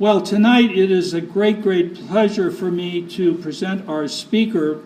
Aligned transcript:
Well, 0.00 0.22
tonight 0.22 0.70
it 0.70 0.90
is 0.90 1.12
a 1.12 1.20
great, 1.20 1.60
great 1.60 1.94
pleasure 2.08 2.50
for 2.50 2.70
me 2.70 3.06
to 3.08 3.34
present 3.34 3.86
our 3.86 4.08
speaker, 4.08 4.82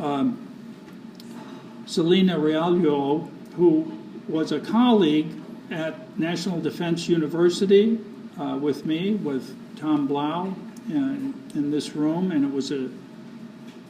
um, 0.00 0.46
Celina 1.86 2.38
Realuyo, 2.38 3.28
who 3.56 3.98
was 4.28 4.52
a 4.52 4.60
colleague 4.60 5.26
at 5.72 6.16
National 6.20 6.60
Defense 6.60 7.08
University 7.08 7.98
uh, 8.38 8.56
with 8.62 8.86
me, 8.86 9.16
with 9.16 9.56
Tom 9.76 10.06
Blau, 10.06 10.54
in, 10.88 11.34
in 11.56 11.72
this 11.72 11.96
room, 11.96 12.30
and 12.30 12.44
it 12.44 12.52
was 12.52 12.70
a 12.70 12.88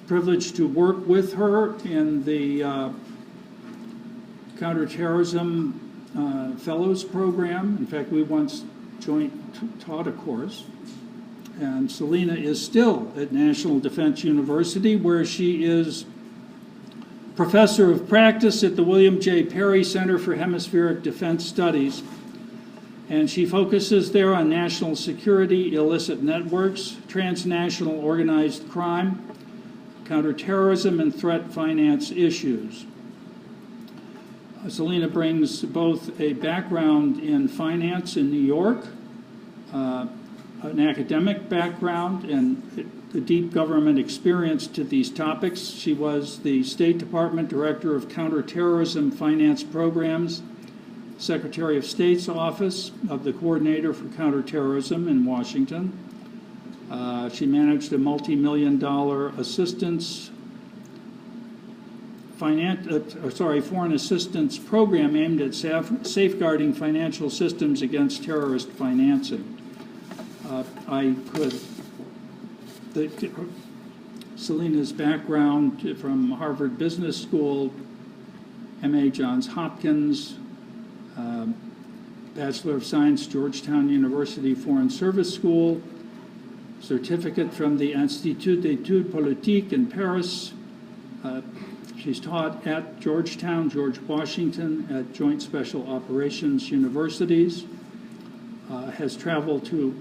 privilege 0.07 0.55
to 0.55 0.67
work 0.67 1.07
with 1.07 1.35
her 1.35 1.77
in 1.81 2.25
the 2.25 2.62
uh, 2.62 2.91
counterterrorism 4.59 5.79
uh, 6.17 6.57
fellows 6.57 7.05
program. 7.05 7.77
In 7.77 7.87
fact, 7.87 8.11
we 8.11 8.23
once 8.23 8.65
joint 9.05 9.81
taught 9.81 10.07
a 10.07 10.13
course. 10.13 10.65
And 11.61 11.91
Celina 11.91 12.35
is 12.35 12.65
still 12.65 13.13
at 13.17 13.33
National 13.33 13.79
Defense 13.79 14.25
University, 14.25 14.97
where 14.97 15.25
she 15.25 15.65
is 15.65 16.05
professor 17.37 17.91
of 17.91 18.09
practice 18.09 18.65
at 18.65 18.77
the 18.77 18.83
William 18.83 19.21
J. 19.21 19.45
Perry 19.45 19.85
Center 19.85 20.19
for 20.19 20.35
Hemispheric 20.35 21.03
Defense 21.03 21.45
Studies. 21.45 22.03
And 23.09 23.29
she 23.29 23.45
focuses 23.45 24.13
there 24.13 24.35
on 24.35 24.49
national 24.49 24.97
security, 24.97 25.75
illicit 25.75 26.23
networks, 26.23 26.97
transnational 27.07 28.01
organized 28.01 28.69
crime, 28.71 29.23
counterterrorism, 30.07 31.01
and 31.01 31.15
threat 31.15 31.52
finance 31.52 32.11
issues. 32.11 32.87
Selena 34.69 35.09
brings 35.09 35.63
both 35.63 36.19
a 36.21 36.33
background 36.33 37.21
in 37.21 37.49
finance 37.49 38.16
in 38.16 38.30
New 38.30 38.41
York, 38.41 38.87
uh, 39.74 40.06
an 40.62 40.80
academic 40.80 41.49
background, 41.49 42.24
and 42.24 42.90
a 43.15 43.21
deep 43.21 43.52
government 43.52 43.99
experience 43.99 44.66
to 44.66 44.82
these 44.82 45.10
topics. 45.10 45.60
She 45.60 45.93
was 45.93 46.38
the 46.40 46.62
State 46.65 46.99
Department 46.99 47.49
Director 47.49 47.95
of 47.95 48.09
Counterterrorism 48.09 49.10
Finance 49.10 49.62
Programs, 49.62 50.43
Secretary 51.18 51.76
of 51.76 51.84
State's 51.84 52.29
Office 52.29 52.93
of 53.09 53.24
the 53.24 53.32
Coordinator 53.32 53.93
for 53.93 54.09
Counterterrorism 54.16 55.07
in 55.07 55.24
Washington. 55.24 55.96
Uh, 56.90 57.29
she 57.29 57.46
managed 57.46 57.93
a 57.93 57.99
multi 57.99 58.34
million 58.34 58.79
dollar 58.79 59.29
assistance 59.30 60.30
finan- 62.38 63.24
uh, 63.24 63.30
sorry, 63.30 63.60
foreign 63.60 63.93
assistance 63.93 64.59
program 64.59 65.16
aimed 65.16 65.41
at 65.41 65.50
saf- 65.50 66.06
safeguarding 66.06 66.72
financial 66.72 67.31
systems 67.31 67.82
against 67.82 68.25
terrorist 68.25 68.69
financing. 68.71 69.53
Uh, 70.48 70.62
I 70.88 71.14
could, 71.32 71.60
the, 72.92 73.31
Celina's 74.37 74.92
background 74.92 75.98
from 75.98 76.32
Harvard 76.32 76.78
Business 76.78 77.20
School, 77.20 77.72
MA 78.82 79.06
Johns 79.06 79.47
Hopkins, 79.47 80.37
um, 81.16 81.54
Bachelor 82.34 82.76
of 82.76 82.84
Science, 82.84 83.26
Georgetown 83.26 83.88
University 83.88 84.54
Foreign 84.54 84.91
Service 84.91 85.32
School, 85.32 85.81
certificate 86.81 87.53
from 87.54 87.78
the 87.78 87.92
Institut 87.92 88.62
d'études 88.62 89.04
politiques 89.04 89.72
in 89.72 89.87
Paris, 89.87 90.53
uh, 91.22 91.41
She's 92.04 92.20
taught 92.20 92.66
at 92.66 93.00
Georgetown, 93.00 93.70
George 93.70 93.98
Washington, 94.00 94.87
at 94.94 95.15
Joint 95.15 95.41
Special 95.41 95.91
Operations 95.91 96.70
Universities, 96.70 97.65
uh, 98.70 98.91
has 98.91 99.16
traveled 99.16 99.65
to 99.66 99.97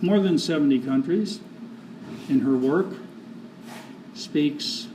more 0.00 0.20
than 0.20 0.38
70 0.38 0.80
countries 0.80 1.40
in 2.28 2.40
her 2.40 2.56
work, 2.56 2.86
speaks 4.14 4.88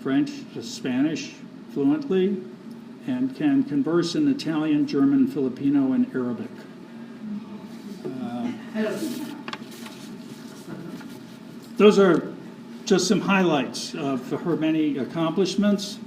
French, 0.00 0.30
to 0.54 0.62
Spanish 0.62 1.34
fluently, 1.72 2.42
and 3.06 3.36
can 3.36 3.62
converse 3.64 4.14
in 4.14 4.28
Italian, 4.28 4.86
German, 4.86 5.28
Filipino, 5.28 5.92
and 5.92 6.12
Arabic. 6.14 6.50
Uh, 8.04 8.50
those 11.76 11.98
are 11.98 12.34
just 12.84 13.06
some 13.06 13.20
highlights 13.20 13.94
of 13.94 14.28
her 14.42 14.56
many 14.56 14.98
accomplishments. 14.98 15.98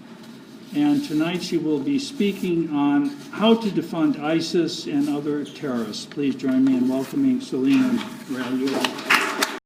And 0.75 1.05
tonight 1.05 1.43
she 1.43 1.59
will 1.59 1.79
be 1.79 1.99
speaking 1.99 2.73
on 2.73 3.09
how 3.31 3.53
to 3.53 3.69
defund 3.69 4.19
ISIS 4.19 4.87
and 4.87 5.07
other 5.07 5.45
terrorists. 5.45 6.07
Please 6.07 6.33
join 6.33 6.65
me 6.65 6.77
in 6.77 6.89
welcoming 6.89 7.39
Celina 7.41 7.99
Realuyo. 8.27 9.59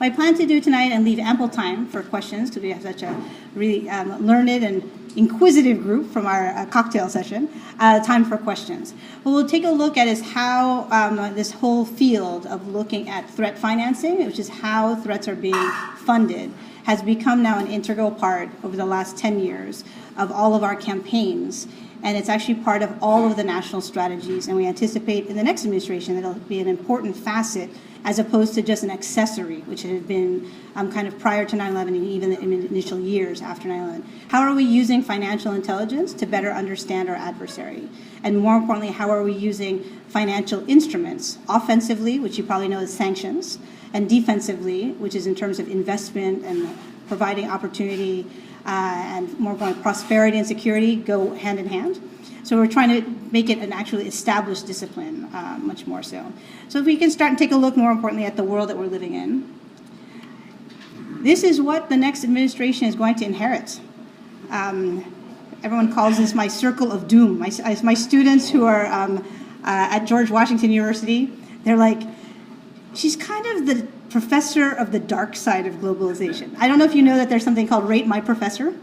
I 0.00 0.10
plan 0.10 0.34
to 0.36 0.46
do 0.46 0.60
tonight 0.60 0.92
and 0.92 1.04
leave 1.04 1.18
ample 1.18 1.48
time 1.48 1.88
for 1.88 2.02
questions 2.04 2.50
because 2.50 2.62
we 2.62 2.70
have 2.70 2.82
such 2.82 3.02
a 3.02 3.20
really 3.56 3.90
um, 3.90 4.24
learned 4.24 4.50
and 4.50 4.88
inquisitive 5.16 5.82
group 5.82 6.12
from 6.12 6.26
our 6.26 6.48
uh, 6.50 6.66
cocktail 6.66 7.08
session. 7.08 7.48
Uh, 7.80 8.02
time 8.04 8.24
for 8.24 8.36
questions. 8.36 8.94
What 9.24 9.32
we'll 9.32 9.48
take 9.48 9.64
a 9.64 9.70
look 9.70 9.96
at 9.96 10.06
is 10.06 10.20
how 10.32 10.88
um, 10.92 11.34
this 11.34 11.50
whole 11.50 11.84
field 11.84 12.46
of 12.46 12.68
looking 12.68 13.08
at 13.08 13.28
threat 13.28 13.58
financing, 13.58 14.24
which 14.24 14.38
is 14.38 14.48
how 14.48 14.94
threats 14.94 15.26
are 15.26 15.34
being 15.34 15.70
funded, 16.04 16.52
has 16.84 17.02
become 17.02 17.42
now 17.42 17.58
an 17.58 17.66
integral 17.66 18.10
part 18.10 18.48
over 18.64 18.76
the 18.76 18.86
last 18.86 19.16
10 19.16 19.38
years 19.38 19.84
of 20.16 20.30
all 20.30 20.54
of 20.54 20.62
our 20.62 20.76
campaigns. 20.76 21.66
And 22.02 22.16
it's 22.16 22.28
actually 22.28 22.56
part 22.56 22.82
of 22.82 23.00
all 23.00 23.26
of 23.26 23.36
the 23.36 23.44
national 23.44 23.80
strategies. 23.80 24.48
And 24.48 24.56
we 24.56 24.66
anticipate 24.66 25.26
in 25.26 25.36
the 25.36 25.42
next 25.44 25.64
administration 25.64 26.14
that 26.14 26.20
it'll 26.20 26.34
be 26.34 26.58
an 26.58 26.66
important 26.66 27.16
facet 27.16 27.70
as 28.04 28.18
opposed 28.18 28.54
to 28.54 28.62
just 28.62 28.82
an 28.82 28.90
accessory, 28.90 29.60
which 29.60 29.82
had 29.82 30.08
been 30.08 30.50
um, 30.74 30.90
kind 30.90 31.06
of 31.06 31.18
prior 31.18 31.44
to 31.44 31.54
9 31.54 31.70
11 31.70 31.94
and 31.94 32.04
even 32.04 32.30
the 32.30 32.40
initial 32.40 32.98
years 32.98 33.40
after 33.40 33.68
9 33.68 33.80
11. 33.80 34.04
How 34.28 34.40
are 34.40 34.54
we 34.54 34.64
using 34.64 35.02
financial 35.02 35.52
intelligence 35.52 36.12
to 36.14 36.26
better 36.26 36.50
understand 36.50 37.08
our 37.08 37.14
adversary? 37.14 37.88
And 38.24 38.38
more 38.38 38.56
importantly, 38.56 38.92
how 38.92 39.10
are 39.10 39.22
we 39.22 39.32
using 39.32 39.84
financial 40.08 40.68
instruments, 40.68 41.38
offensively, 41.48 42.18
which 42.18 42.38
you 42.38 42.44
probably 42.44 42.68
know 42.68 42.80
as 42.80 42.92
sanctions, 42.92 43.58
and 43.94 44.08
defensively, 44.08 44.92
which 44.92 45.14
is 45.14 45.26
in 45.26 45.34
terms 45.34 45.58
of 45.58 45.68
investment 45.68 46.44
and 46.44 46.76
providing 47.08 47.50
opportunity, 47.50 48.26
uh, 48.64 48.68
and 48.68 49.38
more 49.38 49.54
prosperity 49.82 50.38
and 50.38 50.46
security 50.46 50.96
go 50.96 51.34
hand 51.34 51.58
in 51.58 51.66
hand. 51.66 52.00
So 52.44 52.56
we're 52.56 52.66
trying 52.66 52.90
to 52.90 53.08
make 53.30 53.50
it 53.50 53.58
an 53.58 53.72
actually 53.72 54.08
established 54.08 54.66
discipline, 54.66 55.24
uh, 55.32 55.58
much 55.60 55.86
more 55.86 56.02
so. 56.02 56.32
So 56.68 56.78
if 56.78 56.86
we 56.86 56.96
can 56.96 57.10
start 57.10 57.30
and 57.30 57.38
take 57.38 57.52
a 57.52 57.56
look 57.56 57.76
more 57.76 57.92
importantly 57.92 58.26
at 58.26 58.36
the 58.36 58.44
world 58.44 58.68
that 58.68 58.76
we're 58.76 58.86
living 58.86 59.14
in, 59.14 59.52
this 61.22 61.44
is 61.44 61.60
what 61.60 61.88
the 61.88 61.96
next 61.96 62.24
administration 62.24 62.88
is 62.88 62.96
going 62.96 63.14
to 63.16 63.24
inherit. 63.24 63.80
Um, 64.50 65.04
everyone 65.62 65.92
calls 65.92 66.18
this 66.18 66.34
my 66.34 66.48
circle 66.48 66.90
of 66.90 67.06
doom. 67.06 67.38
My, 67.38 67.50
my 67.82 67.94
students 67.94 68.50
who 68.50 68.64
are 68.64 68.86
um, 68.86 69.18
uh, 69.64 69.94
at 69.94 70.04
George 70.04 70.30
Washington 70.30 70.72
University, 70.72 71.32
they're 71.62 71.76
like, 71.76 72.02
she's 72.94 73.16
kind 73.16 73.46
of 73.46 73.66
the 73.66 73.86
professor 74.10 74.70
of 74.70 74.92
the 74.92 74.98
dark 74.98 75.36
side 75.36 75.66
of 75.66 75.74
globalization. 75.76 76.54
I 76.58 76.68
don't 76.68 76.78
know 76.78 76.84
if 76.84 76.94
you 76.94 77.02
know 77.02 77.16
that 77.16 77.28
there's 77.28 77.44
something 77.44 77.66
called 77.66 77.88
Rate 77.88 78.06
My 78.06 78.20
Professor 78.20 78.74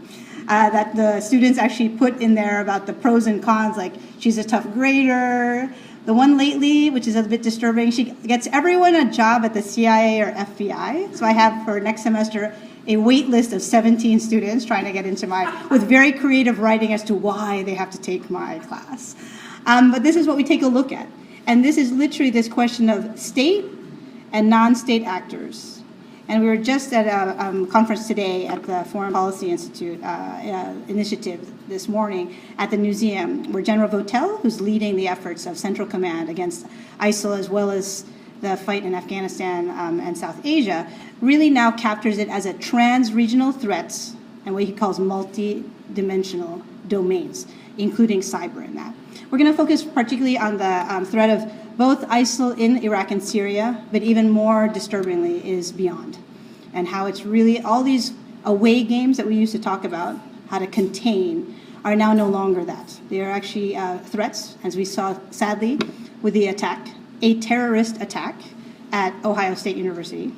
uh, 0.48 0.68
that 0.70 0.96
the 0.96 1.20
students 1.20 1.58
actually 1.58 1.90
put 1.90 2.20
in 2.20 2.34
there 2.34 2.60
about 2.60 2.86
the 2.86 2.92
pros 2.92 3.26
and 3.26 3.42
cons, 3.42 3.76
like 3.76 3.94
she's 4.18 4.36
a 4.36 4.44
tough 4.44 4.64
grader. 4.72 5.72
The 6.06 6.14
one 6.14 6.36
lately, 6.36 6.90
which 6.90 7.06
is 7.06 7.14
a 7.14 7.22
bit 7.22 7.42
disturbing, 7.42 7.92
she 7.92 8.04
gets 8.04 8.48
everyone 8.48 8.96
a 8.96 9.10
job 9.12 9.44
at 9.44 9.54
the 9.54 9.62
CIA 9.62 10.20
or 10.22 10.32
FBI. 10.32 11.14
So 11.14 11.24
I 11.24 11.32
have 11.32 11.64
for 11.64 11.78
next 11.78 12.02
semester 12.02 12.54
a 12.88 12.96
wait 12.96 13.28
list 13.28 13.52
of 13.52 13.62
17 13.62 14.18
students 14.18 14.64
trying 14.64 14.86
to 14.86 14.92
get 14.92 15.06
into 15.06 15.26
my, 15.26 15.66
with 15.70 15.84
very 15.84 16.10
creative 16.10 16.58
writing 16.58 16.92
as 16.92 17.04
to 17.04 17.14
why 17.14 17.62
they 17.62 17.74
have 17.74 17.90
to 17.90 18.00
take 18.00 18.28
my 18.30 18.58
class. 18.60 19.14
Um, 19.66 19.92
but 19.92 20.02
this 20.02 20.16
is 20.16 20.26
what 20.26 20.36
we 20.36 20.42
take 20.42 20.62
a 20.62 20.68
look 20.68 20.90
at. 20.90 21.06
And 21.46 21.64
this 21.64 21.76
is 21.76 21.92
literally 21.92 22.30
this 22.30 22.48
question 22.48 22.88
of 22.88 23.18
state 23.18 23.64
and 24.32 24.48
non 24.48 24.74
state 24.74 25.04
actors 25.04 25.80
and 26.30 26.44
we 26.44 26.48
were 26.48 26.56
just 26.56 26.92
at 26.92 27.08
a 27.08 27.44
um, 27.44 27.66
conference 27.66 28.06
today 28.06 28.46
at 28.46 28.62
the 28.62 28.84
Foreign 28.84 29.12
Policy 29.12 29.50
Institute 29.50 30.00
uh, 30.00 30.06
uh, 30.06 30.74
initiative 30.86 31.52
this 31.66 31.88
morning 31.88 32.36
at 32.56 32.70
the 32.70 32.76
museum, 32.78 33.50
where 33.52 33.64
General 33.64 33.88
Votel, 33.88 34.40
who's 34.40 34.60
leading 34.60 34.94
the 34.94 35.08
efforts 35.08 35.44
of 35.44 35.58
Central 35.58 35.88
Command 35.88 36.28
against 36.28 36.68
ISIL 37.00 37.36
as 37.36 37.50
well 37.50 37.72
as 37.72 38.04
the 38.42 38.56
fight 38.56 38.84
in 38.84 38.94
Afghanistan 38.94 39.70
um, 39.70 39.98
and 39.98 40.16
South 40.16 40.40
Asia, 40.46 40.86
really 41.20 41.50
now 41.50 41.72
captures 41.72 42.18
it 42.18 42.28
as 42.28 42.46
a 42.46 42.52
trans 42.54 43.12
regional 43.12 43.50
threat 43.50 43.92
and 44.46 44.54
what 44.54 44.62
he 44.62 44.72
calls 44.72 45.00
multi 45.00 45.64
dimensional 45.94 46.62
domains, 46.86 47.48
including 47.76 48.20
cyber 48.20 48.64
in 48.64 48.76
that. 48.76 48.94
We're 49.32 49.38
going 49.38 49.50
to 49.50 49.56
focus 49.56 49.82
particularly 49.82 50.38
on 50.38 50.58
the 50.58 50.94
um, 50.94 51.04
threat 51.04 51.30
of 51.30 51.52
both 51.80 52.06
ISIL 52.08 52.58
in 52.58 52.76
Iraq 52.84 53.10
and 53.10 53.22
Syria, 53.22 53.82
but 53.90 54.02
even 54.02 54.28
more 54.28 54.68
disturbingly 54.68 55.42
is 55.48 55.72
beyond. 55.72 56.18
And 56.74 56.86
how 56.86 57.06
it's 57.06 57.24
really 57.24 57.58
all 57.62 57.82
these 57.82 58.12
away 58.44 58.84
games 58.84 59.16
that 59.16 59.26
we 59.26 59.34
used 59.34 59.52
to 59.52 59.58
talk 59.58 59.84
about, 59.84 60.20
how 60.50 60.58
to 60.58 60.66
contain, 60.66 61.58
are 61.82 61.96
now 61.96 62.12
no 62.12 62.28
longer 62.28 62.66
that. 62.66 63.00
They 63.08 63.22
are 63.22 63.30
actually 63.30 63.76
uh, 63.76 63.96
threats, 64.00 64.58
as 64.62 64.76
we 64.76 64.84
saw 64.84 65.18
sadly 65.30 65.78
with 66.20 66.34
the 66.34 66.48
attack 66.48 66.86
a 67.22 67.40
terrorist 67.40 67.98
attack 68.02 68.36
at 68.92 69.14
Ohio 69.24 69.54
State 69.54 69.76
University, 69.76 70.34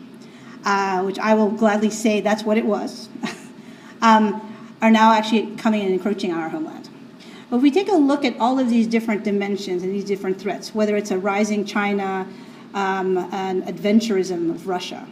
uh, 0.65 1.03
which 1.03 1.19
I 1.19 1.35
will 1.35 1.51
gladly 1.51 1.91
say 1.91 2.21
that's 2.21 2.45
what 2.45 2.57
it 2.57 2.65
was, 2.65 3.09
um, 4.01 4.41
are 4.81 4.93
now 4.93 5.13
actually 5.13 5.57
coming 5.57 5.83
and 5.83 5.93
encroaching 5.93 6.33
on 6.33 6.39
our 6.39 6.51
homeland. 6.51 6.89
But 7.53 7.59
if 7.59 7.65
we 7.65 7.71
take 7.71 7.91
a 7.91 7.97
look 7.97 8.25
at 8.25 8.35
all 8.41 8.59
of 8.59 8.71
these 8.71 8.87
different 8.87 9.25
dimensions 9.25 9.83
and 9.83 9.95
these 9.95 10.07
different 10.07 10.41
threats, 10.41 10.75
whether 10.75 10.97
it's 10.97 11.11
a 11.11 11.19
rising 11.19 11.67
China, 11.67 12.27
um, 12.73 13.19
an 13.31 13.61
adventurism 13.65 14.49
of 14.49 14.67
Russia, 14.67 15.07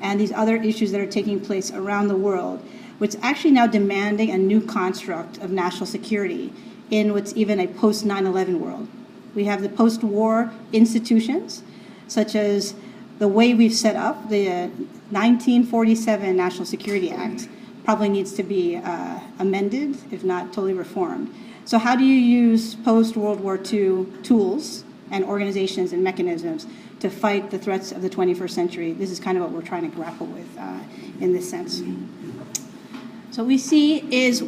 and 0.00 0.20
these 0.20 0.30
other 0.30 0.54
issues 0.54 0.92
that 0.92 1.00
are 1.00 1.10
taking 1.10 1.40
place 1.40 1.72
around 1.72 2.06
the 2.06 2.14
world, 2.14 2.64
which 2.98 3.16
actually 3.20 3.50
now 3.50 3.66
demanding 3.66 4.30
a 4.30 4.38
new 4.38 4.60
construct 4.60 5.38
of 5.38 5.50
national 5.50 5.86
security 5.86 6.52
in 6.92 7.12
what's 7.14 7.34
even 7.36 7.58
a 7.58 7.66
post 7.66 8.04
9 8.04 8.26
11 8.26 8.60
world. 8.60 8.86
We 9.34 9.46
have 9.46 9.60
the 9.60 9.68
post 9.68 10.04
war 10.04 10.52
institutions, 10.72 11.64
such 12.06 12.36
as 12.36 12.76
the 13.18 13.26
way 13.26 13.54
we've 13.54 13.74
set 13.74 13.96
up 13.96 14.28
the 14.28 14.48
uh, 14.48 14.66
1947 15.10 16.36
National 16.36 16.64
Security 16.64 17.10
Act, 17.10 17.48
probably 17.84 18.08
needs 18.08 18.34
to 18.34 18.44
be 18.44 18.76
uh, 18.76 19.18
amended, 19.40 19.96
if 20.12 20.22
not 20.22 20.52
totally 20.52 20.74
reformed. 20.74 21.34
So, 21.64 21.78
how 21.78 21.94
do 21.94 22.04
you 22.04 22.16
use 22.16 22.74
post 22.74 23.16
World 23.16 23.40
War 23.40 23.56
II 23.56 24.06
tools 24.22 24.84
and 25.10 25.24
organizations 25.24 25.92
and 25.92 26.02
mechanisms 26.02 26.66
to 27.00 27.08
fight 27.08 27.50
the 27.50 27.58
threats 27.58 27.92
of 27.92 28.02
the 28.02 28.10
21st 28.10 28.50
century? 28.50 28.92
This 28.92 29.10
is 29.10 29.20
kind 29.20 29.38
of 29.38 29.44
what 29.44 29.52
we're 29.52 29.66
trying 29.66 29.88
to 29.88 29.96
grapple 29.96 30.26
with 30.26 30.48
uh, 30.58 30.80
in 31.20 31.32
this 31.32 31.48
sense. 31.48 31.82
So, 33.30 33.44
we 33.44 33.58
see 33.58 33.98
is 34.14 34.44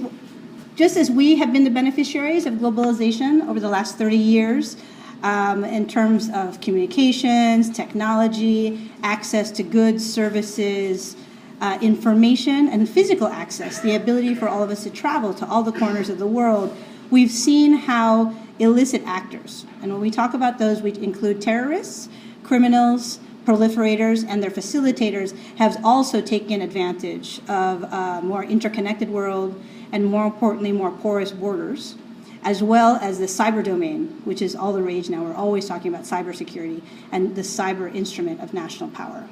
just 0.75 0.97
as 0.97 1.11
we 1.11 1.37
have 1.37 1.53
been 1.53 1.63
the 1.63 1.71
beneficiaries 1.71 2.47
of 2.47 2.55
globalization 2.55 3.49
over 3.49 3.61
the 3.61 3.69
last 3.69 3.97
30 3.97 4.17
years, 4.17 4.77
um, 5.23 5.65
in 5.65 5.87
terms 5.87 6.29
of 6.35 6.61
communications, 6.61 7.71
technology, 7.71 8.91
access 9.03 9.51
to 9.53 9.63
goods, 9.63 10.05
services, 10.05 11.17
uh, 11.61 11.79
information, 11.81 12.69
and 12.69 12.89
physical 12.89 13.29
access, 13.29 13.81
the 13.81 13.95
ability 13.95 14.35
for 14.35 14.49
all 14.49 14.63
of 14.63 14.71
us 14.71 14.83
to 14.83 14.91
travel 14.91 15.33
to 15.33 15.47
all 15.47 15.63
the 15.63 15.73
corners 15.73 16.11
of 16.11 16.19
the 16.19 16.27
world, 16.27 16.77
we've 17.15 17.31
seen 17.31 17.75
how 17.75 18.35
illicit 18.59 19.01
actors, 19.07 19.65
and 19.81 19.93
when 19.93 20.01
we 20.01 20.11
talk 20.11 20.35
about 20.35 20.59
those, 20.59 20.83
we 20.83 20.93
include 20.95 21.41
terrorists, 21.41 22.09
criminals, 22.43 23.21
proliferators, 23.45 24.27
and 24.29 24.43
their 24.43 24.51
facilitators, 24.51 25.33
have 25.57 25.79
also 25.85 26.21
taken 26.21 26.61
advantage 26.61 27.41
of 27.49 27.85
a 27.85 28.21
more 28.21 28.43
interconnected 28.43 29.09
world 29.09 29.55
and, 29.93 30.05
more 30.05 30.27
importantly, 30.27 30.73
more 30.73 30.91
porous 30.91 31.31
borders 31.31 31.95
as 32.43 32.63
well 32.63 32.97
as 32.97 33.19
the 33.21 33.27
cyber 33.27 33.65
domain, 33.65 34.09
which 34.25 34.43
is 34.43 34.55
all 34.55 34.73
the 34.73 34.83
rage 34.83 35.09
now. 35.09 35.23
We're 35.23 35.35
always 35.35 35.67
talking 35.67 35.95
about 35.95 36.05
cybersecurity 36.05 36.83
and 37.11 37.35
the 37.35 37.43
cyber 37.43 37.95
instrument 37.95 38.43
of 38.43 38.53
national 38.53 38.91
power. 38.91 39.27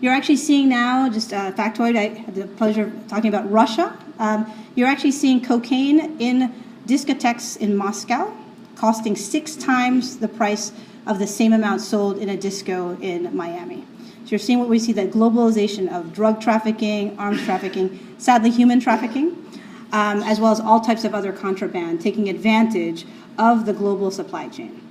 You're 0.00 0.14
actually 0.14 0.38
seeing 0.38 0.68
now, 0.68 1.08
just 1.08 1.32
a 1.32 1.54
factoid, 1.56 1.96
I 1.96 2.08
had 2.20 2.34
the 2.34 2.46
pleasure 2.46 2.86
of 2.86 3.06
talking 3.06 3.28
about 3.28 3.48
Russia. 3.50 3.96
Um, 4.18 4.50
you're 4.74 4.88
actually 4.88 5.12
seeing 5.12 5.44
cocaine 5.44 6.20
in 6.20 6.52
discotheques 6.88 7.56
in 7.58 7.76
Moscow 7.76 8.32
costing 8.74 9.14
six 9.14 9.54
times 9.54 10.18
the 10.18 10.28
price 10.28 10.72
of 11.06 11.18
the 11.18 11.26
same 11.26 11.52
amount 11.52 11.80
sold 11.80 12.18
in 12.18 12.28
a 12.28 12.36
disco 12.36 12.96
in 13.00 13.34
Miami. 13.36 13.84
So 14.24 14.30
you're 14.30 14.38
seeing 14.38 14.58
what 14.58 14.68
we 14.68 14.78
see 14.78 14.92
that 14.94 15.10
globalization 15.10 15.92
of 15.92 16.12
drug 16.12 16.40
trafficking, 16.40 17.16
arms 17.18 17.44
trafficking, 17.44 18.14
sadly, 18.18 18.50
human 18.50 18.80
trafficking 18.80 19.44
um, 19.92 20.22
as 20.22 20.40
well 20.40 20.52
as 20.52 20.60
all 20.60 20.80
types 20.80 21.04
of 21.04 21.14
other 21.14 21.32
contraband, 21.32 22.00
taking 22.00 22.28
advantage 22.28 23.06
of 23.38 23.66
the 23.66 23.72
global 23.72 24.10
supply 24.10 24.48
chain. 24.48 24.82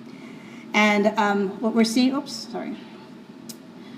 And 0.73 1.07
um, 1.17 1.49
what 1.61 1.73
we're 1.73 1.83
seeing, 1.83 2.15
oops, 2.15 2.33
sorry. 2.51 2.75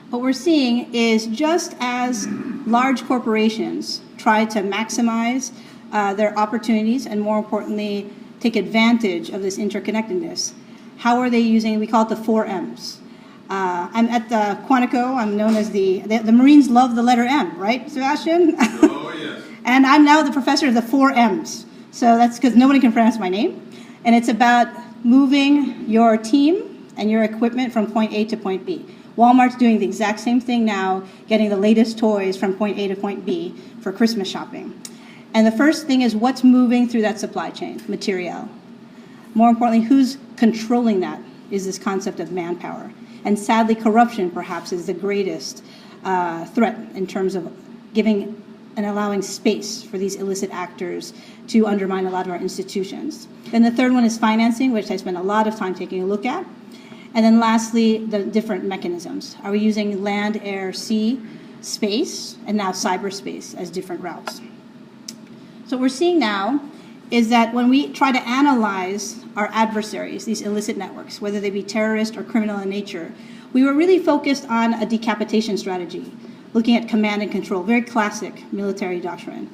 What 0.10 0.22
we're 0.22 0.34
seeing 0.34 0.94
is 0.94 1.28
just 1.28 1.76
as 1.80 2.28
large 2.66 3.06
corporations 3.06 4.02
try 4.18 4.46
to 4.46 4.62
maximize 4.62 5.52
uh, 5.92 6.14
their 6.14 6.38
opportunities 6.38 7.06
and, 7.06 7.22
more 7.22 7.38
importantly, 7.38 8.10
take 8.40 8.56
advantage 8.56 9.30
of 9.30 9.42
this 9.42 9.58
interconnectedness, 9.58 10.54
how 10.98 11.20
are 11.20 11.30
they 11.30 11.40
using, 11.40 11.80
we 11.80 11.88
call 11.88 12.04
it 12.04 12.10
the 12.10 12.16
four 12.16 12.46
M's. 12.46 13.00
Uh, 13.50 13.90
I'm 13.92 14.08
at 14.10 14.30
the 14.30 14.62
Quantico, 14.68 15.16
I'm 15.16 15.36
known 15.36 15.56
as 15.56 15.72
the, 15.72 16.00
the, 16.02 16.20
the 16.20 16.32
Marines 16.32 16.70
love 16.70 16.96
the 16.96 17.02
letter 17.02 17.24
M, 17.24 17.58
right, 17.58 17.90
Sebastian? 17.90 18.56
Oh, 18.60 19.14
yes. 19.18 19.44
And 19.66 19.86
I'm 19.86 20.06
now 20.06 20.22
the 20.22 20.32
professor 20.32 20.68
of 20.68 20.74
the 20.74 20.82
four 20.82 21.12
M's. 21.12 21.66
So 21.92 22.18
that's 22.18 22.38
because 22.38 22.56
nobody 22.56 22.80
can 22.80 22.94
pronounce 22.94 23.18
my 23.18 23.30
name. 23.30 23.66
And 24.06 24.16
it's 24.16 24.30
about 24.30 24.68
moving 25.04 25.90
your 25.90 26.18
team 26.18 26.88
and 26.98 27.10
your 27.10 27.24
equipment 27.24 27.74
from 27.74 27.92
point 27.92 28.14
A 28.14 28.26
to 28.26 28.38
point 28.38 28.66
B. 28.66 28.86
Walmart's 29.18 29.56
doing 29.56 29.80
the 29.80 29.86
exact 29.86 30.20
same 30.20 30.40
thing 30.40 30.64
now, 30.64 31.04
getting 31.28 31.50
the 31.50 31.58
latest 31.58 31.98
toys 31.98 32.38
from 32.38 32.54
point 32.54 32.78
A 32.78 32.88
to 32.88 32.96
point 32.96 33.26
B 33.26 33.54
for 33.82 33.92
Christmas 33.92 34.30
shopping. 34.30 34.80
And 35.34 35.46
the 35.46 35.52
first 35.52 35.86
thing 35.86 36.02
is 36.02 36.16
what's 36.16 36.44
moving 36.44 36.88
through 36.88 37.04
that 37.04 37.20
supply 37.20 37.52
chain? 37.52 37.82
Material. 37.88 38.50
More 39.36 39.50
importantly, 39.50 39.88
who's 39.88 40.18
controlling 40.38 41.00
that 41.02 41.22
is 41.52 41.66
this 41.66 41.78
concept 41.78 42.20
of 42.20 42.32
manpower. 42.32 42.92
And 43.26 43.38
sadly, 43.38 43.76
corruption 43.76 44.32
perhaps 44.32 44.72
is 44.72 44.88
the 44.88 44.94
greatest 44.94 45.64
uh, 46.04 46.46
threat 46.46 46.76
in 46.96 47.06
terms 47.06 47.36
of 47.36 47.52
giving 47.94 48.42
and 48.78 48.86
allowing 48.86 49.22
space 49.22 49.84
for 49.84 49.98
these 49.98 50.16
illicit 50.16 50.50
actors 50.52 51.14
to 51.48 51.68
undermine 51.68 52.06
a 52.06 52.10
lot 52.10 52.26
of 52.26 52.32
our 52.32 52.40
institutions. 52.40 53.28
Then 53.52 53.62
the 53.62 53.72
third 53.72 53.92
one 53.92 54.06
is 54.06 54.18
financing, 54.18 54.72
which 54.72 54.90
I 54.90 54.96
spent 54.96 55.18
a 55.18 55.22
lot 55.22 55.48
of 55.48 55.56
time 55.56 55.76
taking 55.76 56.02
a 56.04 56.06
look 56.06 56.26
at. 56.26 56.46
And 57.14 57.26
then 57.26 57.40
lastly, 57.40 58.06
the 58.06 58.24
different 58.24 58.64
mechanisms. 58.64 59.36
Are 59.44 59.52
we 59.52 59.60
using 59.60 60.04
land, 60.04 60.40
air, 60.44 60.72
sea, 60.72 61.20
space, 61.62 62.38
and 62.46 62.56
now 62.56 62.72
cyberspace 62.72 63.56
as 63.56 63.70
different 63.70 64.02
routes? 64.02 64.42
So 65.70 65.78
what 65.78 65.82
we're 65.84 65.90
seeing 65.90 66.18
now 66.18 66.60
is 67.12 67.30
that 67.30 67.54
when 67.54 67.70
we 67.70 67.94
try 67.94 68.12
to 68.12 68.28
analyze 68.28 69.24
our 69.36 69.50
adversaries, 69.54 70.26
these 70.26 70.42
illicit 70.42 70.78
networks, 70.78 71.22
whether 71.22 71.40
they 71.40 71.52
be 71.52 71.62
terrorist 71.62 72.18
or 72.18 72.24
criminal 72.24 72.58
in 72.58 72.70
nature, 72.70 73.14
we 73.54 73.64
were 73.64 73.76
really 73.76 74.00
focused 74.00 74.50
on 74.50 74.74
a 74.74 74.86
decapitation 74.88 75.60
strategy 75.60 76.12
looking 76.56 76.76
at 76.76 76.90
command 76.90 77.22
and 77.22 77.32
control, 77.32 77.62
very 77.62 77.84
classic 77.84 78.52
military 78.52 79.00
doctrine. 79.00 79.48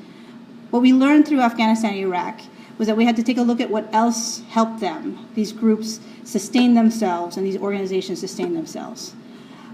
What 0.69 0.81
we 0.81 0.93
learned 0.93 1.27
through 1.27 1.41
Afghanistan 1.41 1.91
and 1.91 1.99
Iraq 1.99 2.39
was 2.77 2.87
that 2.87 2.95
we 2.95 3.03
had 3.03 3.17
to 3.17 3.23
take 3.23 3.37
a 3.37 3.41
look 3.41 3.59
at 3.59 3.69
what 3.69 3.93
else 3.93 4.41
helped 4.47 4.79
them, 4.79 5.27
these 5.35 5.51
groups 5.51 5.99
sustain 6.23 6.75
themselves 6.75 7.35
and 7.35 7.45
these 7.45 7.57
organizations 7.57 8.21
sustain 8.21 8.53
themselves. 8.53 9.11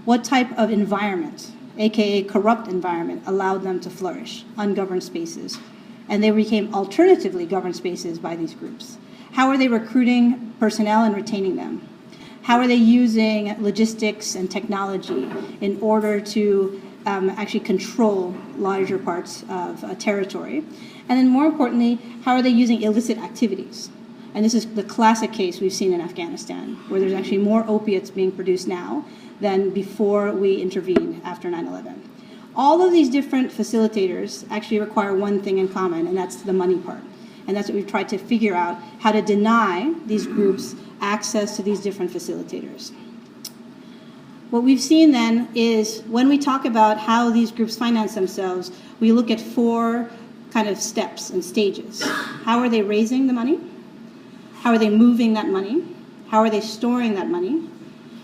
What 0.04 0.24
type 0.24 0.50
of 0.58 0.72
environment, 0.72 1.52
aka 1.78 2.24
corrupt 2.24 2.66
environment, 2.66 3.22
allowed 3.26 3.62
them 3.62 3.78
to 3.78 3.90
flourish, 3.90 4.44
ungoverned 4.56 5.04
spaces? 5.04 5.60
And 6.08 6.22
they 6.22 6.30
became 6.30 6.74
alternatively 6.74 7.46
governed 7.46 7.76
spaces 7.76 8.18
by 8.18 8.36
these 8.36 8.54
groups. 8.54 8.98
How 9.32 9.48
are 9.48 9.56
they 9.56 9.68
recruiting 9.68 10.54
personnel 10.60 11.04
and 11.04 11.14
retaining 11.14 11.56
them? 11.56 11.88
How 12.42 12.58
are 12.58 12.66
they 12.66 12.74
using 12.74 13.54
logistics 13.62 14.34
and 14.34 14.50
technology 14.50 15.30
in 15.60 15.78
order 15.80 16.20
to 16.20 16.82
um, 17.06 17.30
actually 17.30 17.60
control 17.60 18.34
larger 18.56 18.98
parts 18.98 19.44
of 19.48 19.84
a 19.84 19.94
territory? 19.94 20.58
And 21.08 21.18
then, 21.18 21.28
more 21.28 21.46
importantly, 21.46 21.98
how 22.24 22.34
are 22.34 22.42
they 22.42 22.50
using 22.50 22.82
illicit 22.82 23.18
activities? 23.18 23.90
And 24.34 24.44
this 24.44 24.54
is 24.54 24.66
the 24.74 24.82
classic 24.82 25.32
case 25.32 25.60
we've 25.60 25.72
seen 25.72 25.92
in 25.92 26.00
Afghanistan, 26.00 26.76
where 26.88 27.00
there's 27.00 27.12
actually 27.12 27.38
more 27.38 27.64
opiates 27.68 28.10
being 28.10 28.32
produced 28.32 28.66
now 28.66 29.04
than 29.40 29.70
before 29.70 30.32
we 30.32 30.60
intervened 30.60 31.20
after 31.24 31.50
9 31.50 31.66
11. 31.66 32.11
All 32.54 32.82
of 32.82 32.92
these 32.92 33.08
different 33.08 33.50
facilitators 33.50 34.46
actually 34.50 34.80
require 34.80 35.14
one 35.14 35.40
thing 35.40 35.58
in 35.58 35.68
common, 35.68 36.06
and 36.06 36.16
that's 36.16 36.42
the 36.42 36.52
money 36.52 36.78
part. 36.78 37.02
And 37.46 37.56
that's 37.56 37.68
what 37.68 37.74
we've 37.74 37.86
tried 37.86 38.08
to 38.10 38.18
figure 38.18 38.54
out 38.54 38.78
how 39.00 39.12
to 39.12 39.22
deny 39.22 39.94
these 40.06 40.26
groups 40.26 40.74
access 41.00 41.56
to 41.56 41.62
these 41.62 41.80
different 41.80 42.12
facilitators. 42.12 42.92
What 44.50 44.62
we've 44.62 44.80
seen 44.80 45.12
then 45.12 45.48
is 45.54 46.02
when 46.02 46.28
we 46.28 46.36
talk 46.36 46.66
about 46.66 46.98
how 46.98 47.30
these 47.30 47.50
groups 47.50 47.76
finance 47.76 48.14
themselves, 48.14 48.70
we 49.00 49.10
look 49.10 49.30
at 49.30 49.40
four 49.40 50.10
kind 50.50 50.68
of 50.68 50.76
steps 50.78 51.30
and 51.30 51.42
stages. 51.42 52.02
How 52.02 52.58
are 52.58 52.68
they 52.68 52.82
raising 52.82 53.26
the 53.26 53.32
money? 53.32 53.58
How 54.56 54.70
are 54.70 54.78
they 54.78 54.90
moving 54.90 55.32
that 55.32 55.48
money? 55.48 55.82
How 56.28 56.40
are 56.40 56.50
they 56.50 56.60
storing 56.60 57.14
that 57.14 57.28
money? 57.28 57.66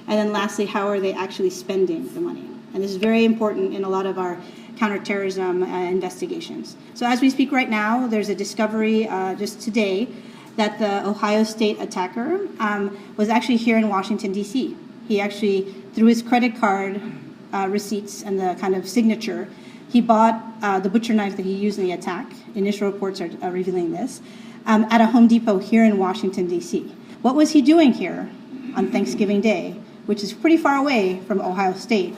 And 0.06 0.18
then 0.18 0.32
lastly, 0.32 0.66
how 0.66 0.86
are 0.86 1.00
they 1.00 1.14
actually 1.14 1.50
spending 1.50 2.12
the 2.12 2.20
money? 2.20 2.44
And 2.74 2.82
this 2.82 2.90
is 2.90 2.96
very 2.96 3.24
important 3.24 3.74
in 3.74 3.84
a 3.84 3.88
lot 3.88 4.06
of 4.06 4.18
our 4.18 4.38
counterterrorism 4.76 5.62
uh, 5.62 5.66
investigations. 5.66 6.76
So 6.94 7.06
as 7.06 7.20
we 7.20 7.30
speak 7.30 7.50
right 7.50 7.68
now, 7.68 8.06
there's 8.06 8.28
a 8.28 8.34
discovery 8.34 9.08
uh, 9.08 9.34
just 9.34 9.60
today 9.60 10.08
that 10.56 10.78
the 10.78 11.06
Ohio 11.06 11.44
State 11.44 11.80
attacker 11.80 12.48
um, 12.58 12.98
was 13.16 13.28
actually 13.28 13.56
here 13.56 13.78
in 13.78 13.88
Washington, 13.88 14.32
D.C. 14.32 14.76
He 15.06 15.20
actually 15.20 15.72
through 15.94 16.08
his 16.08 16.22
credit 16.22 16.56
card 16.56 17.00
uh, 17.52 17.66
receipts 17.70 18.22
and 18.22 18.38
the 18.38 18.56
kind 18.60 18.74
of 18.74 18.88
signature, 18.88 19.48
he 19.88 20.00
bought 20.00 20.44
uh, 20.62 20.78
the 20.78 20.88
butcher 20.88 21.14
knife 21.14 21.36
that 21.36 21.44
he 21.44 21.54
used 21.54 21.78
in 21.78 21.84
the 21.86 21.92
attack. 21.92 22.30
Initial 22.54 22.90
reports 22.90 23.20
are, 23.20 23.30
revealing 23.50 23.90
this 23.90 24.20
um, 24.66 24.84
at 24.90 25.00
a 25.00 25.06
Home 25.06 25.26
Depot 25.26 25.58
here 25.58 25.84
in 25.84 25.98
Washington, 25.98 26.46
D.C. 26.46 26.94
What 27.22 27.34
was 27.34 27.50
he 27.50 27.62
doing 27.62 27.92
here 27.92 28.30
on 28.76 28.92
Thanksgiving 28.92 29.40
Day 29.40 29.76
which 30.08 30.22
is 30.22 30.32
pretty 30.32 30.56
far 30.56 30.76
away 30.76 31.20
from 31.26 31.38
Ohio 31.38 31.74
State. 31.74 32.14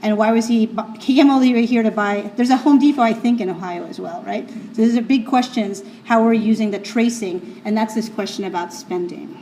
And 0.00 0.16
why 0.16 0.30
was 0.30 0.46
he, 0.46 0.66
he 1.00 1.16
came 1.16 1.28
all 1.28 1.40
the 1.40 1.52
way 1.52 1.66
here 1.66 1.82
to 1.82 1.90
buy, 1.90 2.30
there's 2.36 2.50
a 2.50 2.56
Home 2.56 2.78
Depot, 2.78 3.02
I 3.02 3.12
think, 3.12 3.40
in 3.40 3.50
Ohio 3.50 3.84
as 3.86 3.98
well, 3.98 4.22
right? 4.22 4.48
So 4.48 4.82
these 4.82 4.96
are 4.96 5.02
big 5.02 5.26
questions, 5.26 5.82
how 6.04 6.22
we're 6.22 6.34
using 6.34 6.70
the 6.70 6.78
tracing, 6.78 7.60
and 7.64 7.76
that's 7.76 7.94
this 7.94 8.08
question 8.08 8.44
about 8.44 8.72
spending. 8.72 9.34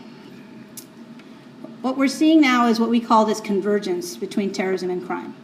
What 1.83 1.99
we're 1.99 2.09
seeing 2.09 2.41
now 2.41 2.69
is 2.69 2.81
what 2.81 2.89
we 2.89 3.01
call 3.01 3.27
this 3.27 3.41
convergence 3.41 4.17
between 4.17 4.51
terrorism 4.51 4.91
and 4.91 5.07
crime. 5.07 5.37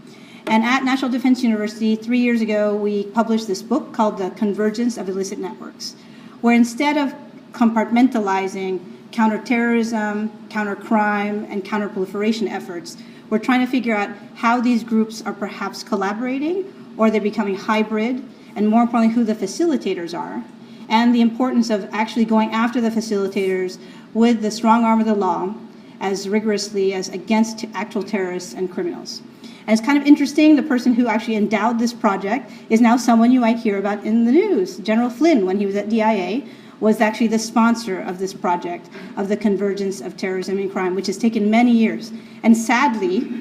And 0.46 0.64
at 0.64 0.82
National 0.82 1.10
Defense 1.10 1.42
University, 1.42 1.94
three 1.94 2.18
years 2.18 2.40
ago, 2.40 2.74
we 2.74 3.04
published 3.04 3.46
this 3.46 3.62
book 3.62 3.92
called 3.92 4.18
The 4.18 4.30
Convergence 4.30 4.96
of 4.96 5.08
Illicit 5.08 5.38
Networks, 5.38 5.94
where 6.40 6.54
instead 6.54 6.96
of 6.96 7.14
compartmentalizing 7.52 8.80
counterterrorism, 9.12 10.30
countercrime, 10.48 11.46
and 11.50 11.62
counterproliferation 11.64 12.50
efforts, 12.50 12.96
we're 13.32 13.38
trying 13.38 13.64
to 13.64 13.66
figure 13.66 13.96
out 13.96 14.10
how 14.34 14.60
these 14.60 14.84
groups 14.84 15.22
are 15.22 15.32
perhaps 15.32 15.82
collaborating 15.82 16.70
or 16.98 17.10
they're 17.10 17.18
becoming 17.18 17.56
hybrid, 17.56 18.22
and 18.54 18.68
more 18.68 18.82
importantly, 18.82 19.14
who 19.14 19.24
the 19.24 19.34
facilitators 19.34 20.12
are, 20.12 20.44
and 20.90 21.14
the 21.14 21.22
importance 21.22 21.70
of 21.70 21.88
actually 21.94 22.26
going 22.26 22.50
after 22.50 22.78
the 22.78 22.90
facilitators 22.90 23.78
with 24.12 24.42
the 24.42 24.50
strong 24.50 24.84
arm 24.84 25.00
of 25.00 25.06
the 25.06 25.14
law 25.14 25.54
as 25.98 26.28
rigorously 26.28 26.92
as 26.92 27.08
against 27.08 27.64
actual 27.72 28.02
terrorists 28.02 28.52
and 28.52 28.70
criminals. 28.70 29.22
And 29.66 29.70
it's 29.70 29.80
kind 29.80 29.96
of 29.96 30.06
interesting, 30.06 30.56
the 30.56 30.62
person 30.62 30.92
who 30.92 31.06
actually 31.06 31.36
endowed 31.36 31.78
this 31.78 31.94
project 31.94 32.52
is 32.68 32.82
now 32.82 32.98
someone 32.98 33.32
you 33.32 33.40
might 33.40 33.56
hear 33.56 33.78
about 33.78 34.04
in 34.04 34.26
the 34.26 34.32
news. 34.32 34.76
General 34.76 35.08
Flynn, 35.08 35.46
when 35.46 35.58
he 35.58 35.64
was 35.64 35.76
at 35.76 35.88
DIA, 35.88 36.42
was 36.82 37.00
actually 37.00 37.28
the 37.28 37.38
sponsor 37.38 38.00
of 38.00 38.18
this 38.18 38.34
project 38.34 38.90
of 39.16 39.28
the 39.28 39.36
convergence 39.36 40.00
of 40.00 40.16
terrorism 40.16 40.58
and 40.58 40.70
crime, 40.72 40.96
which 40.96 41.06
has 41.06 41.16
taken 41.16 41.48
many 41.48 41.70
years. 41.70 42.10
And 42.42 42.56
sadly, 42.56 43.32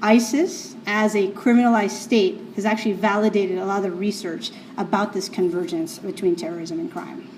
ISIS, 0.00 0.74
as 0.86 1.14
a 1.14 1.28
criminalized 1.32 1.90
state, 1.90 2.40
has 2.56 2.64
actually 2.64 2.94
validated 2.94 3.58
a 3.58 3.66
lot 3.66 3.76
of 3.76 3.82
the 3.82 3.90
research 3.90 4.52
about 4.78 5.12
this 5.12 5.28
convergence 5.28 5.98
between 5.98 6.34
terrorism 6.34 6.80
and 6.80 6.90
crime. 6.90 7.28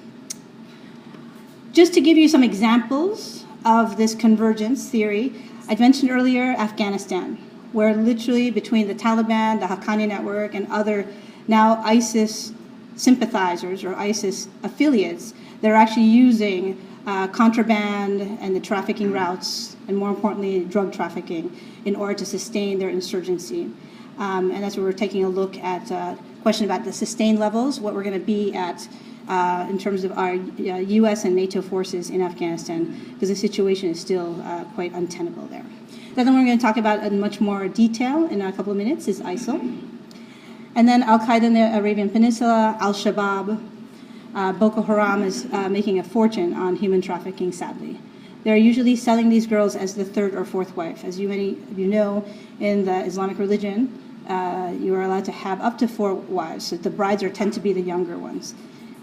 Just 1.73 1.95
to 1.95 2.01
give 2.01 2.17
you 2.17 2.29
some 2.29 2.45
examples 2.45 3.45
of 3.65 3.97
this 3.97 4.15
convergence 4.15 4.89
theory, 4.89 5.33
I 5.69 5.75
mentioned 5.75 6.13
earlier 6.13 6.53
Afghanistan, 6.59 7.39
where 7.73 7.97
literally 7.97 8.53
between 8.53 8.87
the 8.87 8.95
Taliban, 8.95 9.59
the 9.59 9.67
Haqqani 9.67 10.07
network, 10.07 10.55
and 10.55 10.71
other 10.71 11.09
now 11.49 11.83
ISIS 11.83 12.53
sympathizers 13.01 13.83
or 13.83 13.95
ISIS 13.97 14.47
affiliates, 14.63 15.33
they're 15.63 15.75
actually 15.75 16.05
using 16.05 16.79
uh, 17.07 17.27
contraband 17.29 18.21
and 18.41 18.55
the 18.55 18.61
trafficking 18.61 19.11
routes, 19.11 19.77
and 19.89 19.97
more 19.97 20.11
importantly, 20.11 20.65
drug 20.65 20.93
trafficking, 20.93 21.57
in 21.87 21.97
order 21.97 22.13
to 22.13 22.27
sustain 22.27 22.79
their 22.79 22.91
insurgency. 22.91 23.71
Um, 24.19 24.51
and 24.51 24.63
that's 24.63 24.77
where 24.77 24.85
we're 24.85 24.93
taking 24.93 25.25
a 25.25 25.29
look 25.29 25.57
at 25.59 25.91
uh, 25.91 26.15
question 26.43 26.67
about 26.67 26.85
the 26.85 26.93
sustained 26.93 27.39
levels, 27.39 27.81
what 27.81 27.95
we're 27.95 28.03
going 28.03 28.21
to 28.21 28.27
be 28.27 28.53
at 28.53 28.87
uh, 29.29 29.67
in 29.71 29.79
terms 29.79 30.05
of 30.05 30.13
our 30.19 30.35
uh, 30.35 30.77
U.S. 31.01 31.25
and 31.25 31.35
NATO 31.35 31.63
forces 31.63 32.11
in 32.11 32.21
Afghanistan, 32.21 33.15
because 33.15 33.31
the 33.31 33.37
situation 33.37 33.89
is 33.89 33.99
still 33.99 34.39
uh, 34.43 34.65
quite 34.75 34.93
untenable 34.93 35.47
there. 35.47 35.65
The 36.15 36.21
other 36.21 36.33
one 36.33 36.41
we're 36.41 36.49
going 36.49 36.59
to 36.59 36.63
talk 36.63 36.77
about 36.77 37.03
in 37.03 37.19
much 37.19 37.41
more 37.41 37.67
detail 37.69 38.27
in 38.27 38.43
a 38.43 38.53
couple 38.53 38.73
of 38.73 38.77
minutes 38.77 39.09
is 39.09 39.23
ISIL. 39.23 39.90
And 40.75 40.89
then 40.89 41.03
Al 41.03 41.19
Qaeda 41.19 41.43
in 41.43 41.55
the 41.55 41.77
Arabian 41.77 42.09
Peninsula, 42.09 42.77
Al 42.81 42.93
Shabaab, 42.93 43.61
uh, 44.35 44.53
Boko 44.53 44.83
Haram 44.83 45.23
is 45.23 45.47
uh, 45.53 45.69
making 45.69 45.99
a 45.99 46.05
fortune 46.05 46.55
on 46.55 46.77
human 46.77 47.03
trafficking, 47.03 47.51
sadly. 47.53 47.99
They're 48.45 48.57
usually 48.57 48.97
selling 48.97 49.29
these 49.29 49.47
girls 49.47 49.77
as 49.77 49.95
the 49.95 50.05
third 50.05 50.35
or 50.35 50.45
fourth 50.45 50.77
wife. 50.77 51.05
As 51.05 51.19
you 51.19 51.29
many 51.29 51.51
of 51.51 51.79
you 51.79 51.87
know, 51.87 52.25
in 52.61 52.85
the 52.85 53.05
Islamic 53.05 53.39
religion, 53.39 53.99
uh, 54.29 54.73
you 54.79 54.95
are 54.95 55.03
allowed 55.03 55.25
to 55.27 55.33
have 55.33 55.61
up 55.61 55.77
to 55.79 55.89
four 55.89 56.15
wives. 56.15 56.69
So 56.69 56.77
the 56.77 56.91
brides 56.91 57.23
are 57.23 57.31
tend 57.31 57.53
to 57.55 57.61
be 57.61 57.73
the 57.73 57.83
younger 57.83 58.17
ones. 58.17 58.55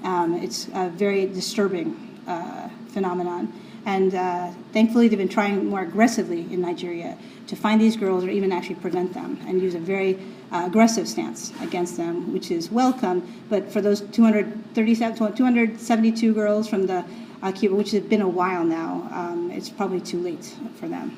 Um, 0.04 0.36
it's 0.36 0.70
a 0.74 0.90
very 0.90 1.28
disturbing 1.28 2.22
uh, 2.28 2.70
phenomenon. 2.90 3.54
And 3.86 4.16
uh, 4.16 4.52
thankfully, 4.74 5.08
they've 5.08 5.20
been 5.20 5.30
trying 5.30 5.66
more 5.66 5.82
aggressively 5.82 6.42
in 6.52 6.62
Nigeria 6.62 7.18
to 7.48 7.56
find 7.56 7.80
these 7.80 7.96
girls 7.96 8.24
or 8.24 8.30
even 8.30 8.52
actually 8.52 8.76
prevent 8.76 9.14
them 9.14 9.40
and 9.48 9.62
use 9.62 9.76
a 9.76 9.80
very 9.80 10.18
uh, 10.52 10.64
aggressive 10.66 11.08
stance 11.08 11.52
against 11.62 11.98
them, 11.98 12.34
which 12.34 12.52
is 12.52 12.72
welcome. 12.72 13.44
But 13.50 13.72
for 13.72 13.82
those 13.82 14.02
237, 14.02 15.36
272 15.36 16.34
girls 16.34 16.68
from 16.68 16.88
the 16.88 17.06
uh, 17.44 17.52
Chibok, 17.52 17.78
which 17.78 17.92
has 17.92 18.04
been 18.04 18.22
a 18.22 18.28
while 18.28 18.64
now, 18.64 19.08
um, 19.12 19.52
it's 19.52 19.70
probably 19.70 20.02
too 20.02 20.20
late 20.20 20.56
for 20.80 20.88
them. 20.88 21.18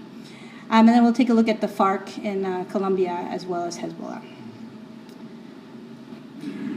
Um, 0.69 0.88
and 0.88 0.89
then 0.89 1.03
we'll 1.03 1.13
take 1.13 1.29
a 1.29 1.33
look 1.33 1.48
at 1.48 1.62
the 1.62 1.67
FARC 1.67 2.24
in 2.24 2.45
uh, 2.45 2.63
Colombia 2.65 3.27
as 3.31 3.45
well 3.45 3.63
as 3.63 3.77
Hezbollah. 3.77 4.21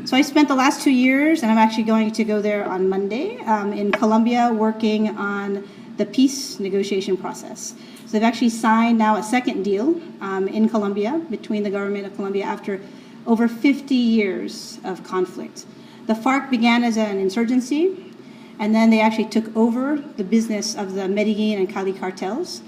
So 0.05 0.17
I 0.17 0.23
spent 0.23 0.49
the 0.49 0.55
last 0.55 0.83
two 0.83 0.91
years, 0.91 1.43
and 1.43 1.51
I'm 1.53 1.59
actually 1.59 1.85
going 1.85 2.11
to 2.13 2.25
go 2.25 2.43
there 2.43 2.65
on 2.65 2.89
Monday 2.89 3.39
um, 3.41 3.73
in 3.73 3.93
Colombia 3.93 4.53
working 4.53 5.17
on 5.17 5.69
the 5.97 6.07
peace 6.07 6.59
negotiation 6.59 7.17
process. 7.17 7.75
So 8.13 8.19
they've 8.19 8.29
actually 8.29 8.51
signed 8.51 8.99
now 8.99 9.17
a 9.17 9.23
second 9.23 9.63
deal 9.63 9.99
um, 10.21 10.47
in 10.47 10.69
Colombia 10.69 11.19
between 11.31 11.63
the 11.63 11.71
government 11.71 12.05
of 12.05 12.15
Colombia 12.15 12.45
after 12.45 12.79
over 13.27 13.49
50 13.49 13.95
years 13.95 14.79
of 14.85 15.03
conflict. 15.03 15.65
The 16.09 16.13
FARC 16.13 16.51
began 16.51 16.85
as 16.85 16.99
an 16.99 17.17
insurgency, 17.17 18.13
and 18.59 18.75
then 18.75 18.91
they 18.91 19.01
actually 19.01 19.31
took 19.31 19.57
over 19.57 19.97
the 19.97 20.25
business 20.25 20.77
of 20.77 20.93
the 20.93 21.09
Medellin 21.09 21.59
and 21.59 21.71
Cali 21.71 21.95
cartels. 21.95 22.61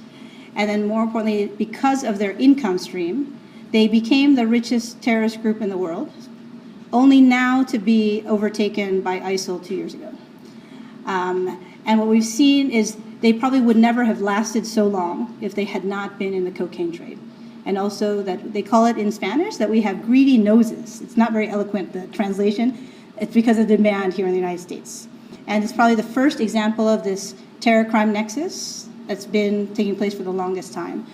And 0.56 0.70
then, 0.70 0.86
more 0.86 1.02
importantly, 1.02 1.48
because 1.58 2.04
of 2.04 2.16
their 2.18 2.30
income 2.38 2.78
stream, 2.78 3.38
they 3.70 3.86
became 3.86 4.36
the 4.36 4.46
richest 4.46 5.02
terrorist 5.02 5.42
group 5.42 5.60
in 5.60 5.68
the 5.68 5.76
world, 5.76 6.10
only 6.90 7.20
now 7.20 7.62
to 7.64 7.78
be 7.78 8.24
overtaken 8.26 9.02
by 9.02 9.20
ISIL 9.20 9.62
two 9.62 9.74
years 9.74 9.92
ago. 9.92 10.14
Um, 11.04 11.62
and 11.84 12.00
what 12.00 12.08
we've 12.08 12.24
seen 12.24 12.70
is 12.70 12.96
they 13.24 13.32
probably 13.32 13.62
would 13.62 13.78
never 13.78 14.04
have 14.04 14.20
lasted 14.20 14.66
so 14.66 14.86
long 14.86 15.34
if 15.40 15.54
they 15.54 15.64
had 15.64 15.82
not 15.82 16.18
been 16.18 16.34
in 16.34 16.44
the 16.44 16.50
cocaine 16.50 16.92
trade. 16.92 17.18
And 17.64 17.78
also 17.78 18.20
that 18.20 18.52
they 18.52 18.60
call 18.60 18.84
it 18.84 18.98
in 18.98 19.10
Spanish 19.10 19.56
that 19.56 19.70
we 19.70 19.80
have 19.80 20.04
greedy 20.04 20.36
noses. 20.36 21.00
It's 21.00 21.16
not 21.16 21.32
very 21.32 21.48
eloquent, 21.48 21.94
the 21.94 22.06
translation. 22.08 22.76
It's 23.16 23.32
because 23.32 23.56
of 23.56 23.66
demand 23.66 24.12
here 24.12 24.26
in 24.26 24.32
the 24.32 24.38
United 24.38 24.60
States. 24.60 25.08
And 25.46 25.64
it's 25.64 25.72
probably 25.72 25.94
the 25.94 26.02
first 26.02 26.38
example 26.38 26.86
of 26.86 27.02
this 27.02 27.34
terror 27.60 27.86
crime 27.86 28.12
nexus 28.12 28.90
that's 29.06 29.24
been 29.24 29.74
taking 29.74 29.96
place 29.96 30.12
for 30.12 30.22
the 30.22 30.30
longest 30.30 30.74
time. 30.74 31.06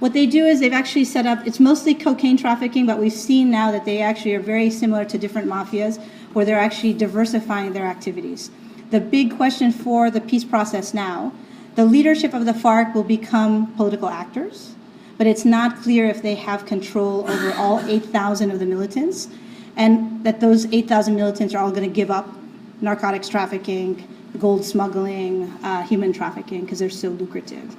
What 0.00 0.12
they 0.12 0.26
do 0.26 0.44
is 0.44 0.60
they've 0.60 0.70
actually 0.70 1.06
set 1.06 1.24
up, 1.24 1.46
it's 1.46 1.60
mostly 1.60 1.94
cocaine 1.94 2.36
trafficking, 2.36 2.84
but 2.84 2.98
we've 2.98 3.10
seen 3.10 3.50
now 3.50 3.72
that 3.72 3.86
they 3.86 4.02
actually 4.02 4.34
are 4.34 4.40
very 4.40 4.68
similar 4.68 5.06
to 5.06 5.16
different 5.16 5.48
mafias 5.48 5.98
where 6.34 6.44
they're 6.44 6.58
actually 6.58 6.92
diversifying 6.92 7.72
their 7.72 7.86
activities. 7.86 8.50
The 8.90 9.00
big 9.00 9.34
question 9.34 9.72
for 9.72 10.10
the 10.10 10.20
peace 10.20 10.44
process 10.44 10.92
now 10.92 11.32
the 11.74 11.84
leadership 11.84 12.34
of 12.34 12.44
the 12.46 12.52
FARC 12.52 12.94
will 12.94 13.04
become 13.04 13.74
political 13.74 14.08
actors, 14.08 14.74
but 15.18 15.26
it's 15.26 15.44
not 15.44 15.76
clear 15.82 16.06
if 16.06 16.22
they 16.22 16.34
have 16.34 16.66
control 16.66 17.28
over 17.28 17.52
all 17.54 17.80
8,000 17.80 18.50
of 18.50 18.58
the 18.58 18.66
militants, 18.66 19.28
and 19.76 20.22
that 20.24 20.40
those 20.40 20.72
8,000 20.72 21.16
militants 21.16 21.54
are 21.54 21.58
all 21.58 21.70
going 21.70 21.88
to 21.88 21.94
give 21.94 22.10
up 22.10 22.28
narcotics 22.80 23.28
trafficking, 23.28 24.06
gold 24.38 24.64
smuggling, 24.64 25.50
uh, 25.62 25.82
human 25.82 26.12
trafficking, 26.12 26.62
because 26.62 26.78
they're 26.78 26.90
so 26.90 27.08
lucrative. 27.08 27.76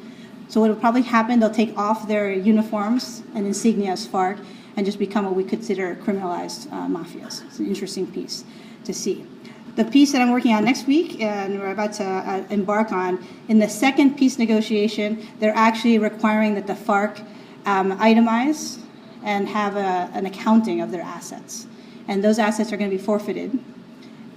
So 0.48 0.62
what 0.62 0.70
will 0.70 0.78
probably 0.78 1.02
happen, 1.02 1.40
they'll 1.40 1.50
take 1.50 1.78
off 1.78 2.08
their 2.08 2.32
uniforms 2.32 3.24
and 3.34 3.46
insignia 3.46 3.92
as 3.92 4.08
FARC 4.08 4.44
and 4.78 4.86
just 4.86 5.00
become 5.00 5.25
what 5.25 5.36
we 5.36 5.44
consider 5.44 5.96
criminalized 5.96 6.72
uh, 6.72 6.88
mafias. 6.88 7.46
It's 7.46 7.60
an 7.60 7.68
interesting 7.68 8.08
piece 8.08 8.44
to 8.84 8.94
see 8.94 9.25
the 9.75 9.86
piece 9.86 10.12
that 10.13 10.22
I'm 10.22 10.32
working 10.32 10.53
on 10.53 10.63
next 10.63 10.88
week 10.88 11.22
and 11.22 11.60
we're 11.60 11.72
about 11.72 11.94
to 11.94 12.03
uh, 12.03 12.44
embark 12.50 12.91
on, 12.91 13.25
in 13.50 13.60
the 13.60 13.67
second 13.67 14.17
peace 14.17 14.39
negotiation, 14.39 15.27
they're 15.39 15.55
actually 15.55 16.00
requiring 16.00 16.55
that 16.55 16.65
the 16.65 16.74
FARC 16.74 17.20
um, 17.65 17.98
itemize 18.00 18.79
and 19.24 19.48
have 19.50 19.75
a, 19.75 20.10
an 20.13 20.25
accounting 20.25 20.82
of 20.82 20.91
their 20.91 21.01
assets. 21.01 21.67
And 22.08 22.24
those 22.24 22.39
assets 22.39 22.72
are 22.72 22.77
going 22.77 22.89
to 22.89 22.96
be 22.96 23.01
forfeited 23.01 23.60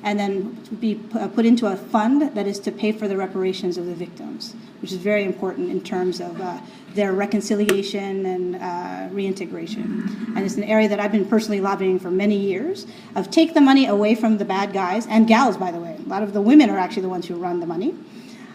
and 0.03 0.19
then 0.19 0.53
be 0.81 1.01
uh, 1.15 1.29
put 1.29 1.45
into 1.45 1.67
a 1.67 1.77
fund 1.77 2.35
that 2.35 2.47
is 2.47 2.59
to 2.61 2.73
pay 2.73 2.93
for 2.93 3.09
the 3.09 3.17
reparations 3.17 3.77
of 3.77 3.87
the 3.87 3.95
victims, 3.95 4.55
which 4.81 4.93
is 4.93 4.99
very 4.99 5.25
important 5.25 5.71
in 5.71 5.81
terms 5.81 6.21
of 6.21 6.41
uh, 6.41 6.61
their 6.95 7.13
reconciliation 7.13 8.27
and 8.27 8.57
uh, 8.57 9.09
reintegration. 9.13 10.33
And 10.37 10.39
it's 10.39 10.57
an 10.57 10.65
area 10.65 10.89
that 10.89 11.01
I've 11.01 11.13
been 11.13 11.27
personally 11.27 11.61
lobbying 11.61 11.99
for 11.99 12.11
many 12.11 12.37
years 12.37 12.87
of 13.17 13.31
take 13.31 13.55
the 13.55 13.61
money 13.61 13.87
away 13.87 14.15
from 14.15 14.39
the 14.39 14.45
bad 14.45 14.73
guys 14.73 15.07
and 15.07 15.27
gals, 15.27 15.57
by 15.57 15.71
the 15.71 15.81
way. 15.81 15.97
A 16.05 16.09
lot 16.09 16.23
of 16.23 16.33
the 16.33 16.41
women 16.41 16.71
are 16.71 16.79
actually 16.79 17.03
the 17.03 17.09
ones 17.09 17.27
who 17.27 17.35
run 17.35 17.61
the 17.61 17.67
money 17.67 17.95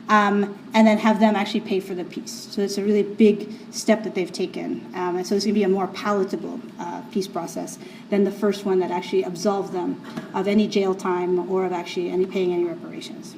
um, 0.10 0.58
and 0.74 0.86
then 0.88 0.98
have 0.98 1.20
them 1.20 1.36
actually 1.36 1.62
pay 1.62 1.80
for 1.80 1.96
the 1.96 2.04
peace. 2.04 2.48
So 2.52 2.62
it's 2.62 2.78
a 2.78 2.84
really 2.84 3.04
big 3.04 3.54
step 3.72 4.04
that 4.04 4.16
they've 4.16 4.32
taken. 4.32 4.86
Um, 4.96 5.16
and 5.18 5.26
so 5.26 5.36
it's 5.36 5.46
going 5.46 5.54
to 5.54 5.60
be 5.60 5.64
a 5.64 5.70
more 5.70 5.88
palatable 5.88 6.60
uh, 6.80 7.02
peace 7.12 7.28
process 7.28 7.80
than 8.10 8.24
the 8.24 8.32
first 8.32 8.66
one 8.66 8.80
that 8.80 8.92
actually 8.92 9.24
absolved 9.24 9.72
them 9.74 10.02
of 10.34 10.48
any 10.48 10.68
jail 10.68 10.94
time 10.94 11.50
or 11.50 11.66
of 11.66 11.72
actually 11.72 12.10
any 12.10 12.26
paying 12.26 12.54
any 12.54 12.66
reparations. 12.66 13.36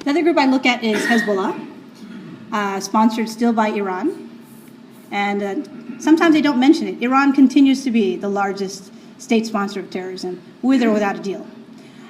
Another 0.00 0.22
group 0.22 0.36
I 0.36 0.46
look 0.46 0.66
at 0.66 0.84
is 0.84 1.04
Hezbollah, 1.06 1.66
uh, 2.52 2.80
sponsored 2.80 3.28
still 3.28 3.52
by 3.52 3.68
Iran. 3.68 4.20
And 5.10 5.42
uh, 5.42 6.00
sometimes 6.00 6.34
they 6.34 6.42
don't 6.42 6.60
mention 6.60 6.88
it. 6.88 7.02
Iran 7.02 7.32
continues 7.32 7.84
to 7.84 7.90
be 7.90 8.16
the 8.16 8.28
largest 8.28 8.92
state 9.18 9.46
sponsor 9.46 9.80
of 9.80 9.90
terrorism, 9.90 10.42
with 10.60 10.82
or 10.82 10.90
without 10.90 11.16
a 11.16 11.20
deal. 11.20 11.46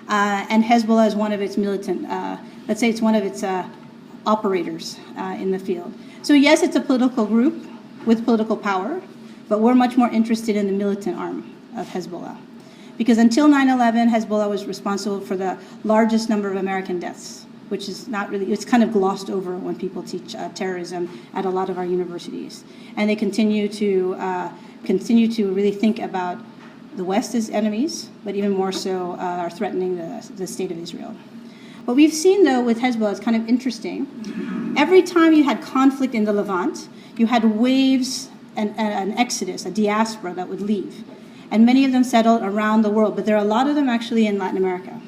Uh, 0.09 0.45
and 0.51 0.65
Hezbollah 0.65 1.07
is 1.07 1.15
one 1.15 1.33
of 1.33 1.41
its 1.41 1.57
militant, 1.57 2.11
uh, 2.11 2.37
let's 2.69 2.81
say 2.81 2.89
it's 2.89 3.01
one 3.01 3.15
of 3.15 3.25
its 3.25 3.43
uh, 3.43 3.69
operators 4.27 4.99
uh, 5.17 5.37
in 5.39 5.51
the 5.51 5.59
field. 5.59 5.93
So, 6.23 6.33
yes, 6.33 6.63
it's 6.63 6.77
a 6.77 6.81
political 6.81 7.27
group 7.27 7.67
with 8.07 8.25
political 8.25 8.57
power, 8.57 9.03
but 9.49 9.61
we're 9.61 9.75
much 9.75 9.97
more 9.97 10.09
interested 10.09 10.57
in 10.57 10.67
the 10.67 10.73
militant 10.73 11.19
arm 11.19 11.55
of 11.77 11.87
Hezbollah. 11.89 12.39
Because 12.97 13.19
until 13.19 13.49
9 13.49 13.69
11, 13.69 14.09
Hezbollah 14.09 14.49
was 14.49 14.67
responsible 14.67 15.21
for 15.21 15.37
the 15.37 15.59
largest 15.83 16.29
number 16.29 16.49
of 16.49 16.57
American 16.57 17.01
deaths, 17.01 17.45
which 17.69 17.89
is 17.89 18.07
not 18.09 18.31
really, 18.31 18.53
it's 18.53 18.65
kind 18.65 18.83
of 18.83 18.93
glossed 18.93 19.31
over 19.31 19.57
when 19.57 19.77
people 19.77 20.03
teach 20.03 20.35
uh, 20.35 20.49
terrorism 20.51 21.11
at 21.35 21.45
a 21.45 21.51
lot 21.51 21.69
of 21.69 21.77
our 21.77 21.85
universities. 21.85 22.65
And 22.97 23.11
they 23.11 23.17
continue 23.17 23.69
to, 23.69 24.15
uh, 24.15 24.53
continue 24.85 25.31
to 25.33 25.53
really 25.53 25.73
think 25.73 25.99
about 25.99 26.39
the 26.97 27.05
West 27.05 27.35
as 27.35 27.51
enemies, 27.51 28.09
but 28.25 28.37
even 28.37 28.53
more 28.53 28.71
so 28.71 29.13
uh, 29.13 29.17
are 29.17 29.51
threatening 29.51 29.97
the, 29.97 30.31
the 30.37 30.47
state 30.47 30.71
of 30.71 30.79
Israel. 30.79 31.17
What 31.85 31.97
we've 31.97 32.15
seen, 32.15 32.45
though, 32.45 32.63
with 32.63 32.79
Hezbollah 32.81 33.13
is 33.13 33.21
kind 33.21 33.37
of 33.37 33.47
interesting. 33.47 34.75
Every 34.77 35.03
time 35.03 35.35
you 35.35 35.45
had 35.45 35.61
conflict 35.61 36.15
in 36.15 36.25
the 36.25 36.33
Levant, 36.33 36.89
you 37.19 37.27
had 37.27 37.45
waves 37.45 38.31
and 38.57 38.75
an 38.79 39.13
exodus, 39.19 39.67
a 39.67 39.71
diaspora 39.71 40.33
that 40.35 40.49
would 40.49 40.63
leave. 40.63 41.05
And 41.51 41.67
many 41.67 41.85
of 41.85 41.93
them 41.93 42.03
settled 42.03 42.43
around 42.43 42.83
the 42.83 42.91
world, 42.91 43.17
but 43.17 43.27
there 43.27 43.37
are 43.37 43.45
a 43.45 43.49
lot 43.49 43.67
of 43.67 43.75
them 43.75 43.89
actually 43.89 44.27
in 44.27 44.39
Latin 44.39 44.57
America. 44.57 44.99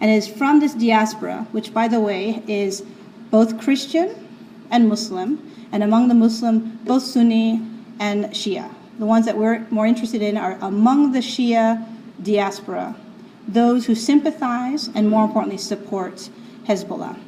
And 0.00 0.10
it 0.10 0.14
is 0.14 0.28
from 0.28 0.60
this 0.60 0.74
diaspora, 0.74 1.46
which, 1.52 1.72
by 1.72 1.88
the 1.88 2.00
way, 2.00 2.42
is 2.46 2.82
both 3.30 3.58
Christian 3.58 4.28
and 4.70 4.88
Muslim, 4.88 5.50
and 5.72 5.82
among 5.82 6.08
the 6.08 6.14
Muslim, 6.14 6.78
both 6.84 7.04
Sunni 7.04 7.62
and 8.00 8.26
Shia. 8.26 8.70
The 8.98 9.06
ones 9.06 9.24
that 9.24 9.38
we're 9.38 9.66
more 9.70 9.86
interested 9.86 10.20
in 10.20 10.36
are 10.36 10.58
among 10.60 11.12
the 11.12 11.20
Shia 11.20 11.86
diaspora, 12.22 12.94
those 13.48 13.86
who 13.86 13.94
sympathize 13.94 14.88
and, 14.94 15.08
more 15.08 15.24
importantly, 15.24 15.58
support 15.58 16.28
Hezbollah. 16.66 17.18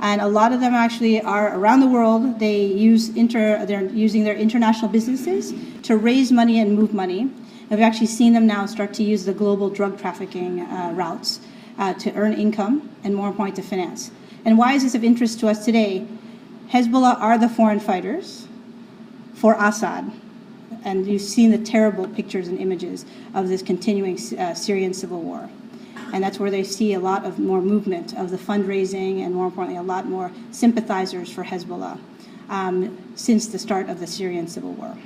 And 0.00 0.20
a 0.20 0.26
lot 0.26 0.52
of 0.52 0.60
them 0.60 0.74
actually 0.74 1.20
are 1.20 1.56
around 1.56 1.80
the 1.80 1.86
world. 1.86 2.38
They 2.38 2.64
use 2.64 3.10
inter, 3.16 3.64
they're 3.64 3.84
using 3.84 4.24
their 4.24 4.36
international 4.36 4.90
businesses 4.90 5.54
to 5.84 5.96
raise 5.96 6.32
money 6.32 6.60
and 6.60 6.74
move 6.74 6.92
money. 6.92 7.20
And 7.20 7.70
we've 7.70 7.80
actually 7.80 8.08
seen 8.08 8.32
them 8.32 8.46
now 8.46 8.66
start 8.66 8.92
to 8.94 9.02
use 9.02 9.24
the 9.24 9.32
global 9.32 9.70
drug 9.70 9.98
trafficking 9.98 10.60
uh, 10.60 10.92
routes 10.94 11.40
uh, 11.78 11.94
to 11.94 12.12
earn 12.14 12.34
income 12.34 12.90
and, 13.02 13.14
more 13.14 13.28
importantly, 13.28 13.62
to 13.62 13.68
finance. 13.68 14.10
And 14.44 14.58
why 14.58 14.74
is 14.74 14.82
this 14.82 14.94
of 14.94 15.04
interest 15.04 15.40
to 15.40 15.48
us 15.48 15.64
today? 15.64 16.06
Hezbollah 16.68 17.18
are 17.20 17.38
the 17.38 17.48
foreign 17.48 17.80
fighters 17.80 18.46
for 19.34 19.54
Assad. 19.58 20.10
And 20.84 21.06
you've 21.06 21.22
seen 21.22 21.50
the 21.50 21.58
terrible 21.58 22.06
pictures 22.08 22.48
and 22.48 22.58
images 22.58 23.04
of 23.34 23.48
this 23.48 23.62
continuing 23.62 24.18
uh, 24.38 24.54
Syrian 24.54 24.94
civil 24.94 25.20
war. 25.22 25.48
And 26.12 26.22
that's 26.22 26.38
where 26.38 26.50
they 26.50 26.62
see 26.62 26.94
a 26.94 27.00
lot 27.00 27.24
of 27.24 27.38
more 27.38 27.60
movement 27.60 28.16
of 28.16 28.30
the 28.30 28.36
fundraising 28.36 29.24
and 29.24 29.34
more 29.34 29.46
importantly 29.46 29.78
a 29.78 29.82
lot 29.82 30.06
more 30.06 30.30
sympathizers 30.52 31.32
for 31.32 31.42
hezbollah 31.42 31.98
um, 32.48 32.96
since 33.16 33.46
the 33.46 33.58
start 33.58 33.88
of 33.88 34.00
the 34.00 34.06
syrian 34.06 34.46
civil 34.46 34.72
war. 34.72 34.96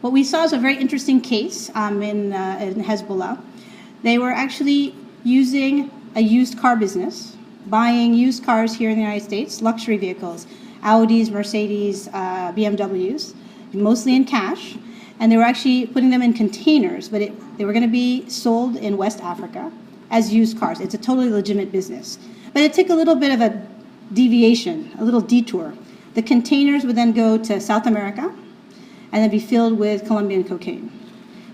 What 0.00 0.12
we 0.12 0.24
saw 0.24 0.44
is 0.44 0.52
a 0.52 0.58
very 0.58 0.76
interesting 0.76 1.20
case 1.20 1.70
um, 1.74 2.02
in, 2.02 2.32
uh, 2.32 2.58
in 2.60 2.82
hezbollah. 2.82 3.40
They 4.02 4.18
were 4.18 4.30
actually 4.30 4.94
using 5.22 5.90
a 6.14 6.20
used 6.20 6.58
car 6.58 6.76
business 6.76 7.36
buying 7.66 8.12
used 8.14 8.44
cars 8.44 8.74
here 8.74 8.90
in 8.90 8.96
the 8.96 9.02
united 9.02 9.24
states 9.24 9.62
luxury 9.62 9.96
vehicles 9.96 10.46
audis 10.82 11.30
mercedes 11.30 12.08
uh, 12.08 12.52
bmws 12.52 13.32
mostly 13.74 14.14
in 14.14 14.24
cash 14.24 14.76
and 15.20 15.30
they 15.30 15.36
were 15.36 15.42
actually 15.42 15.86
putting 15.86 16.10
them 16.10 16.22
in 16.22 16.32
containers, 16.32 17.08
but 17.08 17.22
it, 17.22 17.58
they 17.58 17.64
were 17.64 17.72
going 17.72 17.84
to 17.84 17.90
be 17.90 18.28
sold 18.28 18.76
in 18.76 18.96
West 18.96 19.20
Africa 19.20 19.70
as 20.10 20.32
used 20.32 20.58
cars. 20.58 20.80
It's 20.80 20.94
a 20.94 20.98
totally 20.98 21.30
legitimate 21.30 21.72
business. 21.72 22.18
But 22.52 22.62
it 22.62 22.72
took 22.72 22.88
a 22.88 22.94
little 22.94 23.14
bit 23.14 23.32
of 23.32 23.40
a 23.40 23.66
deviation, 24.12 24.90
a 24.98 25.04
little 25.04 25.20
detour. 25.20 25.74
The 26.14 26.22
containers 26.22 26.84
would 26.84 26.96
then 26.96 27.12
go 27.12 27.38
to 27.38 27.60
South 27.60 27.86
America 27.86 28.34
and 29.12 29.22
then 29.22 29.30
be 29.30 29.38
filled 29.38 29.78
with 29.78 30.06
Colombian 30.06 30.44
cocaine. 30.44 30.90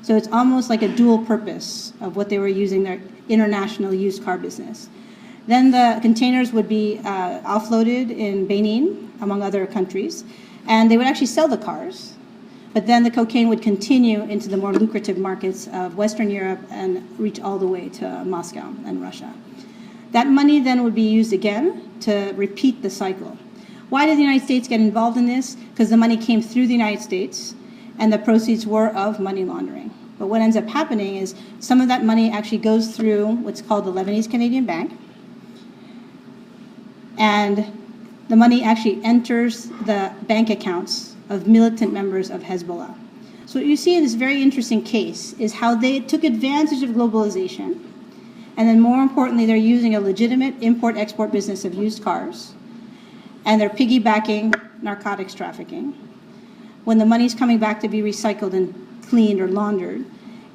So 0.03 0.17
it's 0.17 0.29
almost 0.29 0.71
like 0.71 0.83
a 0.83 0.89
dual 0.89 1.25
purpose 1.25 1.93
of 2.01 2.17
what 2.17 2.31
they 2.31 2.39
were 2.39 2.49
using 2.49 2.83
their 2.83 3.01
international 3.29 3.93
used 3.93 4.25
car 4.25 4.39
business. 4.39 4.89
Then 5.47 5.71
the 5.71 5.99
containers 6.01 6.53
would 6.53 6.69
be 6.69 6.99
uh, 7.05 7.41
offloaded 7.43 8.11
in 8.11 8.47
Benin, 8.47 9.13
among 9.21 9.43
other 9.43 9.67
countries, 9.67 10.25
and 10.67 10.91
they 10.91 10.97
would 10.97 11.07
actually 11.07 11.27
sell 11.27 11.49
the 11.49 11.59
cars 11.59 12.10
but 12.73 12.87
then 12.87 13.03
the 13.03 13.11
cocaine 13.11 13.49
would 13.49 13.63
continue 13.63 14.23
into 14.23 14.49
the 14.49 14.57
more 14.57 14.73
lucrative 14.73 15.19
markets 15.19 15.69
of 15.73 15.97
Western 15.97 16.31
Europe 16.31 16.61
and 16.71 17.19
reach 17.19 17.41
all 17.41 17.59
the 17.59 17.67
way 17.67 17.89
to 17.89 18.25
Moscow 18.25 18.75
and 18.87 19.03
Russia. 19.03 19.33
That 20.13 20.29
money 20.29 20.61
then 20.61 20.85
would 20.85 20.95
be 20.95 21.09
used 21.09 21.33
again 21.33 21.91
to 22.01 22.33
repeat 22.37 22.83
the 22.83 22.91
cycle. 22.91 23.37
Why 23.89 24.07
did 24.07 24.19
the 24.19 24.23
United 24.23 24.45
States 24.45 24.69
get 24.69 24.81
involved 24.81 25.17
in 25.17 25.27
this? 25.27 25.57
Because 25.57 25.91
the 25.91 25.97
money 25.97 26.17
came 26.17 26.43
through 26.43 26.69
the 26.69 26.73
United 26.73 27.03
States 27.03 27.55
and 27.99 28.13
the 28.13 28.19
proceeds 28.19 28.67
were 28.67 28.89
of 28.89 29.19
money 29.19 29.45
laundering. 29.45 29.93
But 30.19 30.29
what 30.29 30.41
ends 30.41 30.57
up 30.57 30.69
happening 30.69 31.17
is 31.17 31.35
some 31.59 31.81
of 31.81 31.89
that 31.89 32.05
money 32.05 32.31
actually 32.31 32.59
goes 32.59 32.97
through 32.97 33.27
what's 33.37 33.63
called 33.63 33.85
the 33.85 33.93
Lebanese 33.93 34.31
Canadian 34.31 34.65
Bank. 34.65 34.93
And 37.19 37.67
the 38.29 38.37
money 38.37 38.63
actually 38.63 39.03
enters 39.03 39.67
the 39.87 40.13
bank 40.23 40.51
accounts 40.51 41.10
of 41.31 41.47
militant 41.47 41.93
members 41.93 42.29
of 42.29 42.43
Hezbollah. 42.43 42.95
So 43.47 43.59
what 43.59 43.67
you 43.67 43.77
see 43.77 43.97
in 43.97 44.03
this 44.03 44.15
very 44.15 44.43
interesting 44.43 44.83
case 44.83 45.33
is 45.35 45.55
how 45.55 45.75
they 45.75 46.01
took 46.01 46.25
advantage 46.25 46.83
of 46.83 46.91
globalization, 46.91 47.83
and 48.57 48.69
then 48.69 48.81
more 48.81 49.03
importantly, 49.03 49.47
they're 49.47 49.57
using 49.57 49.95
a 49.95 50.01
legitimate 50.01 50.55
import-export 50.61 51.33
business 51.33 51.65
of 51.65 51.75
used 51.75 52.03
cars, 52.03 52.53
and 53.47 53.61
they're 53.61 53.71
piggybacking 53.71 54.55
narcotics 54.83 55.35
trafficking. 55.35 55.93
When 56.85 56.99
the 56.99 57.07
money's 57.07 57.35
coming 57.35 57.59
back 57.59 57.81
to 57.81 57.89
be 57.89 58.03
recycled 58.03 58.53
and 58.53 58.75
cleaned 59.09 59.41
or 59.41 59.49
laundered, 59.49 60.05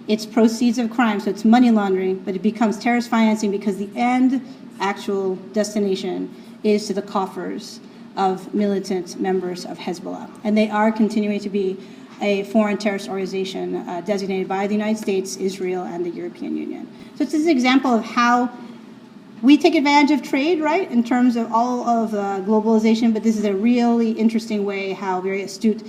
it's 0.07 0.25
proceeds 0.25 0.77
of 0.77 0.91
crime, 0.91 1.19
so 1.19 1.31
it's 1.31 1.45
money 1.45 1.71
laundering, 1.71 2.19
but 2.19 2.35
it 2.35 2.41
becomes 2.41 2.77
terrorist 2.77 3.09
financing 3.09 3.49
because 3.49 3.77
the 3.77 3.89
end 3.95 4.45
actual 4.79 5.35
destination 5.53 6.33
is 6.63 6.85
to 6.87 6.93
the 6.93 7.01
coffers 7.01 7.79
of 8.17 8.53
militant 8.53 9.19
members 9.19 9.65
of 9.65 9.77
Hezbollah. 9.77 10.29
And 10.43 10.57
they 10.57 10.69
are 10.69 10.91
continuing 10.91 11.39
to 11.41 11.49
be 11.49 11.77
a 12.21 12.43
foreign 12.43 12.77
terrorist 12.77 13.09
organization 13.09 13.75
uh, 13.75 14.01
designated 14.01 14.47
by 14.47 14.67
the 14.67 14.73
United 14.73 14.97
States, 14.97 15.35
Israel, 15.35 15.83
and 15.83 16.05
the 16.05 16.09
European 16.09 16.55
Union. 16.55 16.87
So 17.15 17.23
it's 17.23 17.33
an 17.33 17.49
example 17.49 17.93
of 17.93 18.03
how 18.03 18.49
we 19.41 19.57
take 19.57 19.75
advantage 19.75 20.17
of 20.17 20.25
trade, 20.25 20.61
right, 20.61 20.89
in 20.89 21.03
terms 21.03 21.35
of 21.35 21.51
all 21.51 21.87
of 21.87 22.13
uh, 22.13 22.41
globalization, 22.41 23.13
but 23.13 23.21
this 23.21 23.37
is 23.37 23.43
a 23.43 23.53
really 23.53 24.11
interesting 24.11 24.65
way 24.65 24.93
how 24.93 25.19
very 25.19 25.43
astute 25.43 25.85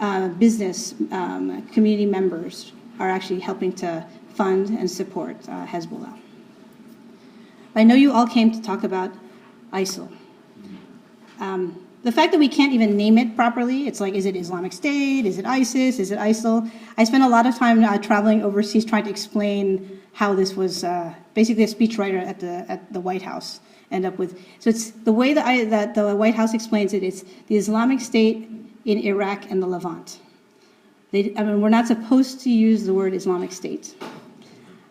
uh, 0.00 0.28
business 0.28 0.94
um, 1.12 1.66
community 1.68 2.06
members 2.06 2.72
are 2.98 3.08
actually 3.08 3.40
helping 3.40 3.72
to 3.72 4.04
fund 4.34 4.68
and 4.70 4.90
support 4.90 5.36
uh, 5.48 5.66
Hezbollah. 5.66 6.18
I 7.74 7.84
know 7.84 7.94
you 7.94 8.12
all 8.12 8.26
came 8.26 8.50
to 8.50 8.60
talk 8.60 8.82
about 8.82 9.12
ISIL. 9.72 10.08
Um, 11.40 11.84
the 12.04 12.12
fact 12.12 12.32
that 12.32 12.38
we 12.38 12.48
can't 12.48 12.72
even 12.72 12.96
name 12.96 13.18
it 13.18 13.34
properly, 13.34 13.88
it's 13.88 14.00
like, 14.00 14.14
is 14.14 14.24
it 14.24 14.36
Islamic 14.36 14.72
State? 14.72 15.26
Is 15.26 15.38
it 15.38 15.44
ISIS? 15.44 15.98
Is 15.98 16.10
it 16.10 16.18
ISIL? 16.18 16.70
I 16.96 17.04
spent 17.04 17.24
a 17.24 17.28
lot 17.28 17.46
of 17.46 17.56
time 17.56 17.82
uh, 17.82 17.98
traveling 17.98 18.42
overseas 18.42 18.84
trying 18.84 19.04
to 19.04 19.10
explain 19.10 20.00
how 20.12 20.34
this 20.34 20.54
was 20.54 20.84
uh, 20.84 21.12
basically 21.34 21.64
a 21.64 21.66
speechwriter 21.66 22.24
at 22.24 22.40
the, 22.40 22.64
at 22.68 22.92
the 22.92 23.00
White 23.00 23.22
House 23.22 23.60
end 23.90 24.04
up 24.04 24.18
with. 24.18 24.40
So 24.58 24.70
it's 24.70 24.90
the 24.90 25.12
way 25.12 25.34
that, 25.34 25.46
I, 25.46 25.64
that 25.66 25.94
the 25.94 26.14
White 26.14 26.34
House 26.34 26.54
explains 26.54 26.92
it, 26.92 27.02
it's 27.02 27.24
the 27.46 27.56
Islamic 27.56 28.00
State 28.00 28.48
in 28.84 28.98
Iraq 28.98 29.50
and 29.50 29.62
the 29.62 29.66
Levant. 29.66 30.20
They, 31.10 31.32
I 31.36 31.42
mean, 31.42 31.60
we're 31.60 31.68
not 31.68 31.86
supposed 31.86 32.40
to 32.42 32.50
use 32.50 32.84
the 32.84 32.94
word 32.94 33.14
Islamic 33.14 33.52
State 33.52 33.94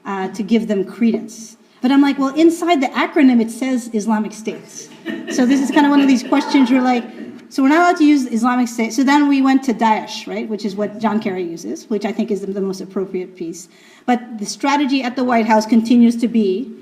uh, 0.05 0.29
to 0.29 0.43
give 0.43 0.67
them 0.67 0.83
credence. 0.83 1.56
But 1.81 1.91
I'm 1.91 2.01
like, 2.01 2.17
well, 2.17 2.33
inside 2.35 2.81
the 2.81 2.87
acronym 2.87 3.41
it 3.41 3.51
says 3.51 3.89
Islamic 3.93 4.33
States. 4.33 4.89
So 5.29 5.45
this 5.45 5.61
is 5.61 5.71
kind 5.71 5.85
of 5.85 5.91
one 5.91 6.01
of 6.01 6.07
these 6.07 6.23
questions 6.23 6.69
you're 6.69 6.81
like, 6.81 7.03
so 7.49 7.63
we're 7.63 7.69
not 7.69 7.79
allowed 7.79 7.97
to 7.97 8.05
use 8.05 8.25
Islamic 8.25 8.67
State. 8.67 8.91
So 8.93 9.03
then 9.03 9.29
we 9.29 9.41
went 9.41 9.63
to 9.63 9.73
Daesh, 9.73 10.27
right, 10.27 10.49
which 10.49 10.65
is 10.65 10.75
what 10.75 10.99
John 10.99 11.21
Kerry 11.21 11.43
uses, 11.43 11.89
which 11.89 12.03
I 12.03 12.11
think 12.11 12.29
is 12.29 12.41
the, 12.41 12.47
the 12.47 12.61
most 12.61 12.81
appropriate 12.81 13.37
piece. 13.37 13.69
But 14.05 14.39
the 14.39 14.45
strategy 14.45 15.01
at 15.01 15.15
the 15.15 15.23
White 15.23 15.45
House 15.45 15.65
continues 15.65 16.17
to 16.17 16.27
be 16.27 16.75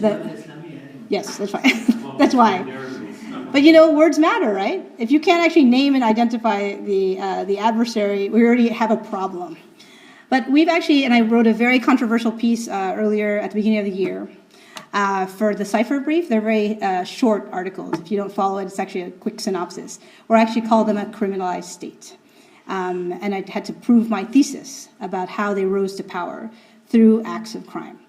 that. 0.00 0.44
Yes, 1.08 1.38
that's 1.38 1.54
right. 1.54 1.72
that's 2.18 2.34
why. 2.34 2.62
But 3.50 3.62
you 3.62 3.72
know, 3.72 3.92
words 3.92 4.18
matter, 4.18 4.52
right? 4.52 4.84
If 4.98 5.10
you 5.10 5.20
can't 5.20 5.44
actually 5.44 5.64
name 5.64 5.94
and 5.94 6.04
identify 6.04 6.74
the 6.74 7.18
uh, 7.18 7.44
the 7.44 7.58
adversary, 7.58 8.28
we 8.28 8.42
already 8.42 8.68
have 8.68 8.90
a 8.90 8.96
problem. 8.96 9.56
But 10.34 10.50
we've 10.50 10.66
actually, 10.66 11.04
and 11.04 11.14
I 11.14 11.20
wrote 11.20 11.46
a 11.46 11.52
very 11.52 11.78
controversial 11.78 12.32
piece 12.32 12.66
uh, 12.66 12.94
earlier 12.96 13.38
at 13.38 13.52
the 13.52 13.54
beginning 13.54 13.78
of 13.78 13.84
the 13.84 13.92
year 13.92 14.28
uh, 14.92 15.26
for 15.26 15.54
the 15.54 15.64
Cipher 15.64 16.00
Brief. 16.00 16.28
They're 16.28 16.40
very 16.40 16.82
uh, 16.82 17.04
short 17.04 17.48
articles. 17.52 17.96
If 18.00 18.10
you 18.10 18.16
don't 18.16 18.32
follow 18.32 18.58
it, 18.58 18.64
it's 18.64 18.80
actually 18.80 19.02
a 19.02 19.10
quick 19.12 19.38
synopsis. 19.38 20.00
Or 20.28 20.34
actually 20.34 20.62
call 20.62 20.82
them 20.82 20.96
a 20.96 21.04
criminalized 21.04 21.66
state. 21.66 22.16
Um, 22.66 23.12
and 23.22 23.32
I 23.32 23.48
had 23.48 23.64
to 23.66 23.72
prove 23.72 24.10
my 24.10 24.24
thesis 24.24 24.88
about 25.00 25.28
how 25.28 25.54
they 25.54 25.66
rose 25.66 25.94
to 25.98 26.02
power 26.02 26.50
through 26.88 27.22
acts 27.22 27.54
of 27.54 27.64
crime. 27.68 28.00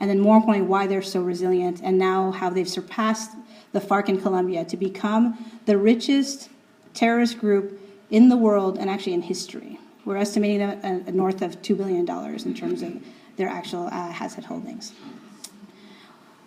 And 0.00 0.10
then, 0.10 0.20
more 0.20 0.36
importantly, 0.36 0.68
why 0.68 0.86
they're 0.86 1.00
so 1.00 1.22
resilient, 1.22 1.80
and 1.82 1.98
now 1.98 2.30
how 2.30 2.50
they've 2.50 2.68
surpassed 2.68 3.30
the 3.72 3.80
FARC 3.80 4.10
in 4.10 4.20
Colombia 4.20 4.66
to 4.66 4.76
become 4.76 5.58
the 5.64 5.78
richest 5.78 6.50
terrorist 6.92 7.38
group 7.38 7.80
in 8.10 8.28
the 8.28 8.36
world 8.36 8.76
and 8.76 8.90
actually 8.90 9.14
in 9.14 9.22
history. 9.22 9.78
We're 10.04 10.16
estimating 10.16 10.62
uh, 10.62 11.10
north 11.12 11.42
of 11.42 11.60
$2 11.62 11.76
billion 11.76 12.08
in 12.08 12.54
terms 12.54 12.82
of 12.82 13.02
their 13.36 13.48
actual 13.48 13.86
uh, 13.86 13.90
asset 13.90 14.44
holdings. 14.44 14.92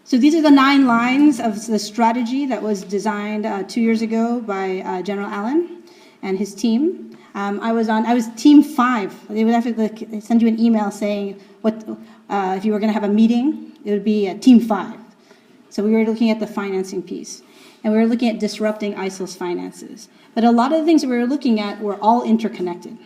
So 0.06 0.18
these 0.18 0.36
are 0.36 0.42
the 0.42 0.52
nine 0.52 0.86
lines 0.86 1.40
of 1.40 1.66
the 1.66 1.80
strategy 1.80 2.46
that 2.48 2.62
was 2.62 2.84
designed 2.84 3.46
uh, 3.46 3.64
two 3.64 3.82
years 3.82 4.02
ago 4.02 4.42
by 4.42 4.80
uh, 4.80 5.02
General 5.02 5.28
Allen 5.28 5.84
and 6.22 6.38
his 6.38 6.54
team. 6.54 7.18
Um, 7.36 7.60
I 7.62 7.72
was 7.72 7.90
on. 7.90 8.06
I 8.06 8.14
was 8.14 8.28
team 8.36 8.62
five. 8.62 9.16
They 9.28 9.44
would 9.44 9.54
have 9.54 9.64
to 9.64 10.22
send 10.22 10.42
you 10.42 10.48
an 10.48 10.60
email 10.60 10.92
saying 10.92 11.42
what 11.62 11.88
uh, 12.30 12.56
if 12.58 12.66
you 12.66 12.74
were 12.74 12.80
going 12.80 12.90
to 12.90 12.94
have 12.94 13.10
a 13.10 13.14
meeting. 13.14 13.72
It 13.86 13.92
would 13.92 14.04
be 14.04 14.28
a 14.28 14.38
team 14.38 14.60
five. 14.60 15.00
So 15.70 15.84
we 15.84 15.92
were 15.92 16.04
looking 16.04 16.30
at 16.30 16.40
the 16.40 16.48
financing 16.48 17.02
piece, 17.02 17.42
and 17.84 17.92
we 17.92 18.00
were 18.00 18.06
looking 18.06 18.30
at 18.30 18.40
disrupting 18.40 18.96
ISIL's 18.96 19.36
finances. 19.36 20.10
But 20.36 20.44
a 20.44 20.52
lot 20.52 20.72
of 20.72 20.80
the 20.80 20.86
things 20.86 21.02
that 21.02 21.08
we 21.08 21.18
were 21.18 21.26
looking 21.26 21.60
at 21.60 21.80
were 21.82 21.98
all 22.02 22.24
interconnected, 22.24 22.98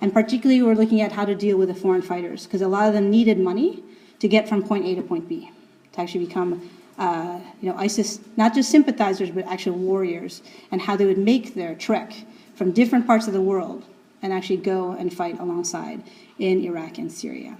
and 0.00 0.12
particularly 0.12 0.62
we're 0.62 0.74
looking 0.74 1.00
at 1.00 1.12
how 1.12 1.24
to 1.24 1.34
deal 1.34 1.56
with 1.56 1.68
the 1.68 1.74
foreign 1.74 2.02
fighters 2.02 2.46
because 2.46 2.62
a 2.62 2.68
lot 2.68 2.86
of 2.86 2.94
them 2.94 3.10
needed 3.10 3.38
money 3.38 3.82
to 4.20 4.28
get 4.28 4.48
from 4.48 4.62
point 4.62 4.84
A 4.84 4.94
to 4.94 5.02
point 5.02 5.28
B 5.28 5.50
to 5.92 6.00
actually 6.00 6.26
become 6.26 6.68
uh, 6.98 7.38
you 7.60 7.70
know, 7.70 7.76
ISIS, 7.78 8.20
not 8.36 8.54
just 8.54 8.70
sympathizers, 8.70 9.30
but 9.30 9.46
actual 9.46 9.74
warriors, 9.74 10.42
and 10.72 10.82
how 10.82 10.96
they 10.96 11.06
would 11.06 11.18
make 11.18 11.54
their 11.54 11.74
trek 11.76 12.12
from 12.56 12.72
different 12.72 13.06
parts 13.06 13.28
of 13.28 13.32
the 13.32 13.40
world 13.40 13.84
and 14.20 14.32
actually 14.32 14.56
go 14.56 14.92
and 14.92 15.14
fight 15.14 15.38
alongside 15.38 16.02
in 16.40 16.64
Iraq 16.64 16.98
and 16.98 17.10
Syria. 17.10 17.56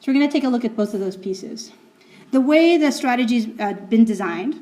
So 0.00 0.10
we're 0.10 0.14
going 0.14 0.26
to 0.26 0.32
take 0.32 0.44
a 0.44 0.48
look 0.48 0.64
at 0.64 0.74
both 0.74 0.94
of 0.94 1.00
those 1.00 1.16
pieces. 1.16 1.70
The 2.30 2.40
way 2.40 2.78
the 2.78 2.90
strategy's 2.90 3.46
uh, 3.60 3.74
been 3.74 4.04
designed 4.04 4.60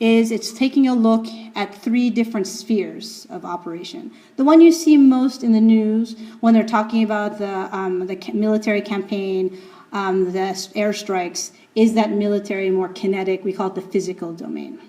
is 0.00 0.30
it's 0.30 0.52
taking 0.52 0.88
a 0.88 0.94
look 0.94 1.26
at 1.54 1.74
three 1.74 2.10
different 2.10 2.46
spheres 2.46 3.26
of 3.30 3.44
operation. 3.44 4.10
The 4.36 4.44
one 4.44 4.60
you 4.60 4.72
see 4.72 4.96
most 4.96 5.42
in 5.42 5.52
the 5.52 5.60
news 5.60 6.16
when 6.40 6.54
they're 6.54 6.64
talking 6.64 7.04
about 7.04 7.38
the, 7.38 7.74
um, 7.74 8.06
the 8.06 8.16
military 8.32 8.80
campaign, 8.80 9.60
um, 9.92 10.32
the 10.32 10.38
airstrikes, 10.38 11.52
is 11.74 11.94
that 11.94 12.10
military 12.10 12.70
more 12.70 12.88
kinetic, 12.88 13.44
we 13.44 13.52
call 13.52 13.68
it 13.68 13.76
the 13.76 13.80
physical 13.80 14.32
domain. 14.32 14.80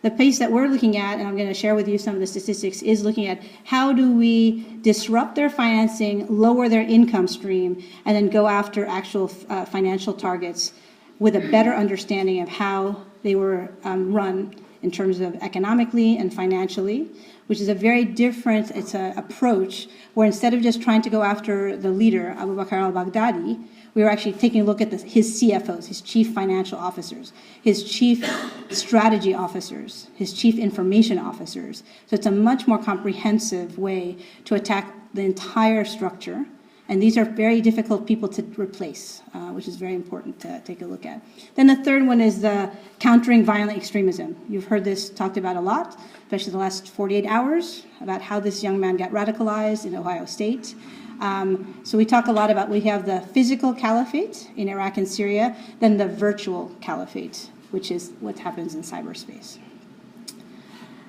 The 0.00 0.10
piece 0.10 0.40
that 0.40 0.50
we're 0.50 0.66
looking 0.66 0.96
at, 0.96 1.18
and 1.18 1.28
I'm 1.28 1.36
going 1.36 1.48
to 1.48 1.54
share 1.54 1.76
with 1.76 1.86
you 1.86 1.96
some 1.96 2.14
of 2.14 2.20
the 2.20 2.26
statistics, 2.26 2.82
is 2.82 3.04
looking 3.04 3.28
at 3.28 3.40
how 3.64 3.92
do 3.92 4.10
we 4.12 4.78
disrupt 4.82 5.36
their 5.36 5.48
financing, 5.48 6.26
lower 6.26 6.68
their 6.68 6.82
income 6.82 7.28
stream, 7.28 7.84
and 8.04 8.16
then 8.16 8.28
go 8.28 8.48
after 8.48 8.84
actual 8.84 9.30
uh, 9.48 9.64
financial 9.64 10.12
targets 10.12 10.72
with 11.20 11.36
a 11.36 11.50
better 11.50 11.72
understanding 11.72 12.40
of 12.40 12.48
how 12.48 13.00
they 13.22 13.34
were 13.34 13.70
um, 13.84 14.12
run 14.12 14.54
in 14.82 14.90
terms 14.90 15.20
of 15.20 15.34
economically 15.36 16.16
and 16.16 16.34
financially, 16.34 17.08
which 17.46 17.60
is 17.60 17.68
a 17.68 17.74
very 17.74 18.04
different 18.04 18.70
it's 18.72 18.94
a 18.94 19.14
approach 19.16 19.88
where 20.14 20.26
instead 20.26 20.52
of 20.54 20.62
just 20.62 20.82
trying 20.82 21.02
to 21.02 21.10
go 21.10 21.22
after 21.22 21.76
the 21.76 21.90
leader, 21.90 22.34
Abu 22.36 22.56
Bakr 22.56 22.72
al-Baghdadi, 22.72 23.64
we 23.94 24.02
were 24.02 24.10
actually 24.10 24.32
taking 24.32 24.62
a 24.62 24.64
look 24.64 24.80
at 24.80 24.90
the, 24.90 24.96
his 24.96 25.40
CFOs, 25.40 25.86
his 25.86 26.00
chief 26.00 26.32
financial 26.32 26.78
officers, 26.78 27.32
his 27.62 27.84
chief 27.84 28.28
strategy 28.70 29.34
officers, 29.34 30.08
his 30.14 30.32
chief 30.32 30.58
information 30.58 31.18
officers. 31.18 31.82
So 32.06 32.14
it's 32.14 32.26
a 32.26 32.30
much 32.30 32.66
more 32.66 32.78
comprehensive 32.78 33.78
way 33.78 34.16
to 34.46 34.54
attack 34.54 34.94
the 35.14 35.22
entire 35.22 35.84
structure. 35.84 36.46
And 36.92 37.02
these 37.02 37.16
are 37.16 37.24
very 37.24 37.62
difficult 37.62 38.06
people 38.06 38.28
to 38.28 38.42
replace, 38.58 39.22
uh, 39.32 39.48
which 39.52 39.66
is 39.66 39.76
very 39.76 39.94
important 39.94 40.38
to 40.40 40.60
take 40.60 40.82
a 40.82 40.84
look 40.84 41.06
at. 41.06 41.22
Then 41.54 41.66
the 41.66 41.76
third 41.76 42.06
one 42.06 42.20
is 42.20 42.42
the 42.42 42.70
countering 42.98 43.46
violent 43.46 43.78
extremism. 43.78 44.36
You've 44.46 44.66
heard 44.66 44.84
this 44.84 45.08
talked 45.08 45.38
about 45.38 45.56
a 45.56 45.60
lot, 45.62 45.98
especially 46.24 46.52
the 46.52 46.58
last 46.58 46.88
48 46.88 47.24
hours, 47.24 47.86
about 48.02 48.20
how 48.20 48.40
this 48.40 48.62
young 48.62 48.78
man 48.78 48.98
got 48.98 49.10
radicalized 49.10 49.86
in 49.86 49.96
Ohio 49.96 50.26
State. 50.26 50.74
Um, 51.22 51.80
so 51.82 51.96
we 51.96 52.04
talk 52.04 52.26
a 52.26 52.32
lot 52.32 52.50
about 52.50 52.68
we 52.68 52.82
have 52.82 53.06
the 53.06 53.22
physical 53.32 53.72
caliphate 53.72 54.50
in 54.58 54.68
Iraq 54.68 54.98
and 54.98 55.08
Syria, 55.08 55.56
then 55.80 55.96
the 55.96 56.08
virtual 56.08 56.76
caliphate, 56.82 57.48
which 57.70 57.90
is 57.90 58.12
what 58.20 58.38
happens 58.38 58.74
in 58.74 58.82
cyberspace. 58.82 59.56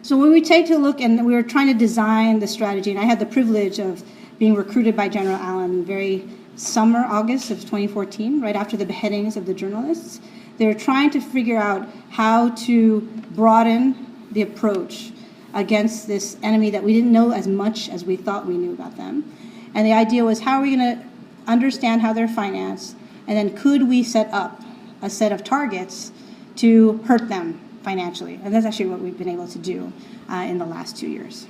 So 0.01 0.17
when 0.17 0.31
we 0.31 0.39
take 0.39 0.69
a 0.69 0.75
look, 0.75 1.01
and 1.01 1.25
we 1.25 1.33
were 1.33 1.43
trying 1.43 1.67
to 1.67 1.73
design 1.73 2.39
the 2.39 2.47
strategy, 2.47 2.91
and 2.91 2.99
I 3.01 3.03
had 3.03 3.19
the 3.19 3.25
privilege 3.25 3.79
of 3.79 4.01
being 4.39 4.55
recruited 4.55 4.95
by 4.95 5.09
General 5.09 5.35
Allen 5.35 5.85
very 5.85 6.27
summer, 6.55 6.99
August 6.99 7.51
of 7.51 7.59
2014, 7.61 8.41
right 8.41 8.55
after 8.55 8.77
the 8.77 8.85
beheadings 8.85 9.37
of 9.37 9.45
the 9.45 9.53
journalists. 9.53 10.21
They 10.57 10.67
were 10.67 10.73
trying 10.73 11.09
to 11.11 11.19
figure 11.19 11.57
out 11.57 11.87
how 12.09 12.49
to 12.49 13.01
broaden 13.31 14.27
the 14.31 14.43
approach 14.43 15.11
against 15.53 16.07
this 16.07 16.37
enemy 16.43 16.69
that 16.71 16.83
we 16.83 16.93
didn't 16.93 17.11
know 17.11 17.31
as 17.31 17.47
much 17.47 17.89
as 17.89 18.05
we 18.05 18.15
thought 18.15 18.45
we 18.45 18.57
knew 18.57 18.73
about 18.73 18.95
them. 18.97 19.31
And 19.75 19.85
the 19.85 19.93
idea 19.93 20.23
was 20.23 20.39
how 20.39 20.59
are 20.59 20.61
we 20.61 20.75
going 20.75 20.97
to 20.97 21.05
understand 21.47 22.01
how 22.01 22.13
they're 22.13 22.27
financed? 22.27 22.95
And 23.27 23.37
then 23.37 23.55
could 23.55 23.87
we 23.87 24.03
set 24.03 24.31
up 24.33 24.61
a 25.01 25.09
set 25.09 25.31
of 25.31 25.43
targets 25.43 26.11
to 26.57 26.97
hurt 27.05 27.29
them 27.29 27.59
financially? 27.83 28.39
And 28.43 28.53
that's 28.53 28.65
actually 28.65 28.87
what 28.87 28.99
we've 28.99 29.17
been 29.17 29.29
able 29.29 29.47
to 29.47 29.59
do 29.59 29.91
uh, 30.29 30.35
in 30.35 30.57
the 30.57 30.65
last 30.65 30.97
two 30.97 31.07
years. 31.07 31.47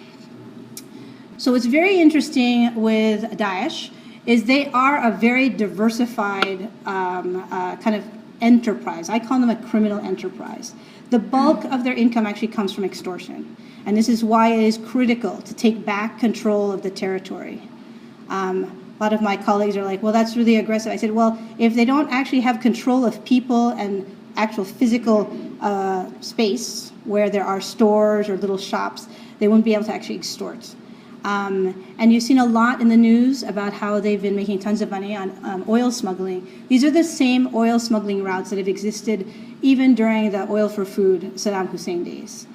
So 1.38 1.52
what's 1.52 1.66
very 1.66 2.00
interesting 2.00 2.76
with 2.76 3.24
Daesh 3.38 3.90
is 4.28 4.44
they 4.44 4.68
are 4.68 5.08
a 5.08 5.12
very 5.12 5.50
diversified 5.50 6.70
um, 6.86 7.48
uh, 7.52 7.76
kind 7.78 7.96
of 7.96 8.06
enterprise. 8.40 9.10
I 9.10 9.18
call 9.20 9.40
them 9.40 9.50
a 9.50 9.56
criminal 9.56 10.00
enterprise. 10.00 10.74
The 11.10 11.18
bulk 11.18 11.66
of 11.66 11.84
their 11.84 11.94
income 11.94 12.28
actually 12.28 12.50
comes 12.50 12.72
from 12.72 12.86
extortion. 12.86 13.58
And 13.86 13.98
this 13.98 14.10
is 14.10 14.24
why 14.24 14.54
it 14.54 14.64
is 14.64 14.78
critical 14.78 15.42
to 15.42 15.54
take 15.56 15.84
back 15.84 16.20
control 16.20 16.72
of 16.72 16.84
the 16.84 16.92
territory. 16.92 17.62
Um, 18.30 18.96
a 19.00 19.04
lot 19.04 19.12
of 19.12 19.22
my 19.22 19.36
colleagues 19.36 19.76
are 19.76 19.84
like, 19.84 20.04
well, 20.04 20.14
that's 20.14 20.38
really 20.38 20.58
aggressive. 20.58 20.92
I 20.92 20.98
said, 20.98 21.12
well, 21.12 21.38
if 21.58 21.74
they 21.74 21.84
don't 21.84 22.10
actually 22.12 22.42
have 22.42 22.62
control 22.62 23.06
of 23.06 23.26
people 23.26 23.70
and 23.70 24.06
actual 24.38 24.66
physical 24.66 25.36
uh, 25.62 26.10
space 26.22 26.92
where 27.06 27.30
there 27.30 27.44
are 27.44 27.60
stores 27.60 28.30
or 28.30 28.38
little 28.38 28.58
shops, 28.58 29.08
they 29.40 29.48
won't 29.48 29.66
be 29.66 29.74
able 29.74 29.84
to 29.86 29.94
actually 29.94 30.16
extort. 30.16 30.76
Um, 31.24 31.86
and 31.98 32.12
you've 32.12 32.24
seen 32.24 32.38
a 32.38 32.46
lot 32.46 32.82
in 32.82 32.90
the 32.90 32.98
news 32.98 33.44
about 33.44 33.72
how 33.72 34.00
they've 34.00 34.22
been 34.22 34.36
making 34.36 34.60
tons 34.60 34.82
of 34.82 34.92
money 34.92 35.16
on 35.16 35.30
um, 35.46 35.64
oil 35.70 35.92
smuggling. 35.92 36.66
These 36.68 36.84
are 36.84 36.92
the 36.92 37.04
same 37.04 37.56
oil 37.56 37.80
smuggling 37.80 38.24
routes 38.24 38.50
that 38.50 38.58
have 38.58 38.68
existed 38.68 39.26
even 39.62 39.96
during 39.96 40.32
the 40.32 40.50
oil 40.50 40.68
for 40.68 40.84
food 40.84 41.36
Saddam 41.36 41.70
Hussein 41.70 42.04
days. 42.04 42.46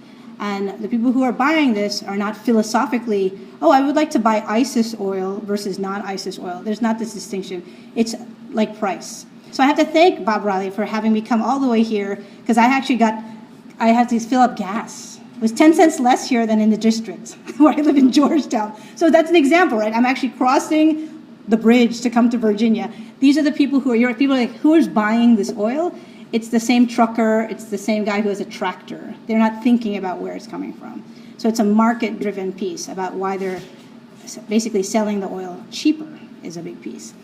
And 0.40 0.80
the 0.82 0.88
people 0.88 1.10
who 1.10 1.22
are 1.22 1.32
buying 1.32 1.74
this 1.74 2.02
are 2.02 2.16
not 2.16 2.36
philosophically, 2.36 3.38
oh, 3.60 3.70
I 3.70 3.80
would 3.80 3.96
like 3.96 4.10
to 4.10 4.18
buy 4.18 4.42
ISIS 4.46 4.94
oil 5.00 5.40
versus 5.40 5.78
non 5.78 6.02
ISIS 6.02 6.38
oil. 6.38 6.60
There's 6.62 6.82
not 6.82 6.98
this 6.98 7.14
distinction. 7.14 7.64
It's 7.96 8.14
like 8.50 8.78
price. 8.78 9.26
So 9.50 9.62
I 9.62 9.66
have 9.66 9.78
to 9.78 9.84
thank 9.84 10.24
Bob 10.24 10.44
Riley 10.44 10.70
for 10.70 10.84
having 10.84 11.12
me 11.12 11.22
come 11.22 11.42
all 11.42 11.58
the 11.58 11.68
way 11.68 11.82
here 11.82 12.22
because 12.40 12.58
I 12.58 12.66
actually 12.66 12.96
got, 12.96 13.14
I 13.80 13.88
had 13.88 14.08
to 14.10 14.20
fill 14.20 14.42
up 14.42 14.56
gas. 14.56 15.07
Was 15.40 15.52
10 15.52 15.74
cents 15.74 16.00
less 16.00 16.28
here 16.28 16.46
than 16.46 16.60
in 16.60 16.70
the 16.70 16.76
district 16.76 17.32
where 17.58 17.72
I 17.72 17.80
live 17.80 17.96
in 17.96 18.10
Georgetown. 18.10 18.74
So 18.96 19.10
that's 19.10 19.30
an 19.30 19.36
example, 19.36 19.78
right? 19.78 19.92
I'm 19.92 20.06
actually 20.06 20.30
crossing 20.30 21.14
the 21.46 21.56
bridge 21.56 22.00
to 22.02 22.10
come 22.10 22.28
to 22.30 22.38
Virginia. 22.38 22.92
These 23.20 23.38
are 23.38 23.42
the 23.42 23.52
people 23.52 23.80
who 23.80 23.92
are, 23.92 23.96
your 23.96 24.14
people 24.14 24.36
are 24.36 24.40
like, 24.40 24.56
who 24.56 24.74
is 24.74 24.88
buying 24.88 25.36
this 25.36 25.52
oil? 25.56 25.94
it's 26.32 26.48
the 26.48 26.60
same 26.60 26.86
trucker, 26.86 27.42
it's 27.50 27.64
the 27.64 27.78
same 27.78 28.04
guy 28.04 28.20
who 28.20 28.28
has 28.28 28.40
a 28.40 28.44
tractor. 28.44 29.14
They're 29.26 29.38
not 29.38 29.62
thinking 29.62 29.96
about 29.96 30.18
where 30.18 30.34
it's 30.34 30.46
coming 30.46 30.72
from. 30.72 31.04
So 31.38 31.48
it's 31.48 31.60
a 31.60 31.64
market 31.64 32.20
driven 32.20 32.52
piece 32.52 32.88
about 32.88 33.14
why 33.14 33.36
they're 33.36 33.60
basically 34.48 34.82
selling 34.82 35.20
the 35.20 35.28
oil 35.28 35.64
cheaper, 35.70 36.18
is 36.42 36.56
a 36.56 36.62
big 36.62 36.82
piece. 36.82 37.14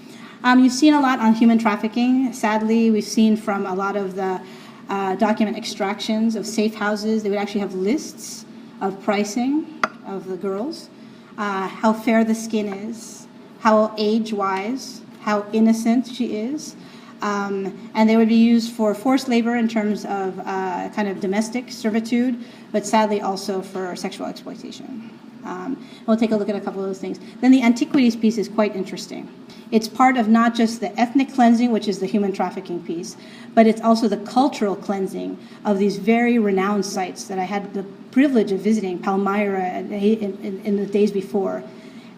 Um, 0.43 0.63
you've 0.63 0.73
seen 0.73 0.95
a 0.95 1.01
lot 1.01 1.19
on 1.21 1.35
human 1.35 1.59
trafficking. 1.59 2.33
Sadly, 2.33 2.91
we've 2.91 3.05
seen 3.05 3.37
from 3.37 3.67
a 3.67 3.75
lot 3.75 3.97
of 3.97 4.15
the 4.15 4.41
uh, 4.89 5.17
document 5.17 5.57
extractions 5.57 6.37
of 6.37 6.47
safe 6.47 6.75
houses, 6.75 7.23
they 7.23 7.31
would 7.31 7.39
actually 7.39 7.61
have 7.61 7.75
lists 7.75 8.45
of 8.81 9.03
pricing 9.03 9.81
of 10.07 10.27
the 10.27 10.37
girls, 10.37 10.91
uh, 11.39 11.69
how 11.69 11.93
fair 11.93 12.25
the 12.25 12.35
skin 12.35 12.67
is, 12.69 13.27
how 13.61 13.95
age 13.97 14.33
wise, 14.33 15.01
how 15.21 15.47
innocent 15.53 16.07
she 16.07 16.37
is. 16.37 16.77
Um, 17.23 17.91
and 17.95 18.09
they 18.09 18.19
would 18.19 18.29
be 18.29 18.35
used 18.35 18.73
for 18.73 18.95
forced 18.95 19.29
labor 19.29 19.57
in 19.57 19.67
terms 19.67 20.05
of 20.05 20.39
uh, 20.41 20.91
kind 20.91 21.09
of 21.09 21.21
domestic 21.21 21.73
servitude, 21.73 22.45
but 22.71 22.85
sadly 22.85 23.23
also 23.23 23.63
for 23.63 23.97
sexual 23.97 24.27
exploitation. 24.27 25.11
Um, 25.45 25.89
we'll 26.07 26.17
take 26.17 26.33
a 26.33 26.37
look 26.37 26.49
at 26.49 26.57
a 26.57 26.61
couple 26.61 26.81
of 26.81 26.87
those 26.87 26.99
things. 26.99 27.19
Then 27.41 27.51
the 27.51 27.63
antiquities 27.63 28.17
piece 28.17 28.37
is 28.37 28.49
quite 28.49 28.77
interesting. 28.77 29.29
It's 29.71 29.89
part 29.89 30.17
of 30.17 30.29
not 30.29 30.55
just 30.55 30.81
the 30.81 30.99
ethnic 31.01 31.33
cleansing, 31.33 31.73
which 31.73 31.89
is 31.89 31.99
the 31.99 32.07
human 32.07 32.33
trafficking 32.33 32.83
piece, 32.85 33.17
but 33.55 33.67
it's 33.67 33.81
also 33.81 34.09
the 34.09 34.19
cultural 34.19 34.77
cleansing 34.77 35.39
of 35.65 35.79
these 35.79 35.97
very 35.97 36.39
renowned 36.39 36.85
sites 36.85 37.25
that 37.25 37.39
I 37.39 37.45
had 37.45 37.73
the 37.75 37.85
privilege 38.11 38.53
of 38.53 38.61
visiting, 38.61 38.99
Palmyra, 38.99 39.79
in, 39.79 39.93
in, 39.93 40.61
in 40.65 40.77
the 40.77 40.87
days 40.87 41.11
before. 41.11 41.63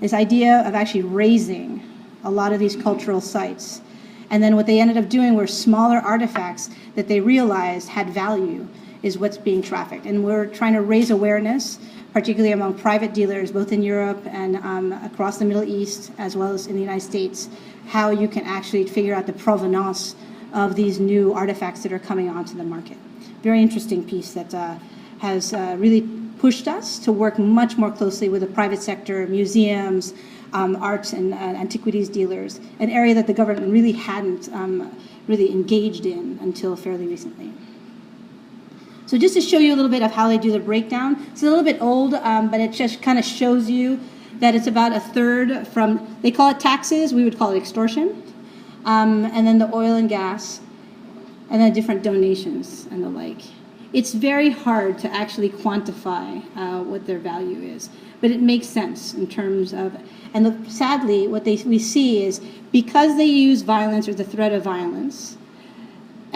this 0.00 0.12
idea 0.12 0.62
of 0.66 0.74
actually 0.74 1.02
razing 1.02 1.82
a 2.24 2.30
lot 2.30 2.52
of 2.52 2.58
these 2.58 2.76
cultural 2.76 3.20
sites. 3.20 3.80
And 4.30 4.42
then 4.42 4.56
what 4.56 4.66
they 4.66 4.80
ended 4.80 4.96
up 4.96 5.08
doing 5.08 5.34
were 5.34 5.46
smaller 5.46 5.98
artifacts 5.98 6.68
that 6.96 7.08
they 7.08 7.20
realized 7.20 7.88
had 7.88 8.10
value 8.10 8.66
is 9.02 9.16
what's 9.18 9.38
being 9.38 9.62
trafficked. 9.62 10.04
And 10.04 10.24
we're 10.24 10.46
trying 10.46 10.74
to 10.74 10.82
raise 10.82 11.10
awareness, 11.10 11.78
particularly 12.12 12.52
among 12.52 12.74
private 12.74 13.12
dealers, 13.12 13.52
both 13.52 13.72
in 13.72 13.82
Europe 13.82 14.22
and 14.26 14.56
um, 14.56 14.92
across 15.04 15.38
the 15.38 15.44
Middle 15.44 15.64
East, 15.64 16.12
as 16.18 16.36
well 16.36 16.52
as 16.52 16.66
in 16.66 16.74
the 16.74 16.80
United 16.80 17.02
States, 17.02 17.48
how 17.88 18.10
you 18.10 18.28
can 18.28 18.44
actually 18.44 18.86
figure 18.86 19.14
out 19.14 19.26
the 19.26 19.32
provenance 19.32 20.16
of 20.52 20.74
these 20.74 20.98
new 20.98 21.32
artifacts 21.32 21.82
that 21.82 21.92
are 21.92 21.98
coming 21.98 22.28
onto 22.28 22.56
the 22.56 22.64
market. 22.64 22.96
Very 23.42 23.60
interesting 23.60 24.02
piece 24.04 24.32
that 24.32 24.54
uh, 24.54 24.76
has 25.18 25.52
uh, 25.52 25.76
really 25.78 26.08
pushed 26.38 26.68
us 26.68 26.98
to 27.00 27.12
work 27.12 27.38
much 27.38 27.76
more 27.76 27.90
closely 27.90 28.28
with 28.28 28.40
the 28.40 28.46
private 28.46 28.82
sector, 28.82 29.26
museums, 29.26 30.14
um, 30.52 30.76
arts 30.76 31.12
and 31.12 31.34
uh, 31.34 31.36
antiquities 31.36 32.08
dealers, 32.08 32.60
an 32.78 32.90
area 32.90 33.14
that 33.14 33.26
the 33.26 33.34
government 33.34 33.72
really 33.72 33.92
hadn't 33.92 34.48
um, 34.52 34.94
really 35.26 35.50
engaged 35.50 36.06
in 36.06 36.38
until 36.40 36.76
fairly 36.76 37.06
recently. 37.06 37.52
So 39.06 39.16
just 39.16 39.34
to 39.34 39.40
show 39.40 39.58
you 39.58 39.72
a 39.72 39.76
little 39.76 39.90
bit 39.90 40.02
of 40.02 40.10
how 40.10 40.26
they 40.26 40.36
do 40.36 40.50
the 40.50 40.58
breakdown, 40.58 41.24
it's 41.30 41.42
a 41.42 41.46
little 41.46 41.62
bit 41.62 41.80
old, 41.80 42.14
um, 42.14 42.50
but 42.50 42.60
it 42.60 42.72
just 42.72 43.02
kind 43.02 43.18
of 43.18 43.24
shows 43.24 43.70
you 43.70 44.00
that 44.40 44.56
it's 44.56 44.66
about 44.66 44.92
a 44.92 45.00
third 45.00 45.66
from, 45.68 46.16
they 46.22 46.32
call 46.32 46.50
it 46.50 46.58
taxes, 46.58 47.14
we 47.14 47.22
would 47.22 47.38
call 47.38 47.52
it 47.52 47.56
extortion, 47.56 48.22
um, 48.84 49.24
and 49.26 49.46
then 49.46 49.58
the 49.58 49.72
oil 49.72 49.94
and 49.94 50.08
gas, 50.08 50.60
and 51.50 51.62
then 51.62 51.72
different 51.72 52.02
donations 52.02 52.88
and 52.90 53.02
the 53.02 53.08
like. 53.08 53.42
It's 53.92 54.12
very 54.12 54.50
hard 54.50 54.98
to 54.98 55.14
actually 55.14 55.50
quantify 55.50 56.44
uh, 56.56 56.82
what 56.82 57.06
their 57.06 57.20
value 57.20 57.62
is, 57.62 57.88
but 58.20 58.32
it 58.32 58.40
makes 58.40 58.66
sense 58.66 59.14
in 59.14 59.28
terms 59.28 59.72
of, 59.72 59.96
and 60.34 60.44
the, 60.44 60.70
sadly, 60.70 61.28
what 61.28 61.44
they, 61.44 61.56
we 61.58 61.78
see 61.78 62.24
is 62.24 62.40
because 62.72 63.16
they 63.16 63.24
use 63.24 63.62
violence 63.62 64.08
or 64.08 64.14
the 64.14 64.24
threat 64.24 64.52
of 64.52 64.64
violence, 64.64 65.38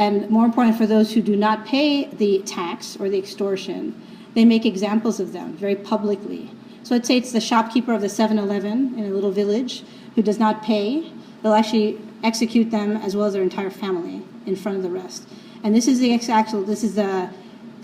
and 0.00 0.30
more 0.30 0.46
important 0.46 0.78
for 0.78 0.86
those 0.86 1.12
who 1.12 1.20
do 1.20 1.36
not 1.36 1.66
pay 1.66 2.06
the 2.06 2.38
tax 2.46 2.96
or 2.98 3.10
the 3.10 3.18
extortion, 3.18 3.94
they 4.32 4.46
make 4.46 4.64
examples 4.64 5.20
of 5.20 5.34
them 5.34 5.52
very 5.52 5.76
publicly. 5.76 6.50
So 6.84 6.94
let's 6.94 7.06
say 7.06 7.18
it's 7.18 7.32
the 7.32 7.40
shopkeeper 7.40 7.92
of 7.92 8.00
the 8.00 8.08
7 8.08 8.38
Eleven 8.38 8.98
in 8.98 9.04
a 9.04 9.10
little 9.10 9.30
village 9.30 9.84
who 10.14 10.22
does 10.22 10.38
not 10.38 10.62
pay. 10.62 11.12
They'll 11.42 11.52
actually 11.52 12.00
execute 12.24 12.70
them 12.70 12.96
as 12.96 13.14
well 13.14 13.26
as 13.26 13.34
their 13.34 13.42
entire 13.42 13.68
family 13.68 14.22
in 14.46 14.56
front 14.56 14.78
of 14.78 14.82
the 14.82 14.88
rest. 14.88 15.28
And 15.62 15.74
this 15.74 15.86
is 15.86 16.00
the 16.00 16.14
actual, 16.14 16.62
this 16.62 16.82
is 16.82 16.94
the 16.94 17.28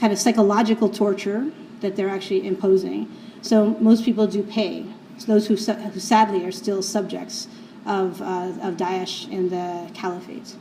kind 0.01 0.11
of 0.11 0.19
psychological 0.19 0.89
torture 0.89 1.51
that 1.83 1.97
they're 1.97 2.09
actually 2.09 2.47
imposing. 2.47 3.15
So 3.43 3.77
most 3.79 4.07
people 4.07 4.27
do 4.27 4.43
pay. 4.43 4.87
So 5.19 5.27
those 5.35 5.49
who, 5.49 5.57
who 5.57 6.01
sadly 6.01 6.47
are 6.47 6.53
still 6.53 6.81
subjects 6.81 7.47
of, 7.85 8.23
uh, 8.23 8.55
of 8.63 8.79
Daesh 8.79 9.31
in 9.31 9.51
the 9.51 9.91
caliphate. 9.93 10.57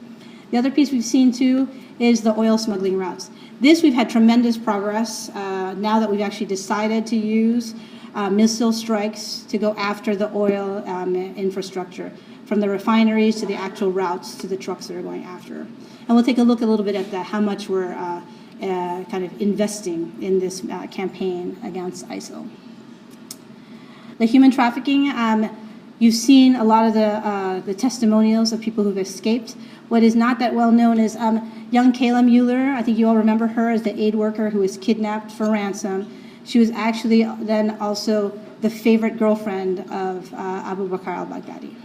The 0.52 0.58
other 0.58 0.72
piece 0.72 0.92
we've 0.92 1.04
seen 1.04 1.32
too 1.32 1.68
is 2.00 2.22
the 2.22 2.38
oil 2.38 2.58
smuggling 2.58 2.98
routes. 2.98 3.30
This 3.62 3.82
we've 3.82 3.94
had 3.94 4.10
tremendous 4.10 4.58
progress 4.58 5.30
uh, 5.30 5.74
now 5.74 6.00
that 6.00 6.10
we've 6.10 6.22
actually 6.22 6.48
decided 6.48 7.08
to 7.08 7.16
use 7.16 7.74
uh, 8.16 8.30
missile 8.30 8.72
strikes 8.72 9.46
to 9.50 9.58
go 9.58 9.74
after 9.76 10.16
the 10.16 10.32
oil 10.34 10.84
um, 10.88 11.16
infrastructure, 11.16 12.12
from 12.46 12.62
the 12.62 12.70
refineries 12.70 13.40
to 13.42 13.46
the 13.46 13.56
actual 13.56 13.92
routes 13.92 14.36
to 14.36 14.48
the 14.48 14.56
trucks 14.58 14.88
that 14.88 14.96
are 14.96 15.02
going 15.02 15.24
after. 15.24 15.62
And 15.62 16.10
we'll 16.10 16.24
take 16.24 16.38
a 16.38 16.44
look 16.44 16.62
a 16.62 16.66
little 16.66 16.86
bit 16.86 16.96
at 16.96 17.12
the, 17.12 17.22
how 17.22 17.42
much 17.42 17.70
we're 17.70 17.94
uh, 17.94 18.22
uh 18.62 19.04
kind 19.06 19.26
of 19.26 19.42
investing 19.42 20.16
in 20.22 20.40
this 20.40 20.64
uh, 20.64 20.88
campaign 20.88 21.58
against 21.64 22.08
ISIL. 22.08 22.50
The 24.18 24.26
human 24.26 24.50
trafficking, 24.50 25.10
um, 25.10 25.50
you've 26.00 26.16
seen 26.16 26.56
a 26.56 26.64
lot 26.64 26.86
of 26.88 26.94
the, 26.94 27.06
uh, 27.06 27.60
the 27.62 27.74
testimonials 27.74 28.54
of 28.54 28.62
people 28.62 28.86
who've 28.86 28.98
escaped. 28.98 29.56
What 29.88 30.02
is 30.02 30.16
not 30.16 30.40
that 30.40 30.54
well 30.54 30.72
known 30.72 31.00
is 31.00 31.16
um, 31.16 31.68
young 31.72 31.94
Kayla 31.94 32.26
Mueller. 32.26 32.74
I 32.74 32.82
think 32.82 32.98
you 32.98 33.08
all 33.08 33.16
remember 33.16 33.48
her 33.48 33.70
as 33.70 33.84
the 33.84 34.00
aid 34.00 34.16
worker 34.16 34.50
who 34.50 34.60
was 34.60 34.78
kidnapped 34.78 35.32
for 35.32 35.52
ransom. 35.52 36.12
She 36.44 36.60
was 36.60 36.72
actually 36.72 37.24
then 37.42 37.78
also 37.80 38.38
the 38.62 38.70
favorite 38.70 39.18
girlfriend 39.18 39.82
of 39.92 40.34
uh, 40.34 40.38
Abu 40.38 40.90
Bakr 40.90 41.08
al 41.08 41.28
Baghdadi. 41.28 41.76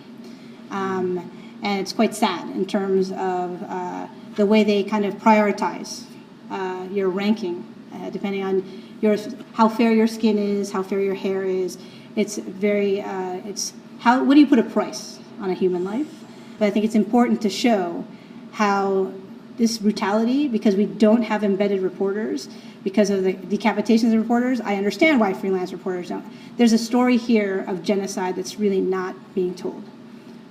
Um, 0.71 1.31
and 1.63 1.81
it's 1.81 1.93
quite 1.93 2.15
sad 2.15 2.49
in 2.57 2.65
terms 2.65 3.11
of 3.13 3.63
uh, 3.69 4.09
the 4.37 4.47
way 4.47 4.65
they 4.65 4.83
kind 4.83 5.05
of 5.05 5.15
prioritize 5.15 6.05
uh, 6.51 6.87
your 6.91 7.11
ranking, 7.11 7.67
uh, 7.93 8.09
depending 8.11 8.43
on 8.43 8.65
your, 9.03 9.17
how 9.53 9.69
fair 9.69 9.93
your 9.93 10.07
skin 10.07 10.39
is, 10.39 10.73
how 10.73 10.83
fair 10.83 11.01
your 11.01 11.15
hair 11.15 11.45
is. 11.45 11.77
It's 12.17 12.39
very, 12.39 13.03
uh, 13.03 13.41
it's 13.45 13.75
how, 13.99 14.25
what 14.25 14.35
do 14.35 14.41
you 14.41 14.47
put 14.47 14.59
a 14.59 14.63
price 14.63 15.19
on 15.41 15.51
a 15.51 15.55
human 15.55 15.85
life? 15.85 16.19
But 16.61 16.66
I 16.66 16.70
think 16.70 16.85
it's 16.85 16.94
important 16.94 17.40
to 17.42 17.51
show 17.51 18.05
how 18.53 19.12
this 19.57 19.79
brutality, 19.79 20.46
because 20.46 20.77
we 20.77 20.85
don't 20.85 21.23
have 21.23 21.42
embedded 21.42 21.81
reporters, 21.81 22.51
because 22.85 23.09
of 23.09 23.25
the 23.25 23.33
decapitations 23.33 24.12
of 24.12 24.20
reporters, 24.20 24.61
I 24.61 24.77
understand 24.77 25.20
why 25.20 25.33
freelance 25.33 25.73
reporters 25.73 26.11
don't. 26.11 26.25
There's 26.59 26.75
a 26.75 26.79
story 26.79 27.16
here 27.16 27.64
of 27.66 27.83
genocide 27.83 28.37
that's 28.37 28.59
really 28.59 28.83
not 28.83 29.16
being 29.35 29.55
told. 29.55 29.83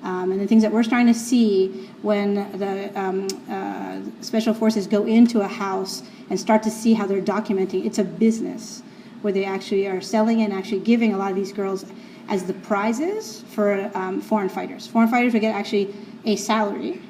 Um, 0.01 0.31
and 0.31 0.41
the 0.41 0.47
things 0.47 0.63
that 0.63 0.71
we're 0.71 0.81
starting 0.81 1.13
to 1.13 1.19
see 1.19 1.89
when 2.01 2.35
the 2.57 2.91
um, 2.99 3.27
uh, 3.47 3.99
special 4.21 4.55
forces 4.55 4.87
go 4.87 5.05
into 5.05 5.41
a 5.41 5.47
house 5.47 6.01
and 6.31 6.39
start 6.39 6.63
to 6.63 6.71
see 6.71 6.93
how 6.93 7.05
they're 7.05 7.21
documenting, 7.21 7.85
it's 7.85 7.99
a 7.99 8.03
business 8.03 8.81
where 9.21 9.33
they 9.33 9.45
actually 9.45 9.87
are 9.87 10.01
selling 10.01 10.41
and 10.41 10.53
actually 10.53 10.79
giving 10.79 11.13
a 11.13 11.17
lot 11.17 11.29
of 11.29 11.35
these 11.35 11.53
girls 11.53 11.85
as 12.29 12.43
the 12.43 12.53
prizes 12.53 13.41
for 13.49 13.91
um, 13.95 14.21
foreign 14.21 14.49
fighters. 14.49 14.87
Foreign 14.87 15.09
fighters 15.09 15.33
would 15.33 15.41
get 15.41 15.55
actually 15.55 15.93
a 16.25 16.35
salary 16.35 17.01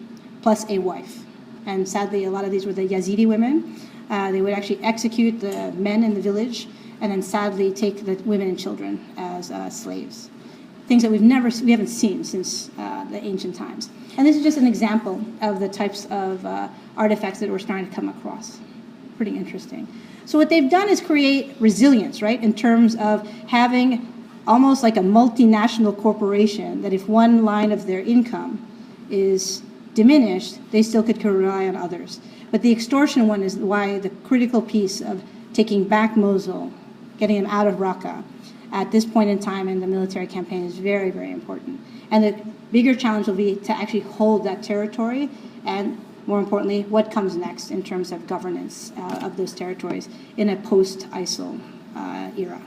plus 0.41 0.67
a 0.69 0.79
wife. 0.79 1.23
And 1.65 1.87
sadly, 1.87 2.23
a 2.23 2.31
lot 2.31 2.45
of 2.45 2.51
these 2.51 2.65
were 2.65 2.73
the 2.73 2.87
Yazidi 2.87 3.27
women. 3.27 3.75
Uh, 4.09 4.31
they 4.31 4.41
would 4.41 4.53
actually 4.53 4.81
execute 4.83 5.39
the 5.39 5.71
men 5.73 6.03
in 6.03 6.13
the 6.13 6.21
village 6.21 6.67
and 7.01 7.11
then 7.11 7.21
sadly 7.21 7.71
take 7.71 8.05
the 8.05 8.15
women 8.23 8.47
and 8.47 8.57
children 8.57 9.05
as 9.17 9.51
uh, 9.51 9.69
slaves. 9.69 10.29
Things 10.87 11.03
that 11.03 11.11
we've 11.11 11.21
never, 11.21 11.49
we 11.63 11.71
haven't 11.71 11.87
seen 11.87 12.23
since 12.23 12.69
uh, 12.79 13.03
the 13.05 13.23
ancient 13.23 13.55
times. 13.55 13.89
And 14.17 14.25
this 14.25 14.35
is 14.35 14.41
just 14.43 14.57
an 14.57 14.65
example 14.65 15.21
of 15.41 15.59
the 15.59 15.69
types 15.69 16.05
of 16.09 16.43
uh, 16.45 16.69
artifacts 16.97 17.39
that 17.41 17.49
we're 17.49 17.59
starting 17.59 17.87
to 17.87 17.95
come 17.95 18.09
across. 18.09 18.57
Pretty 19.17 19.37
interesting. 19.37 19.87
So 20.25 20.37
what 20.37 20.49
they've 20.49 20.69
done 20.69 20.89
is 20.89 21.01
create 21.01 21.55
resilience, 21.59 22.21
right, 22.21 22.41
in 22.41 22.53
terms 22.53 22.95
of 22.95 23.27
having 23.47 24.18
almost 24.49 24.81
like 24.81 24.97
a 24.97 25.01
multinational 25.01 25.95
corporation 25.95 26.81
that 26.81 26.91
if 26.91 27.07
one 27.07 27.45
line 27.45 27.71
of 27.71 27.85
their 27.85 28.01
income 28.01 28.65
is 29.11 29.61
diminished, 29.93 30.57
they 30.71 30.81
still 30.81 31.03
could 31.03 31.23
rely 31.23 31.67
on 31.67 31.75
others. 31.75 32.19
But 32.49 32.63
the 32.63 32.71
extortion 32.71 33.27
one 33.27 33.43
is 33.43 33.55
why 33.57 33.99
the 33.99 34.09
critical 34.09 34.63
piece 34.63 35.01
of 35.01 35.23
taking 35.53 35.87
back 35.87 36.17
Mosul, 36.17 36.73
getting 37.19 37.43
them 37.43 37.51
out 37.51 37.67
of 37.67 37.75
Raqqa, 37.75 38.23
at 38.71 38.91
this 38.91 39.05
point 39.05 39.29
in 39.29 39.39
time 39.39 39.67
in 39.67 39.81
the 39.81 39.87
military 39.87 40.25
campaign 40.25 40.65
is 40.65 40.79
very, 40.79 41.11
very 41.11 41.31
important. 41.31 41.79
And 42.09 42.23
the 42.23 42.33
bigger 42.71 42.95
challenge 42.95 43.27
will 43.27 43.35
be 43.35 43.55
to 43.55 43.71
actually 43.71 44.01
hold 44.01 44.43
that 44.45 44.63
territory 44.63 45.29
and 45.65 46.03
more 46.25 46.39
importantly, 46.39 46.83
what 46.83 47.11
comes 47.11 47.35
next 47.35 47.71
in 47.71 47.81
terms 47.81 48.11
of 48.11 48.27
governance 48.27 48.91
uh, 48.97 49.19
of 49.23 49.37
those 49.37 49.53
territories 49.53 50.09
in 50.37 50.49
a 50.49 50.55
post-ISIL 50.55 51.59
uh, 51.95 52.29
era. 52.37 52.61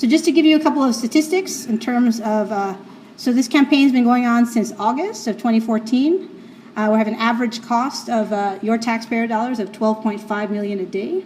So 0.00 0.08
just 0.08 0.24
to 0.24 0.32
give 0.32 0.46
you 0.46 0.56
a 0.56 0.60
couple 0.60 0.82
of 0.82 0.94
statistics 0.94 1.66
in 1.66 1.78
terms 1.78 2.20
of, 2.20 2.50
uh, 2.50 2.74
so 3.18 3.34
this 3.34 3.46
campaign's 3.46 3.92
been 3.92 4.04
going 4.04 4.24
on 4.24 4.46
since 4.46 4.72
August 4.78 5.26
of 5.26 5.36
2014. 5.36 6.72
Uh, 6.74 6.88
we 6.90 6.96
have 6.96 7.06
an 7.06 7.16
average 7.16 7.62
cost 7.62 8.08
of 8.08 8.32
uh, 8.32 8.58
your 8.62 8.78
taxpayer 8.78 9.26
dollars 9.26 9.58
of 9.58 9.72
12.5 9.72 10.48
million 10.48 10.80
a 10.80 10.86
day. 10.86 11.22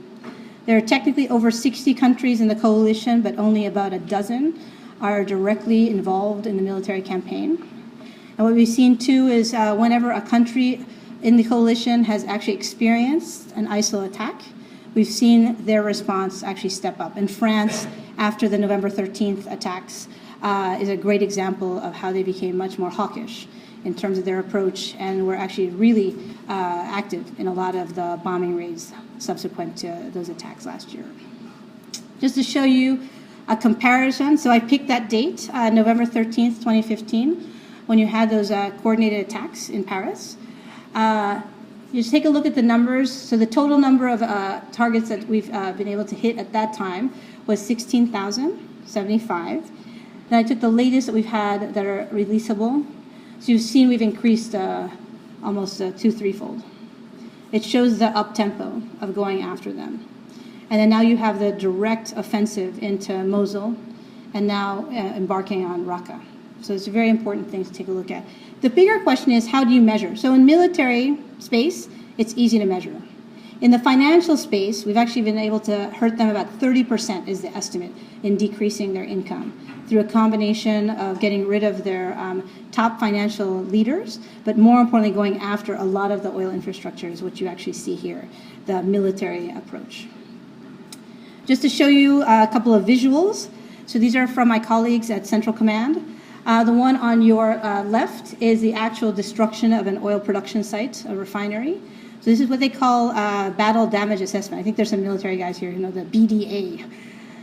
There 0.66 0.76
are 0.76 0.80
technically 0.80 1.28
over 1.28 1.52
60 1.52 1.94
countries 1.94 2.40
in 2.40 2.48
the 2.48 2.56
coalition, 2.56 3.22
but 3.22 3.38
only 3.38 3.64
about 3.64 3.92
a 3.92 4.00
dozen 4.00 4.58
are 5.00 5.24
directly 5.24 5.88
involved 5.88 6.44
in 6.44 6.56
the 6.56 6.62
military 6.62 7.00
campaign. 7.00 7.50
And 8.36 8.44
what 8.44 8.54
we've 8.54 8.66
seen 8.66 8.98
too 8.98 9.28
is 9.28 9.54
uh, 9.54 9.76
whenever 9.76 10.10
a 10.10 10.20
country 10.20 10.84
in 11.22 11.36
the 11.36 11.44
coalition 11.44 12.02
has 12.02 12.24
actually 12.24 12.54
experienced 12.54 13.52
an 13.52 13.68
ISIL 13.68 14.04
attack, 14.04 14.42
we've 14.96 15.06
seen 15.06 15.64
their 15.64 15.84
response 15.84 16.42
actually 16.42 16.70
step 16.70 16.98
up. 16.98 17.16
In 17.16 17.28
France, 17.28 17.86
after 18.18 18.48
the 18.48 18.58
November 18.58 18.90
13th 18.90 19.50
attacks 19.50 20.08
uh, 20.42 20.78
is 20.80 20.88
a 20.88 20.96
great 20.96 21.22
example 21.22 21.78
of 21.78 21.94
how 21.94 22.12
they 22.12 22.22
became 22.22 22.56
much 22.56 22.78
more 22.78 22.90
hawkish 22.90 23.48
in 23.84 23.94
terms 23.94 24.18
of 24.18 24.24
their 24.24 24.38
approach 24.38 24.94
and 24.98 25.26
were 25.26 25.34
actually 25.34 25.68
really 25.70 26.14
uh, 26.48 26.52
active 26.52 27.38
in 27.38 27.46
a 27.46 27.52
lot 27.52 27.74
of 27.74 27.94
the 27.94 28.18
bombing 28.22 28.56
raids 28.56 28.92
subsequent 29.18 29.76
to 29.76 30.10
those 30.12 30.28
attacks 30.28 30.66
last 30.66 30.92
year. 30.92 31.04
Just 32.20 32.34
to 32.36 32.42
show 32.42 32.64
you 32.64 33.08
a 33.48 33.56
comparison, 33.56 34.38
so 34.38 34.50
I 34.50 34.60
picked 34.60 34.88
that 34.88 35.10
date, 35.10 35.50
uh, 35.52 35.70
November 35.70 36.04
13th, 36.04 36.58
2015, 36.58 37.52
when 37.86 37.98
you 37.98 38.06
had 38.06 38.30
those 38.30 38.50
uh, 38.50 38.70
coordinated 38.82 39.26
attacks 39.26 39.68
in 39.68 39.84
Paris. 39.84 40.36
Uh, 40.94 41.42
you 41.92 42.00
just 42.00 42.10
take 42.10 42.24
a 42.24 42.28
look 42.28 42.46
at 42.46 42.54
the 42.54 42.62
numbers. 42.62 43.12
So 43.12 43.36
the 43.36 43.46
total 43.46 43.78
number 43.78 44.08
of 44.08 44.22
uh, 44.22 44.60
targets 44.72 45.10
that 45.10 45.28
we've 45.28 45.52
uh, 45.52 45.72
been 45.72 45.86
able 45.86 46.04
to 46.06 46.14
hit 46.14 46.38
at 46.38 46.52
that 46.52 46.74
time 46.74 47.12
was 47.46 47.64
16,075. 47.64 49.70
Then 50.30 50.38
I 50.38 50.42
took 50.42 50.60
the 50.60 50.70
latest 50.70 51.06
that 51.06 51.12
we've 51.12 51.26
had 51.26 51.74
that 51.74 51.84
are 51.84 52.06
releasable. 52.06 52.86
So 53.40 53.52
you've 53.52 53.62
seen 53.62 53.88
we've 53.88 54.02
increased 54.02 54.54
uh, 54.54 54.88
almost 55.42 55.80
uh, 55.80 55.92
two, 55.92 56.10
threefold. 56.10 56.62
It 57.52 57.64
shows 57.64 57.98
the 57.98 58.06
up 58.06 58.34
tempo 58.34 58.82
of 59.00 59.14
going 59.14 59.42
after 59.42 59.72
them. 59.72 60.08
And 60.70 60.80
then 60.80 60.88
now 60.88 61.02
you 61.02 61.16
have 61.16 61.38
the 61.38 61.52
direct 61.52 62.14
offensive 62.16 62.82
into 62.82 63.22
Mosul 63.24 63.76
and 64.32 64.46
now 64.46 64.86
uh, 64.88 65.14
embarking 65.14 65.64
on 65.64 65.84
Raqqa. 65.84 66.20
So 66.62 66.72
it's 66.72 66.86
a 66.86 66.90
very 66.90 67.10
important 67.10 67.50
thing 67.50 67.64
to 67.64 67.72
take 67.72 67.88
a 67.88 67.92
look 67.92 68.10
at. 68.10 68.24
The 68.62 68.70
bigger 68.70 68.98
question 69.00 69.32
is 69.32 69.46
how 69.46 69.64
do 69.64 69.70
you 69.70 69.82
measure? 69.82 70.16
So 70.16 70.32
in 70.32 70.46
military 70.46 71.18
space, 71.38 71.88
it's 72.16 72.32
easy 72.36 72.58
to 72.58 72.64
measure. 72.64 73.00
In 73.64 73.70
the 73.70 73.78
financial 73.78 74.36
space, 74.36 74.84
we've 74.84 74.98
actually 74.98 75.22
been 75.22 75.38
able 75.38 75.58
to 75.60 75.88
hurt 75.88 76.18
them 76.18 76.28
about 76.28 76.48
30% 76.60 77.26
is 77.26 77.40
the 77.40 77.48
estimate 77.56 77.92
in 78.22 78.36
decreasing 78.36 78.92
their 78.92 79.04
income 79.04 79.58
through 79.88 80.00
a 80.00 80.04
combination 80.04 80.90
of 80.90 81.18
getting 81.18 81.48
rid 81.48 81.64
of 81.64 81.82
their 81.82 82.12
um, 82.18 82.46
top 82.72 83.00
financial 83.00 83.62
leaders, 83.64 84.18
but 84.44 84.58
more 84.58 84.82
importantly, 84.82 85.14
going 85.14 85.38
after 85.38 85.76
a 85.76 85.82
lot 85.82 86.10
of 86.10 86.22
the 86.22 86.28
oil 86.28 86.52
infrastructures, 86.52 87.22
which 87.22 87.40
you 87.40 87.46
actually 87.46 87.72
see 87.72 87.94
here, 87.94 88.28
the 88.66 88.82
military 88.82 89.48
approach. 89.48 90.08
Just 91.46 91.62
to 91.62 91.70
show 91.70 91.86
you 91.86 92.20
a 92.20 92.46
couple 92.52 92.74
of 92.74 92.84
visuals. 92.84 93.48
So 93.86 93.98
these 93.98 94.14
are 94.14 94.26
from 94.26 94.46
my 94.46 94.58
colleagues 94.58 95.08
at 95.08 95.26
Central 95.26 95.56
Command. 95.56 96.20
Uh, 96.44 96.64
the 96.64 96.72
one 96.74 96.96
on 96.96 97.22
your 97.22 97.52
uh, 97.52 97.82
left 97.84 98.34
is 98.42 98.60
the 98.60 98.74
actual 98.74 99.10
destruction 99.10 99.72
of 99.72 99.86
an 99.86 100.00
oil 100.02 100.20
production 100.20 100.62
site, 100.62 101.02
a 101.06 101.16
refinery. 101.16 101.80
So 102.24 102.30
this 102.30 102.40
is 102.40 102.48
what 102.48 102.58
they 102.58 102.70
call 102.70 103.10
uh, 103.10 103.50
battle 103.50 103.86
damage 103.86 104.22
assessment. 104.22 104.58
I 104.58 104.62
think 104.62 104.76
there's 104.76 104.88
some 104.88 105.02
military 105.02 105.36
guys 105.36 105.58
here 105.58 105.70
who 105.70 105.78
know 105.78 105.90
the 105.90 106.06
BDA. 106.06 106.90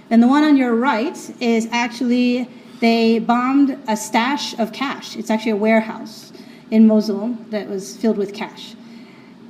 And 0.09 0.23
the 0.23 0.27
one 0.27 0.43
on 0.43 0.57
your 0.57 0.73
right 0.73 1.15
is 1.39 1.67
actually 1.71 2.49
they 2.79 3.19
bombed 3.19 3.77
a 3.87 3.95
stash 3.95 4.57
of 4.57 4.73
cash. 4.73 5.15
It's 5.15 5.29
actually 5.29 5.51
a 5.51 5.57
warehouse 5.57 6.33
in 6.71 6.87
Mosul 6.87 7.37
that 7.51 7.69
was 7.69 7.95
filled 7.95 8.17
with 8.17 8.33
cash. 8.33 8.73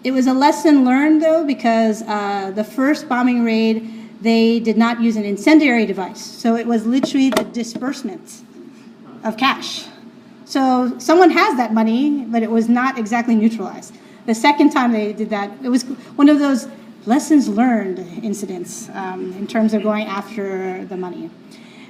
It 0.03 0.11
was 0.11 0.27
a 0.27 0.33
lesson 0.33 0.83
learned 0.83 1.21
though 1.21 1.45
because 1.45 2.01
uh, 2.01 2.51
the 2.53 2.65
first 2.65 3.07
bombing 3.07 3.45
raid 3.45 3.89
they 4.19 4.59
did 4.59 4.75
not 4.75 4.99
use 4.99 5.15
an 5.15 5.23
incendiary 5.23 5.85
device. 5.85 6.19
So 6.19 6.57
it 6.57 6.67
was 6.67 6.85
literally 6.85 7.29
the 7.29 7.45
disbursement 7.45 8.41
of 9.23 9.37
cash. 9.37 9.85
So 10.43 10.99
someone 10.99 11.29
has 11.29 11.55
that 11.55 11.73
money, 11.73 12.25
but 12.25 12.43
it 12.43 12.51
was 12.51 12.67
not 12.67 12.97
exactly 12.99 13.33
neutralized. 13.33 13.95
The 14.25 14.35
second 14.35 14.69
time 14.71 14.91
they 14.91 15.13
did 15.13 15.29
that, 15.31 15.51
it 15.63 15.69
was 15.69 15.83
one 16.15 16.29
of 16.29 16.39
those 16.39 16.67
lessons 17.05 17.47
learned 17.47 17.99
incidents 18.23 18.89
um, 18.93 19.33
in 19.33 19.47
terms 19.47 19.73
of 19.73 19.81
going 19.83 20.05
after 20.05 20.85
the 20.85 20.97
money. 20.97 21.29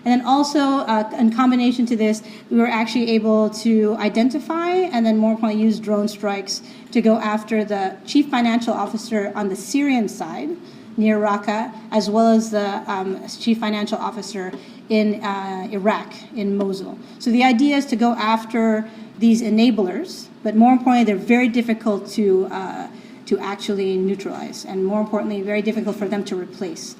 And 0.03 0.19
then 0.19 0.25
also, 0.25 0.59
uh, 0.59 1.11
in 1.19 1.31
combination 1.31 1.85
to 1.87 1.95
this, 1.95 2.23
we 2.49 2.57
were 2.57 2.67
actually 2.67 3.11
able 3.11 3.51
to 3.51 3.95
identify 3.99 4.69
and 4.69 5.05
then 5.05 5.17
more 5.17 5.33
importantly 5.33 5.63
use 5.63 5.79
drone 5.79 6.07
strikes 6.07 6.63
to 6.91 7.01
go 7.01 7.17
after 7.17 7.63
the 7.63 7.97
chief 8.05 8.27
financial 8.29 8.73
officer 8.73 9.31
on 9.35 9.49
the 9.49 9.55
Syrian 9.55 10.07
side 10.07 10.49
near 10.97 11.19
Raqqa, 11.19 11.73
as 11.91 12.09
well 12.09 12.27
as 12.31 12.49
the 12.49 12.83
um, 12.91 13.27
chief 13.27 13.59
financial 13.59 13.97
officer 13.97 14.51
in 14.89 15.23
uh, 15.23 15.67
Iraq, 15.71 16.13
in 16.35 16.57
Mosul. 16.57 16.97
So 17.19 17.29
the 17.29 17.43
idea 17.43 17.77
is 17.77 17.85
to 17.87 17.95
go 17.95 18.13
after 18.13 18.89
these 19.19 19.41
enablers, 19.41 20.27
but 20.43 20.55
more 20.55 20.73
importantly, 20.73 21.03
they're 21.03 21.15
very 21.15 21.47
difficult 21.47 22.07
to, 22.11 22.47
uh, 22.51 22.87
to 23.25 23.39
actually 23.39 23.97
neutralize, 23.97 24.65
and 24.65 24.85
more 24.85 25.01
importantly, 25.01 25.41
very 25.41 25.61
difficult 25.61 25.95
for 25.95 26.07
them 26.07 26.23
to 26.25 26.35
replace. 26.35 26.95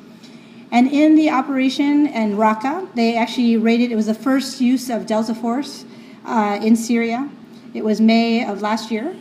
And 0.72 0.88
in 0.88 1.16
the 1.16 1.30
operation 1.30 2.08
in 2.08 2.38
Raqqa, 2.38 2.94
they 2.96 3.18
actually 3.18 3.58
raided, 3.58 3.92
it 3.92 3.96
was 3.96 4.06
the 4.06 4.14
first 4.14 4.62
use 4.62 4.90
of 4.90 5.06
Delta 5.06 5.36
Force 5.36 5.84
uh, 6.26 6.60
in 6.62 6.76
Syria. 6.76 7.30
It 7.74 7.84
was 7.84 8.00
May 8.00 8.46
of 8.46 8.62
last 8.62 8.90
year. 8.90 9.16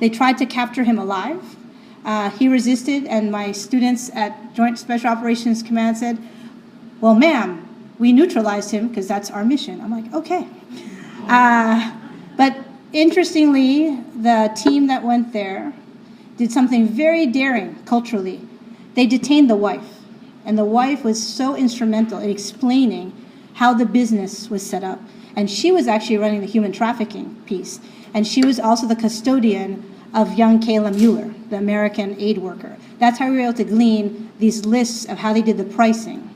They 0.00 0.08
tried 0.08 0.38
to 0.38 0.46
capture 0.46 0.84
him 0.84 0.98
alive. 0.98 1.56
Uh, 2.04 2.30
he 2.30 2.48
resisted, 2.48 3.04
and 3.04 3.30
my 3.30 3.52
students 3.52 4.10
at 4.14 4.54
Joint 4.54 4.78
Special 4.78 5.10
Operations 5.10 5.62
Command 5.62 5.98
said, 5.98 6.18
Well, 7.02 7.14
ma'am, 7.14 7.68
we 7.98 8.12
neutralized 8.12 8.70
him 8.70 8.88
because 8.88 9.06
that's 9.06 9.30
our 9.30 9.44
mission. 9.44 9.80
I'm 9.80 9.90
like, 9.90 10.12
Okay. 10.14 10.46
Uh, 11.28 11.92
but 12.38 12.56
interestingly, 12.92 13.96
the 14.20 14.52
team 14.56 14.86
that 14.86 15.02
went 15.02 15.32
there 15.32 15.72
did 16.36 16.52
something 16.52 16.86
very 16.86 17.26
daring 17.26 17.76
culturally. 17.84 18.40
They 18.94 19.06
detained 19.06 19.50
the 19.50 19.56
wife, 19.56 20.00
and 20.44 20.56
the 20.56 20.64
wife 20.64 21.04
was 21.04 21.22
so 21.22 21.54
instrumental 21.54 22.18
in 22.18 22.30
explaining 22.30 23.12
how 23.54 23.74
the 23.74 23.86
business 23.86 24.48
was 24.48 24.64
set 24.64 24.84
up. 24.84 25.00
And 25.36 25.50
she 25.50 25.72
was 25.72 25.88
actually 25.88 26.18
running 26.18 26.40
the 26.40 26.46
human 26.46 26.72
trafficking 26.72 27.36
piece. 27.46 27.80
And 28.14 28.26
she 28.26 28.44
was 28.44 28.58
also 28.58 28.86
the 28.86 28.96
custodian 28.96 29.84
of 30.14 30.38
young 30.38 30.60
Kayla 30.60 30.94
Mueller, 30.94 31.34
the 31.50 31.56
American 31.56 32.18
aid 32.18 32.38
worker. 32.38 32.76
That's 32.98 33.18
how 33.18 33.28
we 33.28 33.36
were 33.36 33.42
able 33.42 33.54
to 33.54 33.64
glean 33.64 34.30
these 34.38 34.64
lists 34.64 35.04
of 35.04 35.18
how 35.18 35.32
they 35.32 35.42
did 35.42 35.58
the 35.58 35.64
pricing. 35.64 36.27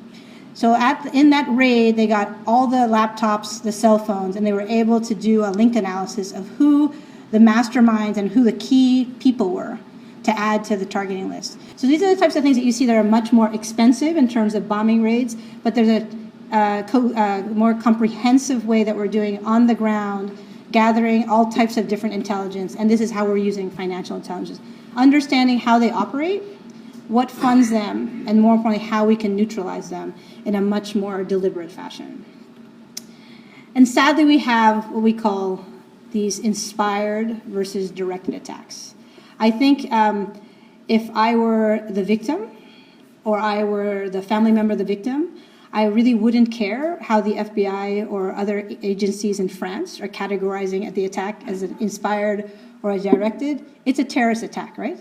So 0.55 0.75
at, 0.75 1.15
in 1.15 1.31
that 1.31 1.47
raid, 1.49 1.97
they 1.97 2.07
got 2.07 2.35
all 2.47 2.67
the 2.67 2.77
laptops, 2.77 3.62
the 3.62 3.73
cell 3.73 3.99
phones, 3.99 4.37
and 4.37 4.47
they 4.47 4.53
were 4.53 4.62
able 4.62 5.01
to 5.01 5.15
do 5.15 5.45
a 5.45 5.51
link 5.51 5.77
analysis 5.77 6.33
of 6.33 6.47
who 6.51 6.95
the 7.31 7.38
masterminds 7.38 8.19
and 8.19 8.31
who 8.31 8.45
the 8.45 8.53
key 8.53 9.07
people 9.19 9.51
were 9.51 9.79
to 10.25 10.38
add 10.38 10.62
to 10.65 10.77
the 10.77 10.87
targeting 10.87 11.29
list. 11.29 11.59
So 11.77 11.87
these 11.87 12.03
are 12.03 12.15
the 12.15 12.21
types 12.21 12.37
of 12.37 12.43
things 12.43 12.57
that 12.57 12.65
you 12.65 12.73
see 12.73 12.87
that 12.87 12.97
are 12.97 13.03
much 13.03 13.33
more 13.33 13.53
expensive 13.53 14.17
in 14.17 14.29
terms 14.29 14.55
of 14.55 14.69
bombing 14.69 15.03
raids, 15.03 15.37
but 15.62 15.75
there's 15.75 15.88
a 15.88 16.07
uh, 16.53 16.83
co- 16.87 17.12
uh, 17.15 17.43
more 17.49 17.75
comprehensive 17.75 18.67
way 18.67 18.85
that 18.85 18.95
we're 18.95 19.09
doing 19.09 19.45
on 19.45 19.67
the 19.67 19.75
ground, 19.75 20.37
gathering 20.71 21.29
all 21.29 21.51
types 21.51 21.77
of 21.77 21.88
different 21.88 22.15
intelligence, 22.15 22.77
and 22.77 22.91
this 22.91 23.01
is 23.01 23.11
how 23.11 23.25
we're 23.25 23.38
using 23.38 23.71
financial 23.71 24.17
intelligence. 24.17 24.61
Understanding 24.95 25.59
how 25.59 25.79
they 25.79 25.91
operate, 25.91 26.43
what 27.12 27.31
funds 27.31 27.68
them, 27.68 28.25
and 28.27 28.40
more 28.40 28.55
importantly, 28.55 28.88
how 28.88 29.05
we 29.05 29.14
can 29.14 29.37
neutralize 29.37 29.90
them 29.90 30.14
in 30.46 30.55
a 30.55 30.61
much 30.61 30.94
more 30.94 31.22
deliberate 31.22 31.70
fashion. 31.70 32.25
And 33.75 33.87
sadly, 33.87 34.25
we 34.25 34.38
have 34.38 34.90
what 34.90 35.03
we 35.03 35.12
call 35.12 35.62
these 36.12 36.38
inspired 36.38 37.42
versus 37.44 37.90
directed 37.90 38.35
attacks. 38.35 38.94
I 39.38 39.51
think 39.51 39.92
um, 39.92 40.33
if 40.88 41.11
I 41.14 41.37
were 41.37 41.85
the 41.90 42.03
victim 42.03 42.51
or 43.25 43.38
I 43.38 43.62
were 43.62 44.09
the 44.09 44.22
family 44.22 44.53
member 44.53 44.72
of 44.72 44.79
the 44.79 44.85
victim, 44.85 45.38
I 45.70 45.85
really 45.85 46.14
wouldn't 46.14 46.51
care 46.51 46.98
how 47.01 47.20
the 47.20 47.35
FBI 47.35 48.11
or 48.11 48.35
other 48.35 48.68
agencies 48.83 49.38
in 49.38 49.48
France 49.51 50.01
are 50.01 50.09
categorizing 50.09 50.92
the 50.94 51.05
attack 51.05 51.42
as 51.46 51.62
an 51.62 51.77
inspired 51.79 52.51
or 52.83 52.92
a 52.92 52.98
directed. 52.98 53.64
It's 53.85 53.98
a 53.98 54.05
terrorist 54.05 54.42
attack, 54.42 54.79
right? 54.79 54.98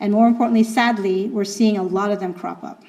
And 0.00 0.12
more 0.12 0.28
importantly, 0.28 0.64
sadly, 0.64 1.28
we're 1.28 1.44
seeing 1.44 1.76
a 1.76 1.82
lot 1.82 2.10
of 2.10 2.20
them 2.20 2.34
crop 2.34 2.62
up. 2.62 2.84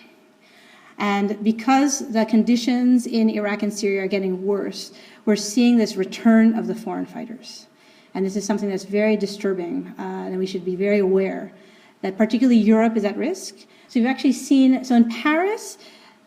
And 0.97 1.41
because 1.43 2.11
the 2.11 2.25
conditions 2.25 3.07
in 3.07 3.29
Iraq 3.29 3.63
and 3.63 3.73
Syria 3.73 4.03
are 4.03 4.07
getting 4.07 4.45
worse, 4.45 4.91
we're 5.25 5.37
seeing 5.37 5.77
this 5.77 5.95
return 5.95 6.57
of 6.57 6.67
the 6.67 6.75
foreign 6.75 7.05
fighters. 7.05 7.67
And 8.13 8.25
this 8.25 8.35
is 8.35 8.45
something 8.45 8.69
that's 8.69 8.83
very 8.83 9.15
disturbing, 9.15 9.93
uh, 9.97 10.01
and 10.01 10.37
we 10.37 10.45
should 10.45 10.65
be 10.65 10.75
very 10.75 10.99
aware 10.99 11.53
that 12.01 12.17
particularly 12.17 12.59
Europe 12.59 12.97
is 12.97 13.05
at 13.05 13.15
risk. 13.17 13.55
So 13.87 13.99
we've 13.99 14.09
actually 14.09 14.33
seen, 14.33 14.83
so 14.83 14.95
in 14.95 15.09
Paris, 15.09 15.77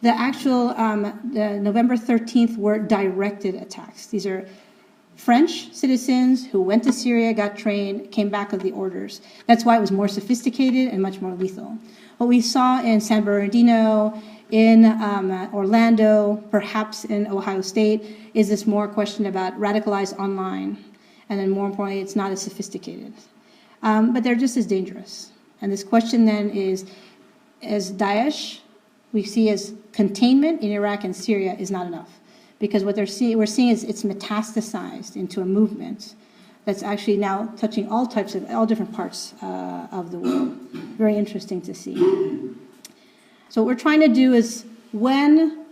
the 0.01 0.11
actual 0.11 0.71
um, 0.71 1.31
the 1.33 1.61
November 1.61 1.97
13th 1.97 2.57
were 2.57 2.79
directed 2.79 3.55
attacks. 3.55 4.07
These 4.07 4.27
are 4.27 4.49
French 5.17 5.73
citizens 5.73 6.47
who 6.47 6.61
went 6.61 6.83
to 6.85 6.93
Syria, 6.93 7.33
got 7.33 7.57
trained, 7.57 8.11
came 8.11 8.29
back 8.29 8.53
with 8.53 8.63
the 8.63 8.73
orders. 8.73 9.21
That's 9.47 9.65
why 9.65 9.77
it 9.77 9.81
was 9.81 9.93
more 9.93 10.09
sophisticated 10.09 10.93
and 10.93 11.01
much 11.01 11.21
more 11.21 11.35
lethal. 11.35 11.79
What 12.19 12.27
we 12.27 12.41
saw 12.41 12.83
in 12.83 13.01
San 13.01 13.25
Bernardino, 13.25 14.21
in 14.51 14.85
um, 14.85 15.31
Orlando, 15.53 16.43
perhaps 16.51 17.05
in 17.05 17.27
Ohio 17.27 17.61
State, 17.61 18.31
is 18.35 18.49
this 18.49 18.67
more 18.67 18.89
question 18.89 19.27
about 19.27 19.59
radicalized 19.59 20.19
online. 20.19 20.83
And 21.29 21.39
then 21.39 21.51
more 21.51 21.67
importantly, 21.67 22.03
it's 22.03 22.17
not 22.17 22.33
as 22.33 22.43
sophisticated. 22.43 23.13
Um, 23.83 24.13
but 24.13 24.23
they're 24.23 24.35
just 24.35 24.57
as 24.57 24.67
dangerous. 24.67 25.31
And 25.61 25.73
this 25.73 25.85
question 25.85 26.25
then 26.25 26.51
is, 26.51 26.87
as 27.63 27.93
Daesh 27.93 28.61
we 29.13 29.23
see 29.23 29.51
as 29.51 29.75
containment 29.93 30.63
in 30.63 30.73
Iraq 30.73 31.05
and 31.05 31.15
Syria 31.15 31.55
is 31.59 31.71
not 31.71 31.87
enough. 31.87 32.19
Because 32.63 32.85
what 32.85 32.95
they're 32.95 33.09
we're 33.37 33.45
seeing 33.45 33.71
is 33.71 33.83
it's 33.83 34.05
metastasized 34.05 35.17
into 35.17 35.41
a 35.41 35.45
movement 35.45 36.15
that's 36.65 36.85
actually 36.85 37.17
now 37.17 37.53
touching 37.57 37.89
all 37.89 38.07
types 38.07 38.37
of, 38.37 38.49
all 38.51 38.67
different 38.67 38.93
parts 38.93 39.35
uh, 39.43 39.89
of 39.91 40.13
the 40.13 40.19
world. 40.19 40.57
Very 40.97 41.17
interesting 41.17 41.61
to 41.63 41.75
see. 41.75 41.97
So 43.49 43.63
what 43.63 43.67
we're 43.67 43.75
trying 43.75 43.99
to 44.03 44.07
do 44.07 44.33
is 44.33 44.65
when 44.93 45.67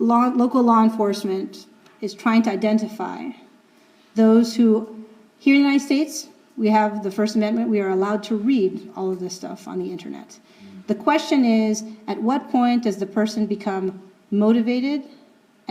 law, 0.00 0.32
local 0.34 0.60
law 0.64 0.82
enforcement 0.82 1.66
is 2.00 2.14
trying 2.14 2.42
to 2.42 2.50
identify 2.50 3.30
those 4.16 4.56
who, 4.56 5.06
here 5.38 5.54
in 5.54 5.62
the 5.62 5.68
United 5.68 5.84
States, 5.86 6.26
we 6.56 6.66
have 6.66 7.04
the 7.04 7.12
First 7.12 7.36
Amendment, 7.36 7.68
we 7.68 7.80
are 7.80 7.90
allowed 7.90 8.24
to 8.24 8.34
read 8.34 8.90
all 8.96 9.12
of 9.12 9.20
this 9.20 9.36
stuff 9.36 9.68
on 9.68 9.78
the 9.78 9.92
internet. 9.92 10.40
The 10.88 10.96
question 10.96 11.44
is 11.44 11.84
at 12.08 12.20
what 12.20 12.50
point 12.50 12.82
does 12.82 12.96
the 12.96 13.06
person 13.06 13.46
become 13.46 14.02
motivated 14.32 15.04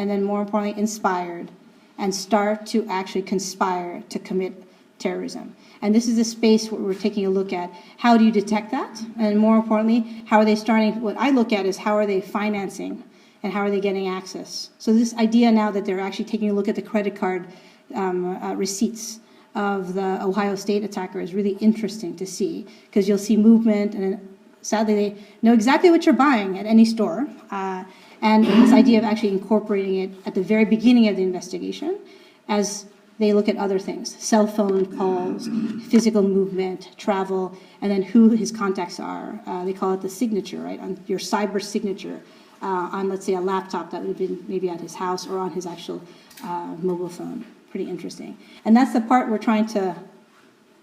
and 0.01 0.09
then 0.09 0.23
more 0.23 0.41
importantly, 0.41 0.79
inspired, 0.81 1.51
and 1.99 2.13
start 2.13 2.65
to 2.65 2.87
actually 2.89 3.21
conspire 3.21 4.03
to 4.09 4.17
commit 4.17 4.51
terrorism. 4.97 5.55
And 5.83 5.93
this 5.93 6.07
is 6.07 6.17
a 6.17 6.23
space 6.23 6.71
where 6.71 6.81
we're 6.81 6.95
taking 6.95 7.27
a 7.27 7.29
look 7.29 7.53
at 7.53 7.71
how 7.97 8.17
do 8.17 8.25
you 8.25 8.31
detect 8.31 8.71
that? 8.71 8.99
And 9.19 9.37
more 9.37 9.57
importantly, 9.57 10.23
how 10.25 10.39
are 10.39 10.45
they 10.45 10.55
starting? 10.55 11.01
What 11.01 11.17
I 11.17 11.29
look 11.29 11.53
at 11.53 11.67
is 11.67 11.77
how 11.77 11.95
are 11.95 12.07
they 12.07 12.19
financing 12.19 13.03
and 13.43 13.53
how 13.53 13.61
are 13.61 13.69
they 13.69 13.79
getting 13.79 14.07
access? 14.07 14.71
So, 14.79 14.91
this 14.91 15.13
idea 15.15 15.51
now 15.51 15.69
that 15.69 15.85
they're 15.85 15.99
actually 15.99 16.25
taking 16.25 16.49
a 16.49 16.53
look 16.53 16.67
at 16.67 16.75
the 16.75 16.81
credit 16.81 17.15
card 17.15 17.45
um, 17.93 18.37
uh, 18.37 18.55
receipts 18.55 19.19
of 19.53 19.93
the 19.93 20.23
Ohio 20.23 20.55
State 20.55 20.83
attacker 20.83 21.19
is 21.19 21.35
really 21.35 21.57
interesting 21.59 22.15
to 22.15 22.25
see 22.25 22.65
because 22.85 23.07
you'll 23.07 23.19
see 23.19 23.37
movement 23.37 23.93
and 23.93 24.19
sadly 24.63 24.95
they 24.95 25.15
know 25.43 25.53
exactly 25.53 25.91
what 25.91 26.07
you're 26.07 26.15
buying 26.15 26.57
at 26.57 26.65
any 26.65 26.85
store. 26.85 27.27
Uh, 27.51 27.83
and 28.21 28.45
this 28.45 28.71
idea 28.71 28.99
of 28.99 29.03
actually 29.03 29.29
incorporating 29.29 29.95
it 29.95 30.11
at 30.25 30.35
the 30.35 30.41
very 30.41 30.65
beginning 30.65 31.07
of 31.07 31.15
the 31.15 31.23
investigation 31.23 31.99
as 32.47 32.85
they 33.19 33.33
look 33.33 33.47
at 33.47 33.57
other 33.57 33.77
things 33.77 34.15
cell 34.23 34.47
phone 34.47 34.85
calls, 34.97 35.47
physical 35.89 36.23
movement, 36.23 36.89
travel, 36.97 37.55
and 37.81 37.91
then 37.91 38.01
who 38.01 38.29
his 38.29 38.51
contacts 38.51 38.99
are. 38.99 39.39
Uh, 39.45 39.63
they 39.63 39.73
call 39.73 39.93
it 39.93 40.01
the 40.01 40.09
signature, 40.09 40.59
right? 40.59 40.79
On 40.79 40.99
your 41.07 41.19
cyber 41.19 41.61
signature 41.61 42.21
uh, 42.61 42.89
on, 42.91 43.09
let's 43.09 43.25
say, 43.25 43.35
a 43.35 43.41
laptop 43.41 43.91
that 43.91 44.01
would 44.01 44.09
have 44.09 44.17
been 44.17 44.43
maybe 44.47 44.69
at 44.69 44.79
his 44.79 44.95
house 44.95 45.27
or 45.27 45.39
on 45.39 45.51
his 45.51 45.65
actual 45.65 46.01
uh, 46.43 46.75
mobile 46.79 47.09
phone. 47.09 47.45
Pretty 47.69 47.89
interesting. 47.89 48.37
And 48.65 48.75
that's 48.75 48.93
the 48.93 49.01
part 49.01 49.29
we're 49.29 49.37
trying 49.37 49.65
to 49.67 49.95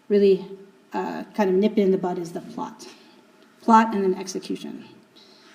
really 0.09 0.45
uh, 0.93 1.24
kind 1.34 1.51
of 1.51 1.57
nip 1.57 1.76
in 1.78 1.91
the 1.91 1.99
bud 1.99 2.18
is 2.18 2.32
the 2.32 2.41
plot. 2.41 2.89
Plot 3.61 3.95
and 3.95 4.03
then 4.03 4.14
execution. 4.14 4.84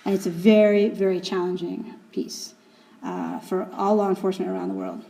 And 0.06 0.14
it's 0.14 0.26
a 0.26 0.32
very, 0.32 0.90
very 0.90 1.20
challenging 1.20 1.94
piece 2.12 2.54
uh, 3.04 3.40
for 3.40 3.70
all 3.74 3.96
law 3.96 4.10
enforcement 4.10 4.52
around 4.52 4.70
the 4.70 4.76
world. 4.76 5.04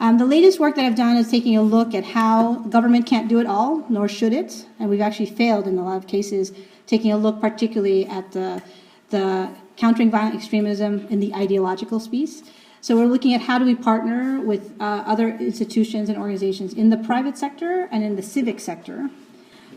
Um, 0.00 0.18
the 0.18 0.26
latest 0.26 0.58
work 0.58 0.74
that 0.74 0.84
I've 0.84 0.96
done 0.96 1.16
is 1.16 1.30
taking 1.30 1.56
a 1.56 1.62
look 1.62 1.94
at 1.94 2.04
how 2.04 2.56
government 2.68 3.06
can't 3.06 3.28
do 3.28 3.38
it 3.38 3.46
all, 3.46 3.84
nor 3.88 4.08
should 4.08 4.32
it. 4.32 4.66
And 4.78 4.90
we've 4.90 5.00
actually 5.00 5.26
failed 5.26 5.66
in 5.66 5.78
a 5.78 5.84
lot 5.84 5.96
of 5.96 6.06
cases, 6.06 6.52
taking 6.86 7.12
a 7.12 7.16
look 7.16 7.40
particularly 7.40 8.06
at 8.06 8.32
the, 8.32 8.62
the 9.10 9.48
countering 9.76 10.10
violent 10.10 10.34
extremism 10.34 11.06
in 11.08 11.20
the 11.20 11.32
ideological 11.34 12.00
space. 12.00 12.42
So 12.80 12.96
we're 12.96 13.06
looking 13.06 13.32
at 13.32 13.40
how 13.40 13.58
do 13.58 13.64
we 13.64 13.74
partner 13.74 14.40
with 14.40 14.74
uh, 14.78 15.04
other 15.06 15.28
institutions 15.28 16.10
and 16.10 16.18
organizations 16.18 16.74
in 16.74 16.90
the 16.90 16.98
private 16.98 17.38
sector 17.38 17.88
and 17.90 18.04
in 18.04 18.16
the 18.16 18.22
civic 18.22 18.60
sector 18.60 19.08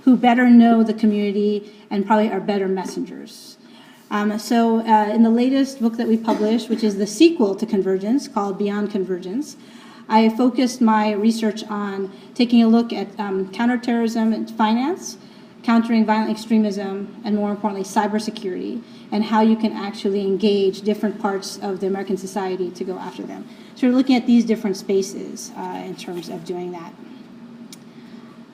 who 0.04 0.18
better 0.18 0.50
know 0.50 0.84
the 0.84 0.94
community 0.94 1.72
and 1.90 2.06
probably 2.06 2.30
are 2.30 2.42
better 2.42 2.68
messengers. 2.68 3.57
Um, 4.10 4.40
so 4.40 4.80
uh, 4.80 5.10
in 5.14 5.24
the 5.24 5.30
latest 5.30 5.82
book 5.82 5.98
that 5.98 6.08
we 6.08 6.18
published, 6.18 6.70
which 6.70 6.84
is 6.84 6.98
the 6.98 7.08
sequel 7.08 7.56
to 7.56 7.66
Convergence 7.66 8.28
called 8.28 8.58
Beyond 8.58 8.92
Convergence, 8.92 9.58
I 10.10 10.30
focused 10.30 10.80
my 10.80 11.12
research 11.12 11.64
on 11.66 12.12
taking 12.34 12.64
a 12.64 12.68
look 12.68 12.94
at 12.94 13.08
um, 13.20 13.52
counterterrorism 13.52 14.32
and 14.32 14.50
finance, 14.50 15.18
countering 15.64 16.06
violent 16.06 16.32
extremism, 16.32 17.22
and 17.26 17.36
more 17.36 17.52
importantly, 17.52 17.84
cybersecurity, 17.84 18.82
and 19.12 19.26
how 19.26 19.42
you 19.42 19.58
can 19.58 19.74
actually 19.74 20.22
engage 20.22 20.82
different 20.82 21.20
parts 21.20 21.58
of 21.58 21.82
the 21.82 21.88
American 21.88 22.16
society 22.16 22.72
to 22.72 22.86
go 22.86 22.98
after 22.98 23.24
them. 23.24 23.46
So 23.76 23.88
we're 23.88 23.96
looking 23.96 24.16
at 24.16 24.26
these 24.26 24.46
different 24.46 24.78
spaces 24.78 25.52
uh, 25.58 25.84
in 25.86 25.96
terms 25.98 26.30
of 26.30 26.46
doing 26.46 26.72
that. 26.72 26.94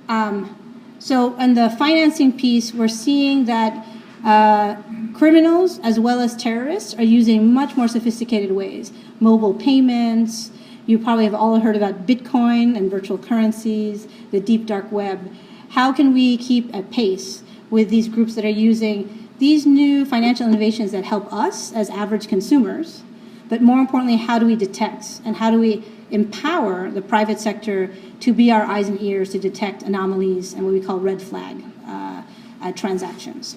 Um, 0.10 0.60
so, 1.00 1.38
in 1.38 1.54
the 1.54 1.70
financing 1.70 2.38
piece, 2.38 2.74
we're 2.74 2.88
seeing 2.88 3.46
that 3.46 3.86
uh, 4.24 4.76
criminals 5.14 5.80
as 5.80 6.00
well 6.00 6.20
as 6.22 6.36
terrorists 6.36 6.94
are 6.94 7.04
using 7.04 7.54
much 7.54 7.76
more 7.76 7.88
sophisticated 7.88 8.52
ways 8.52 8.92
mobile 9.20 9.54
payments, 9.54 10.52
you 10.86 11.00
probably 11.00 11.24
have 11.24 11.34
all 11.34 11.60
heard 11.60 11.76
about 11.76 12.06
Bitcoin 12.06 12.76
and 12.76 12.92
virtual 12.92 13.18
currencies, 13.18 14.08
the 14.32 14.40
deep 14.40 14.66
dark 14.66 14.92
web. 14.92 15.34
How 15.70 15.94
can 15.94 16.14
we 16.14 16.38
keep 16.38 16.74
at 16.76 16.92
pace 16.92 17.42
with 17.70 17.90
these 17.90 18.10
groups 18.10 18.36
that 18.36 18.44
are 18.44 18.50
using 18.50 19.30
these 19.40 19.66
new 19.66 20.06
financial 20.06 20.48
innovations 20.48 20.92
that 20.92 21.06
help 21.06 21.32
us 21.32 21.72
as 21.74 21.90
average 21.90 22.28
consumers? 22.28 23.04
But 23.50 23.62
more 23.62 23.80
importantly, 23.80 24.18
how 24.18 24.40
do 24.40 24.46
we 24.46 24.56
detect 24.56 25.22
and 25.26 25.38
how 25.38 25.52
do 25.52 25.60
we 25.60 25.84
empower 26.12 26.92
the 26.92 27.02
private 27.02 27.40
sector 27.40 27.90
to 28.20 28.34
be 28.34 28.52
our 28.52 28.64
eyes 28.64 28.90
and 28.90 29.02
ears 29.02 29.30
to 29.32 29.40
detect 29.40 29.84
anomalies 29.84 30.54
and 30.54 30.66
what 30.66 30.74
we 30.74 30.82
call 30.82 31.00
red 31.00 31.22
flag 31.22 31.64
uh, 31.88 32.24
uh, 32.62 32.72
transactions? 32.74 33.56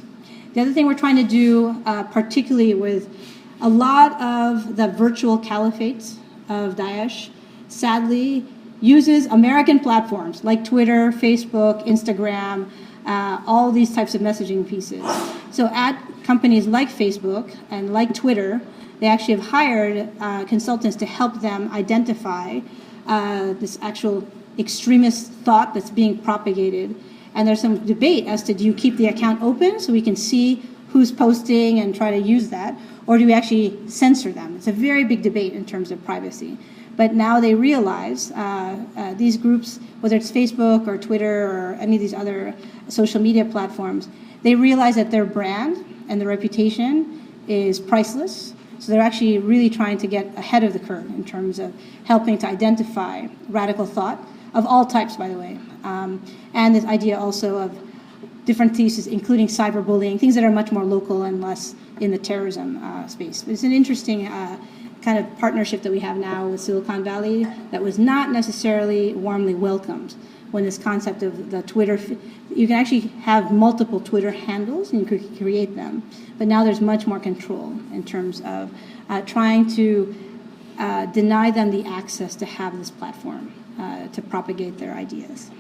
The 0.57 0.63
other 0.63 0.73
thing 0.73 0.87
we're 0.87 0.95
trying 0.95 1.17
to 1.17 1.23
do, 1.23 1.83
uh, 1.85 2.05
particularly 2.05 2.73
with 2.73 3.15
a 3.61 3.69
lot 3.69 4.19
of 4.23 4.77
the 4.77 4.89
virtual 4.89 5.39
caliphates 5.39 6.17
of 6.49 6.77
Daesh 6.77 7.29
sadly 7.69 8.43
uses 8.81 9.27
American 9.27 9.79
platforms 9.79 10.45
like 10.45 10.65
Twitter, 10.65 11.13
Facebook, 11.13 11.87
Instagram, 11.87 12.71
uh, 13.05 13.43
all 13.47 13.71
these 13.71 13.95
types 13.95 14.15
of 14.15 14.23
messaging 14.23 14.67
pieces. 14.67 15.05
So 15.51 15.67
at 15.75 16.03
companies 16.25 16.67
like 16.67 16.89
Facebook 16.89 17.55
and 17.71 17.93
like 17.93 18.15
Twitter, 18.15 18.63
they 19.01 19.09
actually 19.09 19.35
have 19.35 19.49
hired 19.49 20.09
uh, 20.21 20.47
consultants 20.47 20.97
to 20.97 21.05
help 21.05 21.43
them 21.43 21.71
identify 21.75 22.61
uh, 23.07 23.53
this 23.61 23.79
actual 23.83 24.27
extremist 24.59 25.31
thought 25.45 25.75
that's 25.75 25.91
being 25.91 26.17
propagated. 26.17 26.97
And 27.37 27.47
there's 27.47 27.61
some 27.61 27.85
debate 27.87 28.27
as 28.27 28.43
to 28.45 28.55
do 28.55 28.65
you 28.65 28.73
keep 28.73 28.97
the 28.97 29.07
account 29.07 29.43
open 29.43 29.79
so 29.79 29.93
we 29.93 30.01
can 30.01 30.17
see 30.17 30.63
who's 30.89 31.13
posting 31.13 31.79
and 31.81 31.95
try 31.95 32.11
to 32.11 32.19
use 32.19 32.49
that, 32.49 32.75
or 33.07 33.19
do 33.19 33.27
we 33.27 33.35
actually 33.35 33.77
censor 33.89 34.33
them? 34.33 34.57
It's 34.57 34.67
a 34.67 34.73
very 34.73 35.05
big 35.05 35.21
debate 35.23 35.53
in 35.53 35.67
terms 35.67 35.91
of 35.91 36.03
privacy. 36.03 36.57
But 36.97 37.13
now 37.13 37.39
they 37.39 37.55
realize 37.55 38.31
uh, 38.31 38.83
uh, 38.97 39.15
these 39.15 39.37
groups, 39.37 39.79
whether 40.01 40.17
it's 40.17 40.33
Facebook 40.33 40.87
or 40.87 40.97
Twitter 40.97 41.45
or 41.45 41.75
any 41.79 41.97
of 41.97 42.01
these 42.01 42.15
other 42.15 42.55
social 42.89 43.21
media 43.21 43.45
platforms, 43.45 44.09
they 44.43 44.55
realize 44.55 44.95
that 44.95 45.11
their 45.11 45.27
brand 45.27 45.85
and 46.09 46.19
their 46.19 46.29
reputation 46.29 47.29
is 47.49 47.79
priceless. 47.79 48.55
So 48.79 48.93
they're 48.93 49.03
actually 49.03 49.39
really 49.39 49.69
trying 49.69 49.99
to 49.99 50.07
get 50.07 50.27
ahead 50.39 50.65
of 50.65 50.73
the 50.73 50.79
curve 50.79 51.07
in 51.11 51.25
terms 51.25 51.59
of 51.59 51.75
helping 52.05 52.39
to 52.39 52.47
identify 52.47 53.27
radical 53.51 53.85
thought 53.85 54.27
of 54.55 54.67
all 54.67 54.87
types, 54.87 55.17
by 55.17 55.29
the 55.29 55.39
way. 55.39 55.59
Um, 55.85 56.25
and 56.55 56.75
this 56.75 56.85
idea 56.85 57.19
also 57.19 57.59
of 57.59 57.79
different 58.45 58.77
theses, 58.77 59.07
including 59.07 59.49
cyberbullying, 59.49 60.19
things 60.19 60.35
that 60.37 60.45
are 60.45 60.51
much 60.51 60.73
more 60.73 60.85
local 60.85 61.25
and 61.25 61.41
less 61.41 61.75
in 62.01 62.11
the 62.11 62.19
terrorism 62.19 62.83
uh, 62.83 63.07
space. 63.09 63.45
It's 63.47 63.65
an 63.65 63.73
interesting 63.73 64.27
uh, 64.27 64.59
kind 65.03 65.19
of 65.19 65.39
partnership 65.39 65.83
that 65.83 65.93
we 65.93 66.01
have 66.01 66.17
now 66.17 66.49
with 66.49 66.61
Silicon 66.61 67.05
Valley 67.05 67.45
that 67.71 67.83
was 67.83 67.99
not 67.99 68.31
necessarily 68.31 69.15
warmly 69.15 69.55
welcomed 69.55 70.15
when 70.53 70.65
this 70.65 70.79
concept 70.79 71.23
of 71.23 71.51
the 71.51 71.63
Twitter, 71.63 71.99
you 72.55 72.67
can 72.67 72.77
actually 72.77 73.01
have 73.01 73.53
multiple 73.53 74.01
Twitter 74.01 74.31
handles 74.31 74.93
and 74.93 75.01
you 75.01 75.07
could 75.07 75.37
create 75.37 75.75
them. 75.75 76.09
But 76.39 76.47
now 76.47 76.65
there's 76.65 76.81
much 76.81 77.07
more 77.07 77.19
control 77.19 77.73
in 77.93 78.05
terms 78.05 78.41
of 78.43 78.73
uh, 79.09 79.23
trying 79.23 79.69
to 79.75 80.15
uh, 80.79 81.07
deny 81.07 81.51
them 81.51 81.71
the 81.71 81.85
access 81.85 82.37
to 82.37 82.47
have 82.47 82.79
this 82.79 82.91
platform 82.91 83.53
uh, 83.79 84.09
to 84.09 84.23
propagate 84.23 84.79
their 84.79 84.95
ideas. 84.95 85.51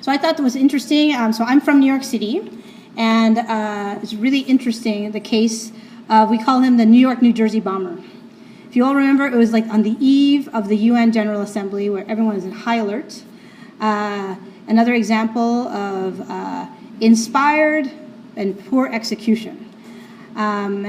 So 0.00 0.12
I 0.12 0.16
thought 0.16 0.36
that 0.36 0.42
was 0.42 0.56
interesting. 0.56 1.14
Um, 1.14 1.32
so 1.32 1.44
I'm 1.44 1.60
from 1.60 1.80
New 1.80 1.86
York 1.86 2.04
City, 2.04 2.50
and 2.96 3.38
uh, 3.38 3.98
it's 4.02 4.14
really 4.14 4.40
interesting 4.40 5.10
the 5.12 5.20
case. 5.20 5.72
Of, 6.08 6.30
we 6.30 6.42
call 6.42 6.60
him 6.60 6.78
the 6.78 6.86
New 6.86 6.98
York, 6.98 7.20
New 7.20 7.32
Jersey 7.32 7.60
bomber. 7.60 8.02
If 8.68 8.76
you 8.76 8.84
all 8.84 8.94
remember, 8.94 9.26
it 9.26 9.34
was 9.34 9.52
like 9.52 9.66
on 9.68 9.82
the 9.82 9.96
eve 9.98 10.48
of 10.54 10.68
the 10.68 10.76
UN 10.76 11.12
General 11.12 11.42
Assembly 11.42 11.90
where 11.90 12.04
everyone 12.08 12.34
was 12.34 12.44
in 12.44 12.52
high 12.52 12.76
alert. 12.76 13.22
Uh, 13.80 14.36
another 14.66 14.94
example 14.94 15.68
of 15.68 16.20
uh, 16.30 16.66
inspired 17.00 17.90
and 18.36 18.58
poor 18.66 18.86
execution. 18.92 19.70
Um, 20.36 20.84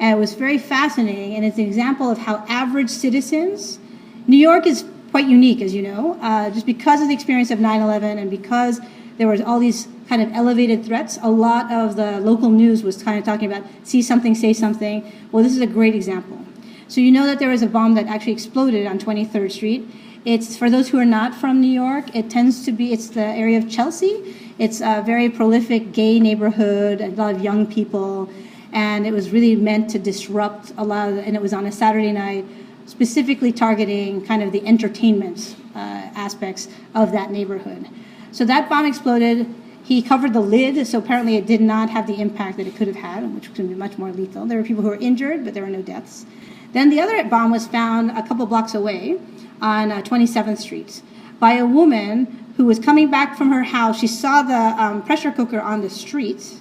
and 0.00 0.16
it 0.16 0.18
was 0.18 0.34
very 0.34 0.58
fascinating, 0.58 1.34
and 1.34 1.44
it's 1.44 1.58
an 1.58 1.64
example 1.66 2.10
of 2.10 2.18
how 2.18 2.44
average 2.48 2.90
citizens, 2.90 3.78
New 4.26 4.36
York 4.36 4.66
is 4.66 4.84
quite 5.14 5.28
unique, 5.28 5.62
as 5.62 5.72
you 5.72 5.80
know, 5.80 6.18
uh, 6.22 6.50
just 6.50 6.66
because 6.66 7.00
of 7.00 7.06
the 7.06 7.14
experience 7.14 7.52
of 7.52 7.60
9 7.60 7.80
11 7.80 8.18
and 8.18 8.28
because 8.28 8.80
there 9.16 9.28
was 9.28 9.40
all 9.40 9.60
these 9.60 9.86
kind 10.08 10.20
of 10.20 10.28
elevated 10.32 10.84
threats. 10.84 11.20
A 11.22 11.30
lot 11.30 11.70
of 11.70 11.94
the 11.94 12.18
local 12.18 12.50
news 12.50 12.82
was 12.82 13.00
kind 13.00 13.16
of 13.16 13.24
talking 13.24 13.48
about 13.48 13.62
see 13.84 14.02
something, 14.02 14.34
say 14.34 14.52
something. 14.52 15.08
Well, 15.30 15.44
this 15.44 15.52
is 15.52 15.60
a 15.60 15.68
great 15.68 15.94
example. 15.94 16.44
So 16.88 17.00
you 17.00 17.12
know 17.12 17.26
that 17.26 17.38
there 17.38 17.48
was 17.48 17.62
a 17.62 17.68
bomb 17.68 17.94
that 17.94 18.06
actually 18.06 18.32
exploded 18.32 18.88
on 18.88 18.98
23rd 18.98 19.52
Street. 19.52 19.88
It's 20.24 20.56
for 20.56 20.68
those 20.68 20.88
who 20.88 20.98
are 20.98 21.04
not 21.04 21.32
from 21.32 21.60
New 21.60 21.70
York. 21.84 22.06
It 22.12 22.28
tends 22.28 22.64
to 22.64 22.72
be 22.72 22.92
it's 22.92 23.10
the 23.10 23.24
area 23.24 23.58
of 23.58 23.70
Chelsea. 23.70 24.34
It's 24.58 24.80
a 24.80 25.00
very 25.06 25.28
prolific 25.28 25.92
gay 25.92 26.18
neighborhood, 26.18 27.00
a 27.00 27.10
lot 27.10 27.36
of 27.36 27.40
young 27.40 27.68
people, 27.68 28.28
and 28.72 29.06
it 29.06 29.12
was 29.12 29.30
really 29.30 29.54
meant 29.54 29.90
to 29.90 30.00
disrupt 30.00 30.72
a 30.76 30.82
lot. 30.82 31.10
Of, 31.10 31.18
and 31.18 31.36
it 31.36 31.42
was 31.42 31.52
on 31.52 31.66
a 31.66 31.72
Saturday 31.72 32.10
night 32.10 32.44
specifically 32.86 33.52
targeting 33.52 34.24
kind 34.24 34.42
of 34.42 34.52
the 34.52 34.66
entertainment 34.66 35.56
uh, 35.74 35.78
aspects 36.14 36.68
of 36.94 37.12
that 37.12 37.30
neighborhood. 37.30 37.88
So 38.32 38.44
that 38.44 38.68
bomb 38.68 38.86
exploded. 38.86 39.52
He 39.84 40.00
covered 40.00 40.32
the 40.32 40.40
lid, 40.40 40.86
so 40.86 40.98
apparently 40.98 41.36
it 41.36 41.46
did 41.46 41.60
not 41.60 41.90
have 41.90 42.06
the 42.06 42.20
impact 42.20 42.56
that 42.56 42.66
it 42.66 42.74
could 42.74 42.86
have 42.86 42.96
had, 42.96 43.34
which 43.34 43.52
could 43.54 43.68
be 43.68 43.74
much 43.74 43.98
more 43.98 44.10
lethal. 44.10 44.46
There 44.46 44.58
were 44.58 44.64
people 44.64 44.82
who 44.82 44.88
were 44.88 44.96
injured, 44.96 45.44
but 45.44 45.52
there 45.52 45.62
were 45.62 45.70
no 45.70 45.82
deaths. 45.82 46.24
Then 46.72 46.90
the 46.90 47.00
other 47.00 47.22
bomb 47.24 47.52
was 47.52 47.66
found 47.66 48.10
a 48.10 48.26
couple 48.26 48.46
blocks 48.46 48.74
away 48.74 49.20
on 49.60 49.92
uh, 49.92 50.02
27th 50.02 50.58
Street 50.58 51.02
by 51.38 51.52
a 51.52 51.66
woman 51.66 52.52
who 52.56 52.64
was 52.64 52.78
coming 52.78 53.10
back 53.10 53.36
from 53.36 53.52
her 53.52 53.62
house. 53.62 53.98
She 53.98 54.06
saw 54.06 54.42
the 54.42 54.82
um, 54.82 55.02
pressure 55.02 55.30
cooker 55.30 55.60
on 55.60 55.82
the 55.82 55.90
street. 55.90 56.60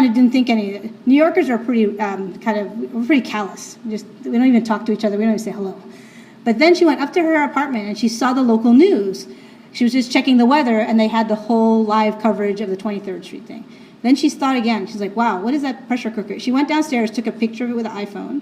Kind 0.00 0.08
of 0.08 0.16
didn't 0.16 0.32
think 0.32 0.48
any. 0.48 0.90
New 1.04 1.14
Yorkers 1.14 1.50
are 1.50 1.58
pretty 1.58 2.00
um, 2.00 2.38
kind 2.38 2.56
of 2.56 2.94
we're 2.94 3.04
pretty 3.04 3.20
callous. 3.20 3.76
Just 3.90 4.06
we 4.24 4.32
don't 4.32 4.46
even 4.46 4.64
talk 4.64 4.86
to 4.86 4.92
each 4.92 5.04
other. 5.04 5.18
We 5.18 5.24
don't 5.24 5.34
even 5.34 5.44
say 5.44 5.50
hello. 5.50 5.78
But 6.42 6.58
then 6.58 6.74
she 6.74 6.86
went 6.86 7.02
up 7.02 7.12
to 7.12 7.20
her 7.20 7.44
apartment 7.44 7.86
and 7.86 7.98
she 7.98 8.08
saw 8.08 8.32
the 8.32 8.40
local 8.40 8.72
news. 8.72 9.28
She 9.74 9.84
was 9.84 9.92
just 9.92 10.10
checking 10.10 10.38
the 10.38 10.46
weather, 10.46 10.80
and 10.80 10.98
they 10.98 11.08
had 11.08 11.28
the 11.28 11.34
whole 11.34 11.84
live 11.84 12.18
coverage 12.18 12.62
of 12.62 12.70
the 12.70 12.78
23rd 12.78 13.24
Street 13.24 13.44
thing. 13.44 13.66
Then 14.00 14.16
she 14.16 14.30
thought 14.30 14.56
again. 14.56 14.86
She's 14.86 15.02
like, 15.02 15.14
"Wow, 15.14 15.42
what 15.42 15.52
is 15.52 15.60
that 15.60 15.86
pressure 15.86 16.10
cooker?" 16.10 16.38
She 16.38 16.50
went 16.50 16.66
downstairs, 16.66 17.10
took 17.10 17.26
a 17.26 17.32
picture 17.32 17.64
of 17.64 17.72
it 17.72 17.74
with 17.74 17.84
an 17.84 17.92
iPhone, 17.92 18.40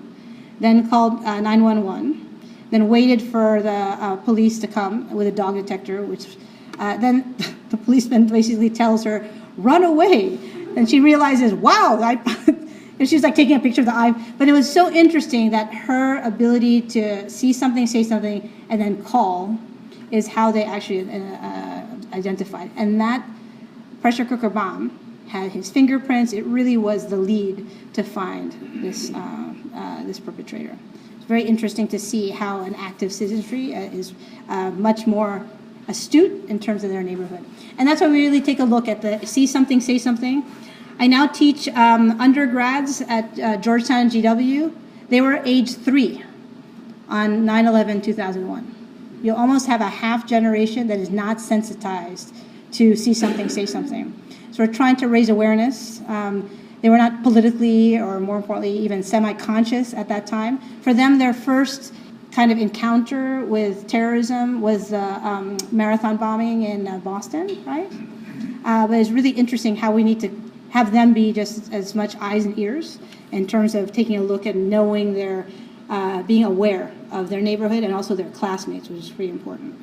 then 0.60 0.88
called 0.88 1.14
uh, 1.24 1.40
911, 1.40 2.38
then 2.70 2.88
waited 2.88 3.20
for 3.20 3.62
the 3.62 3.68
uh, 3.68 4.14
police 4.14 4.60
to 4.60 4.68
come 4.68 5.12
with 5.12 5.26
a 5.26 5.32
dog 5.32 5.56
detector, 5.56 6.02
which 6.02 6.36
uh, 6.78 6.96
then 6.98 7.34
the 7.70 7.76
policeman 7.78 8.28
basically 8.28 8.70
tells 8.70 9.02
her, 9.02 9.28
run 9.56 9.82
away. 9.82 10.38
And 10.78 10.88
she 10.88 11.00
realizes, 11.00 11.52
wow, 11.54 11.98
I, 12.00 12.14
and 13.00 13.08
she's 13.08 13.24
like 13.24 13.34
taking 13.34 13.56
a 13.56 13.60
picture 13.60 13.80
of 13.80 13.86
the 13.86 13.94
eye. 13.94 14.14
But 14.38 14.46
it 14.46 14.52
was 14.52 14.72
so 14.72 14.88
interesting 14.88 15.50
that 15.50 15.74
her 15.74 16.22
ability 16.22 16.82
to 16.82 17.28
see 17.28 17.52
something, 17.52 17.84
say 17.88 18.04
something, 18.04 18.48
and 18.70 18.80
then 18.80 19.02
call 19.02 19.58
is 20.12 20.28
how 20.28 20.52
they 20.52 20.62
actually 20.62 21.10
uh, 21.10 21.18
uh, 21.18 21.86
identified. 22.12 22.70
And 22.76 23.00
that 23.00 23.26
pressure 24.00 24.24
cooker 24.24 24.48
bomb 24.48 24.96
had 25.26 25.50
his 25.50 25.68
fingerprints. 25.68 26.32
It 26.32 26.44
really 26.44 26.76
was 26.76 27.08
the 27.08 27.16
lead 27.16 27.66
to 27.94 28.04
find 28.04 28.52
this, 28.80 29.12
uh, 29.12 29.54
uh, 29.74 30.04
this 30.04 30.20
perpetrator. 30.20 30.78
It's 31.16 31.26
very 31.26 31.42
interesting 31.42 31.88
to 31.88 31.98
see 31.98 32.30
how 32.30 32.60
an 32.60 32.76
active 32.76 33.12
citizenry 33.12 33.74
uh, 33.74 33.80
is 33.80 34.12
uh, 34.48 34.70
much 34.70 35.08
more 35.08 35.44
astute 35.88 36.48
in 36.48 36.60
terms 36.60 36.84
of 36.84 36.90
their 36.90 37.02
neighborhood. 37.02 37.44
And 37.78 37.88
that's 37.88 38.00
why 38.00 38.06
we 38.06 38.24
really 38.24 38.40
take 38.40 38.60
a 38.60 38.64
look 38.64 38.86
at 38.86 39.02
the 39.02 39.26
see 39.26 39.46
something, 39.46 39.80
say 39.80 39.98
something. 39.98 40.44
I 41.00 41.06
now 41.06 41.28
teach 41.28 41.68
um, 41.68 42.20
undergrads 42.20 43.02
at 43.02 43.38
uh, 43.38 43.56
Georgetown 43.58 44.10
GW. 44.10 44.74
They 45.08 45.20
were 45.20 45.36
age 45.44 45.74
three 45.74 46.24
on 47.08 47.44
9 47.44 47.66
11 47.66 48.02
2001. 48.02 49.20
You'll 49.22 49.36
almost 49.36 49.68
have 49.68 49.80
a 49.80 49.88
half 49.88 50.26
generation 50.26 50.88
that 50.88 50.98
is 50.98 51.10
not 51.10 51.40
sensitized 51.40 52.34
to 52.72 52.96
see 52.96 53.14
something, 53.14 53.48
say 53.48 53.64
something. 53.64 54.12
So 54.50 54.64
we're 54.64 54.72
trying 54.72 54.96
to 54.96 55.06
raise 55.06 55.28
awareness. 55.28 56.00
Um, 56.08 56.50
they 56.82 56.88
were 56.88 56.98
not 56.98 57.22
politically 57.22 57.96
or 57.98 58.18
more 58.18 58.36
importantly 58.36 58.76
even 58.78 59.02
semi-conscious 59.02 59.94
at 59.94 60.08
that 60.08 60.26
time. 60.26 60.58
For 60.82 60.92
them, 60.92 61.18
their 61.18 61.32
first 61.32 61.94
kind 62.32 62.50
of 62.50 62.58
encounter 62.58 63.44
with 63.44 63.86
terrorism 63.86 64.60
was 64.60 64.90
the 64.90 64.98
um, 64.98 65.58
marathon 65.70 66.16
bombing 66.16 66.64
in 66.64 66.88
uh, 66.88 66.98
Boston, 66.98 67.64
right? 67.64 67.90
Uh, 68.64 68.86
but 68.86 68.98
it's 68.98 69.10
really 69.10 69.30
interesting 69.30 69.76
how 69.76 69.90
we 69.92 70.02
need 70.02 70.20
to 70.20 70.47
have 70.70 70.92
them 70.92 71.12
be 71.12 71.32
just 71.32 71.72
as 71.72 71.94
much 71.94 72.14
eyes 72.16 72.44
and 72.44 72.58
ears 72.58 72.98
in 73.32 73.46
terms 73.46 73.74
of 73.74 73.92
taking 73.92 74.16
a 74.16 74.22
look 74.22 74.46
at 74.46 74.54
knowing 74.54 75.14
their, 75.14 75.46
uh, 75.88 76.22
being 76.22 76.44
aware 76.44 76.92
of 77.10 77.30
their 77.30 77.40
neighborhood 77.40 77.84
and 77.84 77.94
also 77.94 78.14
their 78.14 78.30
classmates, 78.30 78.88
which 78.88 79.00
is 79.00 79.10
pretty 79.10 79.30
important. 79.30 79.74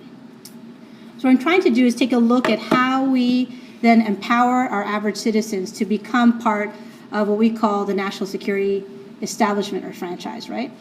So 1.17 1.27
what 1.27 1.31
I'm 1.31 1.37
trying 1.37 1.61
to 1.63 1.69
do 1.69 1.85
is 1.85 1.95
take 1.95 2.11
a 2.11 2.17
look 2.17 2.49
at 2.49 2.59
how 2.59 3.05
we 3.05 3.61
then 3.81 4.01
empower 4.01 4.67
our 4.67 4.83
average 4.83 5.17
citizens 5.17 5.71
to 5.73 5.85
become 5.85 6.39
part 6.39 6.71
of 7.11 7.27
what 7.27 7.37
we 7.37 7.49
call 7.49 7.85
the 7.85 7.93
national 7.93 8.27
security 8.27 8.83
establishment 9.21 9.85
or 9.85 9.93
franchise, 9.93 10.49
right? 10.49 10.71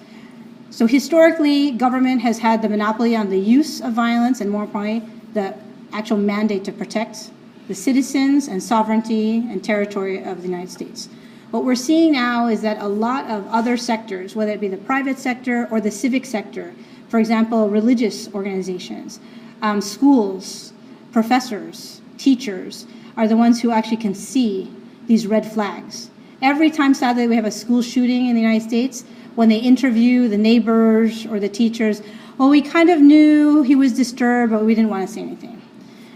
So 0.70 0.86
historically, 0.86 1.70
government 1.70 2.20
has 2.22 2.38
had 2.38 2.60
the 2.60 2.68
monopoly 2.68 3.14
on 3.14 3.30
the 3.30 3.38
use 3.38 3.80
of 3.80 3.92
violence 3.92 4.40
and 4.40 4.50
more 4.50 4.64
importantly, 4.64 5.08
the 5.32 5.54
actual 5.92 6.16
mandate 6.16 6.64
to 6.64 6.72
protect 6.72 7.30
the 7.68 7.74
citizens 7.74 8.48
and 8.48 8.62
sovereignty 8.62 9.38
and 9.38 9.62
territory 9.62 10.22
of 10.22 10.42
the 10.42 10.48
United 10.48 10.70
States. 10.70 11.08
What 11.50 11.64
we're 11.64 11.74
seeing 11.74 12.12
now 12.12 12.48
is 12.48 12.62
that 12.62 12.78
a 12.80 12.88
lot 12.88 13.30
of 13.30 13.46
other 13.48 13.76
sectors, 13.76 14.34
whether 14.34 14.52
it 14.52 14.60
be 14.60 14.68
the 14.68 14.76
private 14.76 15.18
sector 15.18 15.68
or 15.70 15.80
the 15.80 15.90
civic 15.90 16.26
sector, 16.26 16.74
for 17.08 17.18
example, 17.20 17.68
religious 17.68 18.32
organizations, 18.34 19.20
um, 19.62 19.80
schools, 19.80 20.72
professors, 21.12 22.00
teachers, 22.18 22.86
are 23.16 23.28
the 23.28 23.36
ones 23.36 23.60
who 23.60 23.70
actually 23.70 23.98
can 23.98 24.14
see 24.14 24.70
these 25.06 25.26
red 25.26 25.46
flags. 25.46 26.10
Every 26.42 26.70
time, 26.70 26.92
sadly, 26.92 27.28
we 27.28 27.36
have 27.36 27.44
a 27.44 27.50
school 27.50 27.82
shooting 27.82 28.26
in 28.26 28.34
the 28.34 28.40
United 28.40 28.68
States, 28.68 29.04
when 29.34 29.48
they 29.48 29.58
interview 29.58 30.28
the 30.28 30.38
neighbors 30.38 31.26
or 31.26 31.40
the 31.40 31.48
teachers, 31.48 32.02
well, 32.38 32.48
we 32.48 32.62
kind 32.62 32.90
of 32.90 33.00
knew 33.00 33.62
he 33.62 33.74
was 33.74 33.92
disturbed, 33.92 34.52
but 34.52 34.64
we 34.64 34.74
didn't 34.74 34.90
want 34.90 35.06
to 35.06 35.12
say 35.12 35.22
anything. 35.22 35.60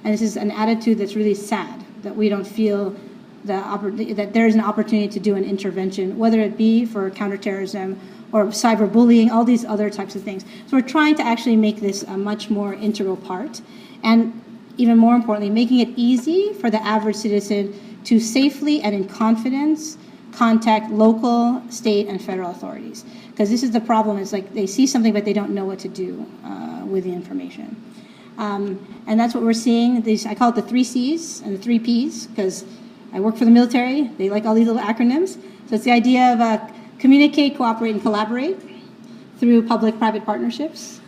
And 0.04 0.12
this 0.12 0.22
is 0.22 0.36
an 0.36 0.50
attitude 0.50 0.98
that's 0.98 1.14
really 1.14 1.34
sad 1.34 1.84
that 2.02 2.14
we 2.14 2.28
don't 2.28 2.46
feel 2.46 2.94
the 3.44 4.14
that 4.16 4.32
there 4.32 4.46
is 4.46 4.54
an 4.54 4.60
opportunity 4.60 5.08
to 5.08 5.20
do 5.20 5.36
an 5.36 5.44
intervention, 5.44 6.18
whether 6.18 6.40
it 6.40 6.56
be 6.56 6.84
for 6.84 7.10
counterterrorism 7.10 7.98
or 8.32 8.46
cyberbullying, 8.46 9.30
all 9.30 9.44
these 9.44 9.64
other 9.64 9.88
types 9.88 10.14
of 10.14 10.22
things. 10.22 10.44
So 10.66 10.76
we're 10.76 10.82
trying 10.82 11.14
to 11.16 11.22
actually 11.22 11.56
make 11.56 11.80
this 11.80 12.02
a 12.02 12.16
much 12.16 12.50
more 12.50 12.74
integral 12.74 13.16
part, 13.16 13.60
and 14.02 14.42
even 14.76 14.98
more 14.98 15.14
importantly, 15.14 15.50
making 15.50 15.80
it 15.80 15.88
easy 15.96 16.52
for 16.54 16.70
the 16.70 16.82
average 16.82 17.16
citizen 17.16 17.78
to 18.04 18.20
safely 18.20 18.80
and 18.82 18.94
in 18.94 19.08
confidence 19.08 19.98
contact 20.32 20.90
local, 20.90 21.62
state, 21.68 22.06
and 22.06 22.22
federal 22.22 22.50
authorities. 22.50 23.04
Because 23.30 23.50
this 23.50 23.62
is 23.62 23.70
the 23.72 23.80
problem, 23.80 24.18
is 24.18 24.32
like 24.32 24.52
they 24.54 24.66
see 24.66 24.86
something 24.86 25.12
but 25.12 25.24
they 25.24 25.32
don't 25.32 25.50
know 25.50 25.64
what 25.64 25.78
to 25.80 25.88
do 25.88 26.24
uh, 26.44 26.84
with 26.84 27.04
the 27.04 27.12
information. 27.12 27.76
Um, 28.38 29.02
and 29.06 29.18
that's 29.18 29.34
what 29.34 29.42
we're 29.42 29.52
seeing. 29.52 30.00
These, 30.02 30.24
I 30.24 30.34
call 30.34 30.50
it 30.50 30.54
the 30.54 30.62
three 30.62 30.84
C's 30.84 31.42
and 31.42 31.58
the 31.58 31.62
three 31.62 31.78
P's 31.78 32.28
because 32.28 32.64
I 33.12 33.20
work 33.20 33.36
for 33.36 33.44
the 33.44 33.50
military. 33.50 34.08
They 34.16 34.30
like 34.30 34.46
all 34.46 34.54
these 34.54 34.68
little 34.68 34.82
acronyms. 34.82 35.34
So 35.68 35.74
it's 35.74 35.84
the 35.84 35.90
idea 35.90 36.32
of 36.32 36.40
uh, 36.40 36.66
communicate, 36.98 37.56
cooperate, 37.56 37.90
and 37.90 38.00
collaborate 38.00 38.58
through 39.38 39.66
public-private 39.66 40.24
partnerships 40.24 41.00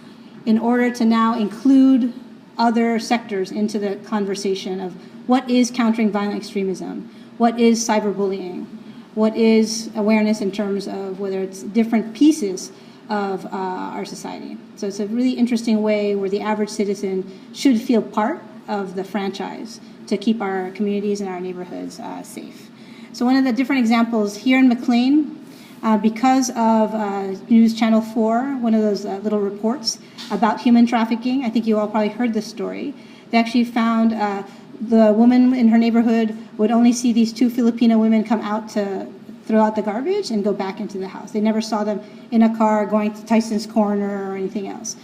in 0.44 0.58
order 0.58 0.90
to 0.90 1.04
now 1.04 1.38
include 1.38 2.12
other 2.58 2.98
sectors 2.98 3.52
into 3.52 3.78
the 3.78 3.96
conversation 4.04 4.80
of 4.80 4.92
what 5.26 5.48
is 5.48 5.70
countering 5.70 6.10
violent 6.10 6.36
extremism, 6.36 7.08
what 7.38 7.58
is 7.58 7.86
cyberbullying, 7.86 8.66
what 9.14 9.36
is 9.36 9.90
awareness 9.96 10.40
in 10.40 10.50
terms 10.50 10.86
of 10.86 11.20
whether 11.20 11.40
it's 11.40 11.62
different 11.62 12.14
pieces 12.14 12.72
of 13.11 13.44
uh, 13.46 13.48
our 13.50 14.04
society. 14.04 14.56
So 14.76 14.86
it's 14.86 15.00
a 15.00 15.06
really 15.06 15.32
interesting 15.32 15.82
way 15.82 16.14
where 16.14 16.30
the 16.30 16.40
average 16.40 16.70
citizen 16.70 17.30
should 17.52 17.80
feel 17.80 18.00
part 18.00 18.40
of 18.68 18.94
the 18.94 19.02
franchise 19.02 19.80
to 20.06 20.16
keep 20.16 20.40
our 20.40 20.70
communities 20.70 21.20
and 21.20 21.28
our 21.28 21.40
neighborhoods 21.40 21.98
uh, 21.98 22.22
safe. 22.22 22.70
So 23.12 23.26
one 23.26 23.36
of 23.36 23.44
the 23.44 23.52
different 23.52 23.80
examples 23.80 24.36
here 24.36 24.58
in 24.58 24.68
McLean, 24.68 25.44
uh, 25.82 25.98
because 25.98 26.50
of 26.50 26.94
uh, 26.94 27.32
News 27.48 27.74
Channel 27.78 28.00
4, 28.00 28.58
one 28.58 28.74
of 28.74 28.82
those 28.82 29.04
uh, 29.04 29.16
little 29.18 29.40
reports 29.40 29.98
about 30.30 30.61
human 30.61 30.86
trafficking, 30.86 31.44
I 31.44 31.50
think 31.50 31.66
you 31.66 31.78
all 31.78 31.88
probably 31.88 32.11
heard 32.11 32.32
this 32.32 32.46
story. 32.46 32.94
They 33.30 33.38
actually 33.38 33.64
found 33.64 34.12
uh, 34.12 34.44
the 34.80 35.12
woman 35.12 35.54
in 35.54 35.68
her 35.68 35.78
neighborhood 35.78 36.36
would 36.56 36.70
only 36.70 36.92
see 36.92 37.12
these 37.12 37.32
two 37.32 37.50
Filipino 37.50 37.98
women 37.98 38.22
come 38.22 38.40
out 38.40 38.68
to 38.70 39.06
throw 39.51 39.61
out 39.61 39.74
the 39.74 39.82
garbage 39.82 40.30
and 40.30 40.44
go 40.44 40.53
back 40.53 40.78
into 40.78 40.96
the 40.96 41.09
house. 41.09 41.32
They 41.32 41.40
never 41.40 41.61
saw 41.61 41.82
them 41.82 42.01
in 42.30 42.44
a 42.44 42.57
car 42.57 42.86
going 42.86 43.12
to 43.12 43.22
Tysons 43.22 43.68
Corner 43.70 44.30
or 44.30 44.36
anything 44.36 44.68
else. 44.68 44.94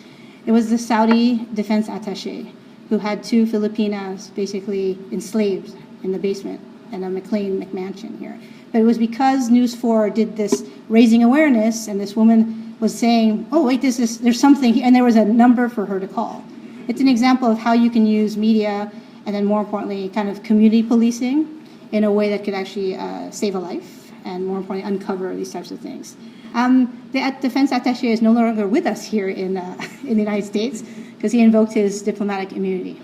It 0.46 0.52
was 0.52 0.70
the 0.70 0.78
Saudi 0.78 1.44
defense 1.52 1.88
attache 1.88 2.52
who 2.88 2.98
had 2.98 3.24
two 3.24 3.44
Filipinas 3.46 4.30
basically 4.36 4.96
enslaved 5.10 5.74
in 6.04 6.12
the 6.12 6.18
basement 6.18 6.60
in 6.92 7.02
a 7.02 7.10
McLean 7.10 7.60
McMansion 7.60 8.16
here. 8.20 8.38
But 8.70 8.82
it 8.82 8.84
was 8.84 8.98
because 8.98 9.50
News 9.50 9.74
4 9.74 10.10
did 10.10 10.36
this 10.36 10.62
raising 10.88 11.24
awareness, 11.24 11.88
and 11.88 12.00
this 12.00 12.14
woman 12.14 12.76
was 12.78 12.96
saying, 12.96 13.48
"Oh, 13.50 13.66
wait, 13.66 13.82
this 13.82 13.98
is 13.98 14.18
there's 14.18 14.38
something," 14.38 14.74
here. 14.74 14.86
and 14.86 14.94
there 14.94 15.02
was 15.02 15.16
a 15.16 15.24
number 15.24 15.68
for 15.68 15.86
her 15.86 15.98
to 15.98 16.06
call. 16.06 16.44
It's 16.86 17.00
an 17.00 17.08
example 17.08 17.50
of 17.50 17.58
how 17.58 17.72
you 17.72 17.90
can 17.90 18.06
use 18.06 18.36
media 18.36 18.92
and 19.24 19.34
then 19.34 19.44
more 19.44 19.58
importantly, 19.58 20.08
kind 20.10 20.28
of 20.28 20.44
community 20.44 20.84
policing 20.84 21.48
in 21.90 22.04
a 22.04 22.12
way 22.12 22.28
that 22.30 22.44
could 22.44 22.54
actually 22.54 22.94
uh, 22.94 23.28
save 23.32 23.56
a 23.56 23.58
life 23.58 24.05
and 24.26 24.46
more 24.46 24.58
importantly, 24.58 24.92
uncover 24.92 25.34
these 25.34 25.52
types 25.52 25.70
of 25.70 25.80
things. 25.80 26.16
Um, 26.54 27.08
the 27.12 27.34
defense 27.40 27.70
attaché 27.70 28.10
is 28.10 28.20
no 28.20 28.32
longer 28.32 28.66
with 28.66 28.86
us 28.86 29.04
here 29.04 29.28
in, 29.28 29.56
uh, 29.56 29.76
in 30.02 30.14
the 30.14 30.22
United 30.22 30.44
States 30.44 30.82
because 31.16 31.32
he 31.32 31.40
invoked 31.40 31.72
his 31.72 32.02
diplomatic 32.02 32.52
immunity. 32.52 33.00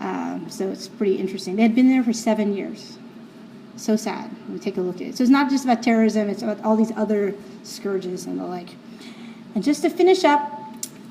Um, 0.00 0.46
so 0.50 0.68
it's 0.68 0.88
pretty 0.88 1.16
interesting. 1.16 1.56
They 1.56 1.62
had 1.62 1.74
been 1.74 1.88
there 1.88 2.02
for 2.02 2.12
seven 2.12 2.54
years. 2.54 2.98
So 3.76 3.96
sad. 3.96 4.30
We 4.50 4.58
take 4.58 4.76
a 4.76 4.80
look 4.80 4.96
at 4.96 5.02
it. 5.02 5.16
So 5.16 5.22
it's 5.22 5.30
not 5.30 5.48
just 5.48 5.64
about 5.64 5.82
terrorism, 5.82 6.28
it's 6.28 6.42
about 6.42 6.62
all 6.64 6.76
these 6.76 6.92
other 6.96 7.34
scourges 7.62 8.26
and 8.26 8.38
the 8.38 8.44
like. 8.44 8.68
And 9.54 9.62
just 9.62 9.82
to 9.82 9.90
finish 9.90 10.24
up, 10.24 10.50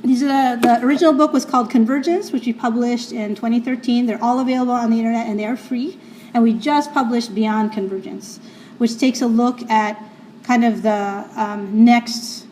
these 0.03 0.23
are 0.23 0.57
the, 0.57 0.59
the 0.61 0.85
original 0.85 1.13
book 1.13 1.31
was 1.31 1.45
called 1.45 1.69
Convergence, 1.69 2.31
which 2.31 2.45
we 2.45 2.53
published 2.53 3.11
in 3.11 3.35
2013. 3.35 4.05
They're 4.05 4.23
all 4.23 4.39
available 4.39 4.73
on 4.73 4.89
the 4.89 4.97
internet 4.97 5.27
and 5.27 5.39
they 5.39 5.45
are 5.45 5.57
free. 5.57 5.97
And 6.33 6.43
we 6.43 6.53
just 6.53 6.93
published 6.93 7.35
Beyond 7.35 7.71
Convergence, 7.71 8.39
which 8.82 8.97
takes 8.97 9.21
a 9.21 9.27
look 9.27 9.61
at 9.69 9.95
kind 10.41 10.65
of 10.65 10.82
the 10.82 11.23
um, 11.36 11.86
next 11.86 12.47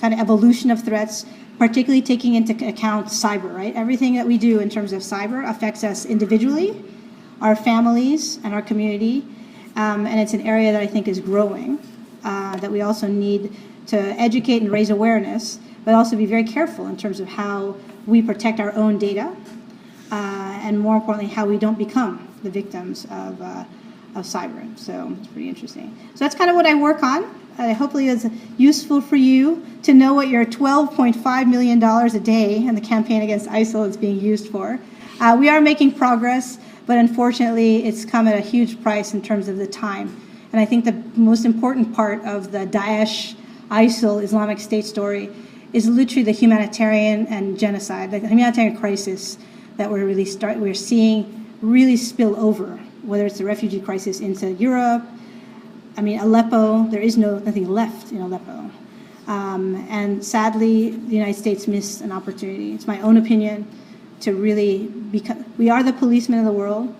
kind 0.00 0.14
of 0.14 0.18
evolution 0.18 0.70
of 0.70 0.82
threats, 0.82 1.26
particularly 1.58 2.00
taking 2.00 2.36
into 2.36 2.54
account 2.66 3.08
cyber, 3.08 3.54
right? 3.54 3.76
Everything 3.76 4.14
that 4.14 4.26
we 4.26 4.38
do 4.38 4.60
in 4.60 4.70
terms 4.70 4.94
of 4.94 5.02
cyber 5.02 5.46
affects 5.46 5.84
us 5.84 6.06
individually, 6.06 6.82
our 7.42 7.54
families, 7.54 8.38
and 8.44 8.54
our 8.54 8.62
community. 8.62 9.26
Um, 9.76 10.06
and 10.06 10.18
it's 10.18 10.32
an 10.32 10.40
area 10.40 10.72
that 10.72 10.80
I 10.80 10.86
think 10.86 11.06
is 11.06 11.20
growing, 11.20 11.78
uh, 12.24 12.56
that 12.56 12.72
we 12.72 12.80
also 12.80 13.06
need 13.06 13.54
to 13.88 13.98
educate 13.98 14.62
and 14.62 14.72
raise 14.72 14.88
awareness, 14.88 15.58
but 15.84 15.92
also 15.92 16.16
be 16.16 16.24
very 16.24 16.44
careful 16.44 16.86
in 16.86 16.96
terms 16.96 17.20
of 17.20 17.28
how 17.28 17.76
we 18.06 18.22
protect 18.22 18.58
our 18.58 18.72
own 18.72 18.96
data, 18.96 19.36
uh, 20.10 20.60
and 20.62 20.80
more 20.80 20.96
importantly, 20.96 21.30
how 21.30 21.44
we 21.44 21.58
don't 21.58 21.76
become 21.76 22.26
the 22.42 22.48
victims 22.48 23.04
of, 23.10 23.42
uh, 23.42 23.64
of 24.18 24.26
cyber. 24.26 24.78
So 24.78 25.16
it's 25.18 25.28
pretty 25.28 25.48
interesting. 25.48 25.96
So 26.14 26.24
that's 26.24 26.34
kind 26.34 26.50
of 26.50 26.56
what 26.56 26.66
I 26.66 26.74
work 26.74 27.02
on. 27.02 27.24
Uh, 27.58 27.74
hopefully, 27.74 28.08
it's 28.08 28.26
useful 28.56 29.00
for 29.00 29.16
you 29.16 29.66
to 29.82 29.92
know 29.92 30.14
what 30.14 30.28
your 30.28 30.44
$12.5 30.44 31.50
million 31.50 31.82
a 31.82 32.20
day 32.20 32.56
in 32.56 32.74
the 32.74 32.80
campaign 32.80 33.22
against 33.22 33.48
ISIL 33.48 33.88
is 33.88 33.96
being 33.96 34.20
used 34.20 34.48
for. 34.50 34.78
Uh, 35.20 35.36
we 35.38 35.48
are 35.48 35.60
making 35.60 35.92
progress, 35.92 36.58
but 36.86 36.98
unfortunately, 36.98 37.84
it's 37.84 38.04
come 38.04 38.28
at 38.28 38.36
a 38.36 38.40
huge 38.40 38.80
price 38.80 39.12
in 39.12 39.20
terms 39.20 39.48
of 39.48 39.56
the 39.56 39.66
time. 39.66 40.20
And 40.52 40.60
I 40.60 40.64
think 40.64 40.84
the 40.84 40.92
most 41.18 41.44
important 41.44 41.94
part 41.94 42.24
of 42.24 42.52
the 42.52 42.66
Daesh, 42.66 43.34
ISIL, 43.70 44.22
Islamic 44.22 44.60
State 44.60 44.84
story 44.84 45.30
is 45.72 45.88
literally 45.88 46.22
the 46.22 46.32
humanitarian 46.32 47.26
and 47.26 47.58
genocide, 47.58 48.12
the 48.12 48.20
humanitarian 48.20 48.76
crisis 48.76 49.36
that 49.76 49.90
we're 49.90 50.06
really 50.06 50.24
start 50.24 50.58
we're 50.58 50.74
seeing 50.74 51.46
really 51.60 51.96
spill 51.96 52.38
over, 52.38 52.80
whether 53.08 53.24
it's 53.24 53.38
the 53.38 53.44
refugee 53.44 53.80
crisis 53.80 54.20
into 54.20 54.52
Europe. 54.52 55.02
I 55.96 56.02
mean, 56.02 56.20
Aleppo, 56.20 56.84
there 56.88 57.00
is 57.00 57.16
no 57.16 57.38
nothing 57.38 57.68
left 57.68 58.12
in 58.12 58.20
Aleppo. 58.20 58.70
Um, 59.26 59.86
and 59.90 60.24
sadly, 60.24 60.90
the 60.90 61.14
United 61.16 61.34
States 61.34 61.66
missed 61.66 62.02
an 62.02 62.12
opportunity. 62.12 62.72
It's 62.74 62.86
my 62.86 63.00
own 63.00 63.16
opinion 63.16 63.66
to 64.20 64.34
really 64.34 64.86
become, 64.86 65.44
we 65.58 65.70
are 65.70 65.82
the 65.82 65.92
policemen 65.92 66.40
of 66.40 66.44
the 66.44 66.52
world. 66.52 66.94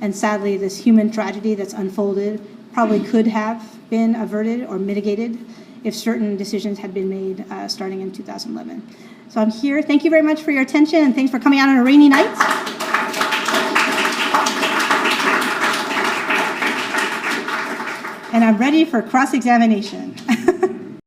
And 0.00 0.14
sadly, 0.14 0.56
this 0.56 0.76
human 0.76 1.10
tragedy 1.10 1.54
that's 1.54 1.72
unfolded 1.72 2.44
probably 2.72 3.00
could 3.00 3.26
have 3.26 3.78
been 3.90 4.16
averted 4.16 4.66
or 4.66 4.78
mitigated 4.78 5.38
if 5.82 5.94
certain 5.94 6.36
decisions 6.36 6.78
had 6.78 6.92
been 6.92 7.08
made 7.08 7.44
uh, 7.50 7.68
starting 7.68 8.00
in 8.00 8.10
2011. 8.12 8.82
So 9.28 9.40
I'm 9.40 9.50
here. 9.50 9.82
Thank 9.82 10.04
you 10.04 10.10
very 10.10 10.22
much 10.22 10.42
for 10.42 10.50
your 10.50 10.62
attention 10.62 11.00
and 11.04 11.14
thanks 11.14 11.30
for 11.30 11.38
coming 11.38 11.58
out 11.58 11.68
on 11.68 11.76
a 11.78 11.84
rainy 11.84 12.08
night. 12.08 12.93
And 18.34 18.42
I'm 18.42 18.58
ready 18.58 18.84
for 18.84 19.00
cross 19.00 19.32
examination. 19.32 20.16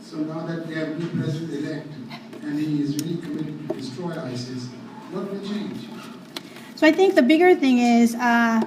So 0.00 0.16
now 0.16 0.46
that 0.46 0.66
we 0.66 0.74
have 0.74 0.98
new 0.98 1.20
president-elect 1.20 1.86
and 2.42 2.58
he 2.58 2.80
is 2.82 2.96
really 2.96 3.18
committed 3.18 3.68
to 3.68 3.74
destroy 3.74 4.18
ISIS, 4.22 4.68
what 5.10 5.30
will 5.30 5.46
change? 5.46 5.86
So 6.76 6.86
I 6.86 6.92
think 6.92 7.14
the 7.14 7.22
bigger 7.22 7.54
thing 7.54 7.78
is 7.78 8.14
uh, 8.14 8.62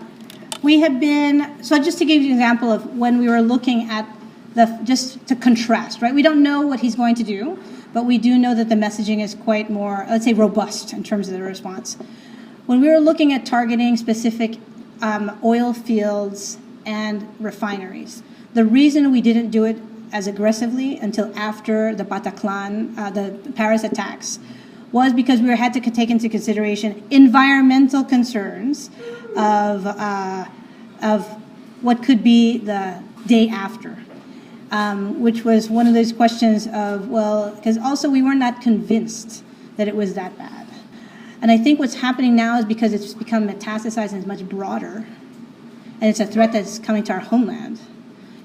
we 0.62 0.82
have 0.82 1.00
been, 1.00 1.64
so 1.64 1.82
just 1.82 1.98
to 1.98 2.06
give 2.06 2.22
you 2.22 2.28
an 2.28 2.36
example 2.36 2.72
of 2.72 2.96
when 2.96 3.18
we 3.18 3.28
were 3.28 3.42
looking 3.42 3.90
at 3.90 4.08
the, 4.54 4.80
just 4.84 5.26
to 5.28 5.36
contrast, 5.36 6.00
right? 6.02 6.14
We 6.14 6.22
don't 6.22 6.44
know 6.44 6.62
what 6.62 6.80
he's 6.80 6.96
going 6.96 7.16
to 7.16 7.24
do, 7.24 7.58
but 7.92 8.06
we 8.06 8.20
do 8.20 8.38
know 8.38 8.54
that 8.54 8.70
the 8.70 8.76
messaging 8.76 9.20
is 9.20 9.34
quite 9.34 9.72
more, 9.72 10.06
let's 10.08 10.26
say, 10.26 10.34
robust 10.34 10.94
in 10.94 11.04
terms 11.04 11.28
of 11.28 11.34
the 11.34 11.42
response. 11.42 11.98
When 12.68 12.82
we 12.82 12.88
were 12.88 13.00
looking 13.00 13.34
at 13.34 13.48
targeting 13.48 13.98
specific 13.98 14.60
um, 15.02 15.40
oil 15.44 15.74
fields 15.74 16.58
and 16.86 17.28
refineries, 17.40 18.24
the 18.54 18.66
reason 18.66 19.12
we 19.12 19.22
didn't 19.22 19.50
do 19.50 19.64
it 19.64 19.78
as 20.12 20.28
aggressively 20.28 20.98
until 20.98 21.36
after 21.38 21.96
the 21.96 22.04
Bataclan, 22.04 22.98
uh, 22.98 23.10
the 23.10 23.52
Paris 23.54 23.84
attacks, 23.84 24.40
was 24.92 25.14
because 25.14 25.40
we 25.40 25.56
had 25.56 25.74
to 25.74 25.80
take 25.80 26.10
into 26.10 26.28
consideration 26.28 27.02
environmental 27.10 28.04
concerns 28.04 28.90
of, 29.38 29.88
uh, 29.88 30.46
of 31.02 31.26
what 31.82 32.04
could 32.04 32.24
be 32.24 32.58
the 32.58 33.02
day 33.26 33.48
after, 33.48 33.98
um, 34.72 35.22
which 35.22 35.46
was 35.46 35.70
one 35.70 35.88
of 35.88 35.94
those 35.94 36.12
questions 36.12 36.68
of, 36.68 37.10
well, 37.10 37.56
because 37.56 37.78
also 37.78 38.10
we 38.10 38.22
were 38.22 38.36
not 38.36 38.62
convinced 38.62 39.44
that 39.78 39.88
it 39.88 39.96
was 39.96 40.14
that 40.16 40.38
bad. 40.38 40.68
And 41.42 41.52
I 41.52 41.58
think 41.58 41.80
what's 41.80 41.96
happening 41.96 42.36
now 42.36 42.60
is 42.60 42.66
because 42.66 42.94
it's 42.94 43.14
become 43.14 43.48
metastasized 43.48 44.12
and 44.12 44.18
it's 44.18 44.28
much 44.28 44.48
broader, 44.48 45.06
and 46.00 46.10
it's 46.10 46.20
a 46.20 46.26
threat 46.26 46.52
that's 46.52 46.78
coming 46.78 47.04
to 47.06 47.14
our 47.14 47.20
homeland, 47.20 47.80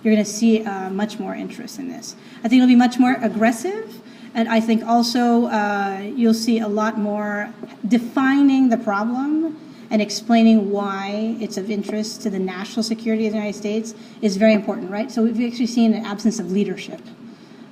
you're 0.03 0.15
going 0.15 0.25
to 0.25 0.31
see 0.31 0.65
uh, 0.65 0.89
much 0.91 1.19
more 1.19 1.35
interest 1.35 1.79
in 1.79 1.89
this. 1.89 2.17
I 2.39 2.49
think 2.49 2.61
it'll 2.61 2.69
be 2.69 2.77
much 2.77 2.99
more 2.99 3.17
aggressive, 3.21 4.01
and 4.35 4.49
I 4.49 4.61
think 4.61 4.85
also 4.85 5.47
uh, 5.47 6.01
you'll 6.15 6.35
see 6.35 6.59
a 6.61 6.69
lot 6.69 6.99
more 6.99 7.53
defining 7.87 8.69
the 8.69 8.79
problem 8.79 9.59
and 9.91 10.03
explaining 10.03 10.71
why 10.71 11.37
it's 11.41 11.57
of 11.57 11.71
interest 11.71 12.23
to 12.23 12.31
the 12.31 12.39
national 12.39 12.83
security 12.83 13.27
of 13.27 13.33
the 13.33 13.39
United 13.39 13.59
States 13.59 13.95
is 14.21 14.37
very 14.37 14.53
important, 14.53 14.91
right? 14.91 15.11
So 15.11 15.23
we've 15.23 15.53
actually 15.53 15.67
seen 15.67 15.95
an 15.95 16.05
absence 16.05 16.39
of 16.39 16.51
leadership 16.51 17.01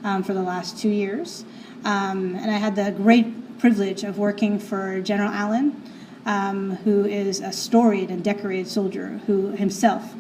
um, 0.04 0.22
for 0.22 0.32
the 0.32 0.42
last 0.42 0.78
two 0.78 0.90
years. 0.90 1.44
Um, 1.84 2.36
and 2.36 2.50
I 2.50 2.56
had 2.56 2.76
the 2.76 2.92
great 2.92 3.26
privilege 3.58 4.04
of 4.04 4.18
working 4.18 4.58
for 4.58 5.00
General 5.00 5.30
Allen, 5.30 5.82
um, 6.26 6.76
who 6.76 7.04
is 7.04 7.40
a 7.40 7.52
storied 7.52 8.10
and 8.10 8.22
decorated 8.22 8.68
soldier 8.68 9.20
who 9.26 9.48
himself 9.50 10.14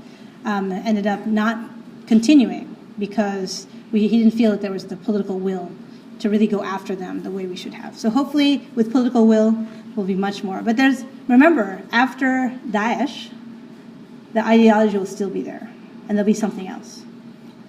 um, 0.44 0.70
ended 0.72 1.06
up 1.06 1.26
not 1.26 1.70
continuing 2.06 2.76
because 2.98 3.66
we, 3.92 4.06
he 4.08 4.18
didn't 4.18 4.34
feel 4.34 4.50
that 4.50 4.60
there 4.60 4.72
was 4.72 4.86
the 4.86 4.96
political 4.96 5.38
will 5.38 5.70
to 6.20 6.30
really 6.30 6.46
go 6.46 6.62
after 6.62 6.94
them 6.94 7.22
the 7.22 7.30
way 7.30 7.46
we 7.46 7.56
should 7.56 7.74
have. 7.74 7.96
So 7.96 8.10
hopefully, 8.10 8.68
with 8.74 8.92
political 8.92 9.26
will, 9.26 9.66
will 9.96 10.04
be 10.04 10.14
much 10.14 10.44
more. 10.44 10.62
But 10.62 10.76
there's 10.76 11.04
remember 11.28 11.82
after 11.90 12.58
Daesh, 12.68 13.30
the 14.32 14.44
ideology 14.44 14.98
will 14.98 15.06
still 15.06 15.30
be 15.30 15.42
there, 15.42 15.70
and 16.08 16.16
there'll 16.16 16.26
be 16.26 16.34
something 16.34 16.68
else. 16.68 17.02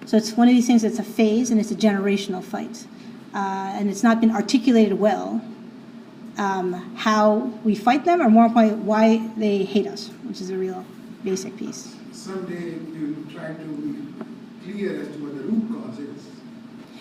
So 0.06 0.16
it's 0.16 0.32
one 0.32 0.48
of 0.48 0.54
these 0.54 0.66
things. 0.66 0.82
that's 0.82 0.98
a 0.98 1.04
phase, 1.04 1.50
and 1.50 1.60
it's 1.60 1.70
a 1.70 1.76
generational 1.76 2.42
fight, 2.42 2.86
uh, 3.34 3.72
and 3.74 3.90
it's 3.90 4.02
not 4.02 4.20
been 4.20 4.30
articulated 4.30 4.98
well. 4.98 5.42
Um, 6.38 6.94
how 6.96 7.50
we 7.64 7.74
fight 7.74 8.04
them, 8.04 8.20
or 8.20 8.28
more 8.28 8.46
importantly, 8.46 8.78
why 8.84 9.30
they 9.38 9.64
hate 9.64 9.86
us, 9.86 10.08
which 10.24 10.40
is 10.40 10.50
a 10.50 10.56
real 10.56 10.84
basic 11.24 11.56
piece. 11.56 11.96
Someday 12.12 12.74
you 12.94 13.26
try 13.32 13.54
to 13.54 13.64
be 13.64 14.72
clear 14.72 15.00
as 15.00 15.08
to 15.08 15.18
what 15.22 15.34
the 15.34 15.42
root 15.44 15.64
cause 15.72 15.98
is. 15.98 16.26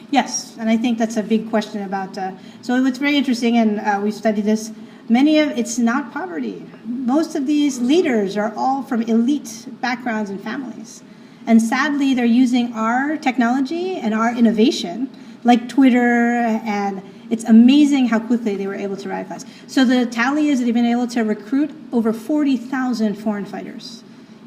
Yes, 0.09 0.55
and 0.57 0.69
I 0.69 0.77
think 0.77 0.97
that's 0.97 1.17
a 1.17 1.23
big 1.23 1.49
question 1.49 1.83
about. 1.83 2.17
Uh, 2.17 2.31
so 2.61 2.81
what's 2.81 2.97
very 2.97 3.17
interesting, 3.17 3.57
and 3.57 3.79
uh, 3.79 3.99
we 4.01 4.11
studied 4.11 4.45
this. 4.45 4.71
Many 5.09 5.39
of 5.39 5.49
it's 5.57 5.77
not 5.77 6.13
poverty. 6.13 6.65
Most 6.86 7.36
of 7.36 7.45
these 7.45 7.79
leaders 7.79 8.38
are 8.38 8.53
all 8.55 8.83
from 8.83 9.01
elite 9.01 9.67
backgrounds 9.81 10.29
and 10.29 10.41
families, 10.41 11.03
and 11.47 11.61
sadly, 11.61 12.13
they're 12.13 12.25
using 12.25 12.73
our 12.73 13.17
technology 13.17 13.97
and 13.97 14.13
our 14.13 14.33
innovation, 14.36 15.09
like 15.43 15.69
Twitter, 15.69 16.38
and 16.63 17.03
it's 17.30 17.43
amazing 17.45 18.07
how 18.07 18.19
quickly 18.19 18.55
they 18.55 18.67
were 18.67 18.76
able 18.76 18.97
to 18.97 19.09
radicalize. 19.09 19.45
So 19.67 19.86
the 19.86 20.05
tally 20.05 20.49
is 20.49 20.59
that 20.59 20.65
they've 20.65 20.73
been 20.73 20.86
able 20.86 21.07
to 21.07 21.21
recruit 21.23 21.71
over 21.91 22.13
forty 22.13 22.57
thousand 22.57 23.15
foreign 23.15 23.45
fighters 23.45 24.03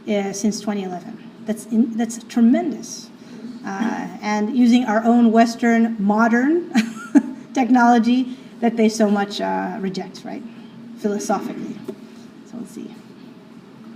uh, 0.09 0.33
since 0.33 0.61
2011. 0.61 1.16
That's 1.47 1.66
in, 1.66 1.97
that's 1.97 2.22
tremendous 2.24 3.11
uh, 3.64 4.09
and 4.22 4.57
using 4.57 4.85
our 4.87 5.05
own 5.05 5.31
Western 5.31 5.97
modern 5.99 6.72
technology 7.55 8.37
that 8.61 8.76
they 8.76 8.89
so 8.89 9.11
much 9.11 9.41
uh, 9.41 9.76
reject, 9.81 10.22
right? 10.24 10.43
Philosophically. 10.99 11.76
So 12.51 12.57
let's 12.59 12.70
see. 12.70 12.95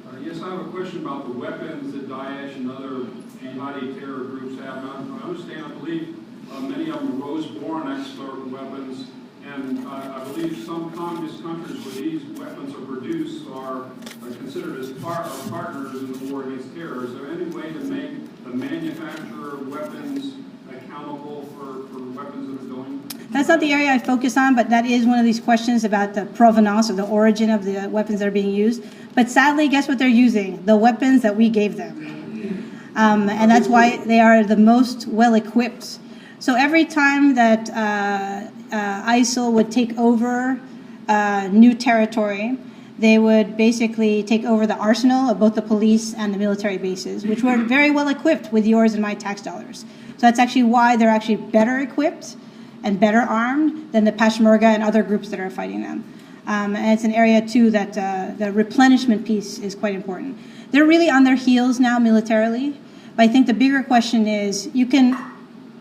Uh, 0.07 0.18
Yes, 0.20 0.41
I 0.41 0.51
have 0.51 0.66
a 0.66 0.70
question 0.70 1.05
about 1.05 1.26
the 1.26 1.33
weapons 1.33 1.93
that 1.95 2.09
Daesh 2.09 2.57
and 2.57 2.70
other 2.70 3.07
jihadi 3.43 3.99
terror 3.99 4.24
groups 4.24 4.62
have. 4.62 4.85
I 4.85 5.26
understand, 5.26 5.66
I 5.66 5.68
believe, 5.70 6.16
uh, 6.53 6.61
many 6.61 6.90
of 6.90 6.98
them 7.00 7.20
Rose-born 7.20 8.00
expert 8.00 8.46
weapons, 8.48 9.09
and 9.44 9.86
uh, 9.86 9.90
I 9.90 10.24
believe 10.24 10.64
some 10.64 10.92
communist 10.92 11.42
countries 11.42 11.84
where 11.84 11.94
these 11.94 12.38
weapons 12.38 12.74
are 12.74 12.86
produced 12.86 13.48
are 13.53 13.90
considered 14.20 14.80
as 14.80 14.92
par- 14.92 15.28
partners 15.48 15.94
in 15.94 16.12
the 16.12 16.32
war 16.32 16.44
against 16.44 16.74
terror. 16.74 17.05
Is 17.07 17.14
there 17.14 17.28
any 17.28 17.44
way 17.46 17.72
to 17.72 17.80
make 17.80 18.44
the 18.44 18.50
manufacturer 18.50 19.55
of 19.55 19.68
weapons 19.68 20.34
accountable 20.70 21.48
for, 21.57 21.88
for 21.88 22.03
weapons 22.11 22.48
that 22.48 22.66
are 22.66 22.68
going? 22.76 23.05
That's 23.30 23.48
not 23.48 23.61
the 23.61 23.72
area 23.72 23.90
I 23.90 23.98
focus 23.98 24.36
on, 24.36 24.55
but 24.55 24.68
that 24.70 24.84
is 24.84 25.07
one 25.07 25.18
of 25.18 25.24
these 25.24 25.40
questions 25.40 25.84
about 25.84 26.14
the 26.14 26.26
provenance 26.26 26.90
or 26.90 26.94
the 26.94 27.07
origin 27.07 27.48
of 27.50 27.64
the 27.64 27.88
weapons 27.88 28.18
that 28.20 28.28
are 28.28 28.32
being 28.32 28.55
used. 28.55 28.84
But 29.14 29.30
sadly, 29.30 29.68
guess 29.68 29.88
what 29.88 29.98
they're 29.98 30.09
using? 30.09 30.64
The 30.66 30.76
weapons 30.76 31.22
that 31.22 31.34
we 31.36 31.48
gave 31.48 31.76
them. 31.76 32.90
Um, 32.94 33.30
and 33.30 33.50
that's 33.50 33.68
why 33.68 33.96
they 34.05 34.20
are 34.20 34.44
the 34.44 34.57
most 34.57 35.07
well 35.09 35.34
equipped. 35.34 35.98
So 36.43 36.57
every 36.57 36.84
time 36.84 37.36
that 37.36 37.70
uh, 37.70 38.51
uh, 38.74 39.12
ISIL 39.12 39.53
would 39.53 39.70
take 39.70 39.97
over 39.97 40.61
uh, 41.07 41.49
new 41.53 41.72
territory, 41.72 42.59
they 42.99 43.20
would 43.20 43.57
basically 43.57 44.24
take 44.24 44.43
over 44.43 44.66
the 44.66 44.74
arsenal 44.74 45.30
of 45.30 45.38
both 45.38 45.55
the 45.55 45.62
police 45.62 46.14
and 46.14 46.34
the 46.34 46.38
military 46.38 46.78
bases, 46.78 47.24
which 47.24 47.45
were 47.45 47.59
very 47.59 47.93
well 47.93 48.09
equipped 48.09 48.53
with 48.53 48.66
yours 48.66 48.95
and 48.95 49.01
my 49.01 49.14
tax 49.14 49.40
dollars. 49.40 49.84
So 50.16 50.22
that's 50.26 50.40
actually 50.40 50.64
why 50.64 50.97
they're 50.97 51.09
actually 51.09 51.36
better 51.36 51.78
equipped 51.78 52.34
and 52.82 52.99
better 52.99 53.20
armed 53.20 53.93
than 53.93 54.03
the 54.03 54.11
Peshmerga 54.11 54.64
and 54.64 54.82
other 54.82 55.05
groups 55.05 55.28
that 55.28 55.38
are 55.38 55.49
fighting 55.49 55.82
them. 55.82 56.03
Um, 56.49 56.74
and 56.74 56.93
it's 56.93 57.05
an 57.05 57.12
area 57.12 57.47
too 57.47 57.70
that 57.70 57.97
uh, 57.97 58.34
the 58.36 58.51
replenishment 58.51 59.24
piece 59.24 59.61
is 59.61 59.76
quite 59.76 59.95
important. 59.95 60.36
They're 60.72 60.86
really 60.86 61.09
on 61.09 61.22
their 61.22 61.36
heels 61.36 61.78
now 61.78 62.01
militarily, 62.01 62.76
but 63.14 63.22
I 63.22 63.28
think 63.28 63.47
the 63.47 63.55
bigger 63.55 63.84
question 63.84 64.26
is 64.26 64.68
you 64.74 64.86
can 64.86 65.32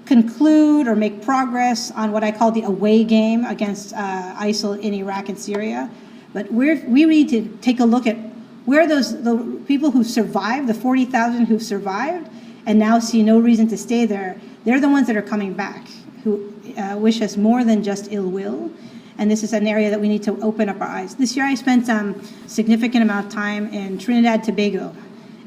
conclude 0.05 0.87
or 0.87 0.95
make 0.95 1.21
progress 1.21 1.91
on 1.91 2.11
what 2.11 2.23
I 2.23 2.31
call 2.31 2.51
the 2.51 2.63
away 2.63 3.03
game 3.03 3.45
against 3.45 3.93
uh, 3.93 4.35
ISIL 4.37 4.79
in 4.79 4.93
Iraq 4.93 5.29
and 5.29 5.39
Syria, 5.39 5.89
but 6.33 6.51
we're, 6.51 6.83
we 6.87 7.05
need 7.05 7.29
to 7.29 7.47
take 7.61 7.79
a 7.79 7.85
look 7.85 8.07
at 8.07 8.17
where 8.65 8.87
those 8.87 9.23
the 9.23 9.37
people 9.67 9.91
who 9.91 10.03
survived, 10.03 10.67
the 10.67 10.73
40,000 10.73 11.45
who've 11.45 11.63
survived, 11.63 12.29
and 12.65 12.77
now 12.77 12.99
see 12.99 13.23
no 13.23 13.39
reason 13.39 13.67
to 13.69 13.77
stay 13.77 14.05
there. 14.05 14.39
They're 14.65 14.79
the 14.79 14.89
ones 14.89 15.07
that 15.07 15.15
are 15.15 15.21
coming 15.21 15.53
back, 15.53 15.87
who 16.23 16.53
uh, 16.77 16.95
wish 16.97 17.21
us 17.21 17.37
more 17.37 17.63
than 17.63 17.83
just 17.83 18.11
ill 18.11 18.29
will. 18.29 18.71
And 19.17 19.29
this 19.29 19.43
is 19.43 19.53
an 19.53 19.67
area 19.67 19.89
that 19.89 19.99
we 19.99 20.07
need 20.07 20.23
to 20.23 20.39
open 20.41 20.69
up 20.69 20.79
our 20.79 20.87
eyes. 20.87 21.15
This 21.15 21.35
year, 21.35 21.45
I 21.45 21.55
spent 21.55 21.89
um, 21.89 22.21
significant 22.47 23.03
amount 23.03 23.27
of 23.27 23.33
time 23.33 23.71
in 23.73 23.97
Trinidad, 23.97 24.35
and 24.35 24.43
Tobago. 24.43 24.95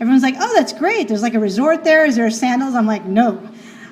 Everyone's 0.01 0.23
like, 0.23 0.37
"Oh, 0.39 0.53
that's 0.55 0.73
great! 0.73 1.09
There's 1.09 1.23
like 1.23 1.35
a 1.35 1.41
resort 1.41 1.85
there. 1.85 2.05
Is 2.05 2.17
there 2.17 2.29
sandals?" 2.31 2.75
I'm 2.75 2.87
like, 2.87 3.05
"No, 3.05 3.41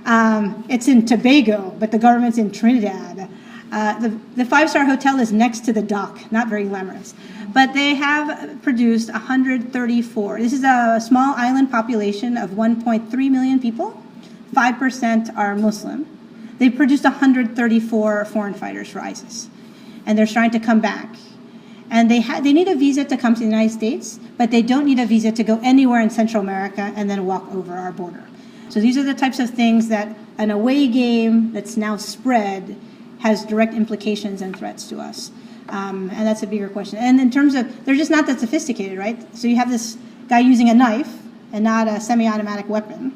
um, 0.05 0.64
it's 0.68 0.88
in 0.88 1.07
Tobago, 1.07 1.74
but 1.78 1.90
the 1.90 1.98
government's 1.98 2.38
in 2.38 2.50
Trinidad." 2.50 3.28
Uh, 3.72 3.98
the, 4.00 4.09
the 4.36 4.44
five 4.44 4.68
star 4.68 4.84
hotel 4.84 5.18
is 5.18 5.32
next 5.32 5.61
to 5.61 5.72
the 5.72 5.80
dock, 5.80 6.30
not 6.30 6.48
very 6.48 6.64
glamorous. 6.64 7.14
But 7.55 7.72
they 7.72 7.94
have 7.94 8.62
produced 8.62 9.11
134. 9.11 10.38
This 10.38 10.53
is 10.53 10.62
a 10.62 11.00
small 11.00 11.34
island 11.36 11.70
population 11.70 12.36
of 12.36 12.50
1.3 12.50 13.30
million 13.30 13.59
people. 13.59 14.03
5% 14.55 15.36
are 15.36 15.57
Muslim. 15.57 16.07
They 16.59 16.68
produced 16.68 17.05
134 17.05 18.26
foreign 18.26 18.55
fighters 18.55 18.90
for 18.90 19.00
ISIS. 19.00 19.48
And 20.05 20.18
they're 20.18 20.26
trying 20.26 20.50
to 20.50 20.61
come 20.61 20.80
back. 20.80 21.16
And 21.90 22.11
they, 22.11 22.20
ha- 22.20 22.40
they 22.40 22.53
need 22.53 22.68
a 22.68 22.74
visa 22.74 23.05
to 23.05 23.16
come 23.16 23.34
to 23.34 23.40
the 23.40 23.46
United 23.46 23.72
States, 23.72 24.18
but 24.38 24.50
they 24.50 24.62
don't 24.62 24.84
need 24.84 24.98
a 24.98 25.07
visa 25.07 25.32
to 25.32 25.44
go 25.44 25.61
anywhere 25.62 26.00
in 26.00 26.11
Central 26.11 26.42
America 26.42 26.92
and 26.94 27.09
then 27.09 27.26
walk 27.26 27.50
over 27.55 27.74
our 27.74 27.92
border. 27.92 28.24
So 28.72 28.80
these 28.80 28.96
are 28.96 29.02
the 29.02 29.12
types 29.12 29.38
of 29.38 29.50
things 29.50 29.88
that 29.88 30.16
an 30.38 30.50
away 30.50 30.88
game 30.88 31.52
that's 31.52 31.76
now 31.76 31.98
spread 31.98 32.74
has 33.18 33.44
direct 33.44 33.74
implications 33.74 34.40
and 34.40 34.58
threats 34.58 34.88
to 34.88 34.98
us. 34.98 35.30
Um, 35.68 36.08
and 36.08 36.26
that's 36.26 36.42
a 36.42 36.46
bigger 36.46 36.70
question. 36.70 36.98
And 36.98 37.20
in 37.20 37.30
terms 37.30 37.54
of, 37.54 37.84
they're 37.84 37.94
just 37.94 38.10
not 38.10 38.26
that 38.28 38.40
sophisticated, 38.40 38.96
right? 38.96 39.36
So 39.36 39.46
you 39.46 39.56
have 39.56 39.70
this 39.70 39.98
guy 40.26 40.38
using 40.38 40.70
a 40.70 40.74
knife 40.74 41.18
and 41.52 41.62
not 41.62 41.86
a 41.86 42.00
semi 42.00 42.26
automatic 42.26 42.66
weapon, 42.66 43.12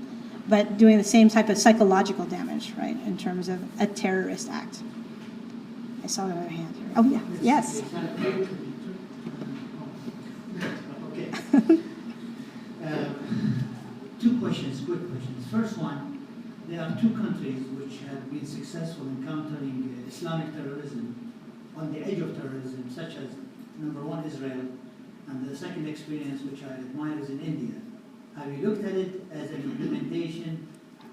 but 0.46 0.76
doing 0.76 0.98
the 0.98 1.04
same 1.04 1.30
type 1.30 1.48
of 1.48 1.56
psychological 1.56 2.26
damage, 2.26 2.74
right, 2.76 2.96
in 3.06 3.16
terms 3.16 3.48
of 3.48 3.80
a 3.80 3.86
terrorist 3.86 4.50
act. 4.50 4.80
I 6.04 6.06
saw 6.06 6.26
another 6.26 6.50
hand 6.50 6.76
here. 6.76 6.90
Oh, 6.96 7.02
yeah, 7.02 7.22
yes. 7.40 7.82
Two 14.26 14.40
questions, 14.40 14.84
quick 14.84 15.08
questions. 15.08 15.46
First 15.52 15.78
one, 15.78 16.26
there 16.66 16.82
are 16.82 17.00
two 17.00 17.10
countries 17.10 17.62
which 17.78 18.00
have 18.10 18.28
been 18.28 18.44
successful 18.44 19.06
in 19.06 19.24
countering 19.24 20.02
uh, 20.04 20.08
Islamic 20.08 20.52
terrorism 20.52 21.32
on 21.76 21.92
the 21.92 22.00
edge 22.00 22.18
of 22.18 22.36
terrorism, 22.36 22.90
such 22.92 23.14
as 23.22 23.30
number 23.78 24.02
one, 24.02 24.24
Israel, 24.24 24.66
and 25.28 25.48
the 25.48 25.56
second 25.56 25.86
experience 25.86 26.42
which 26.42 26.64
I 26.64 26.72
admire 26.74 27.20
is 27.20 27.30
in 27.30 27.38
India. 27.38 27.80
Have 28.36 28.52
you 28.52 28.66
looked 28.68 28.84
at 28.84 28.94
it 28.94 29.26
as 29.30 29.50
an 29.52 29.62
implementation, 29.62 30.66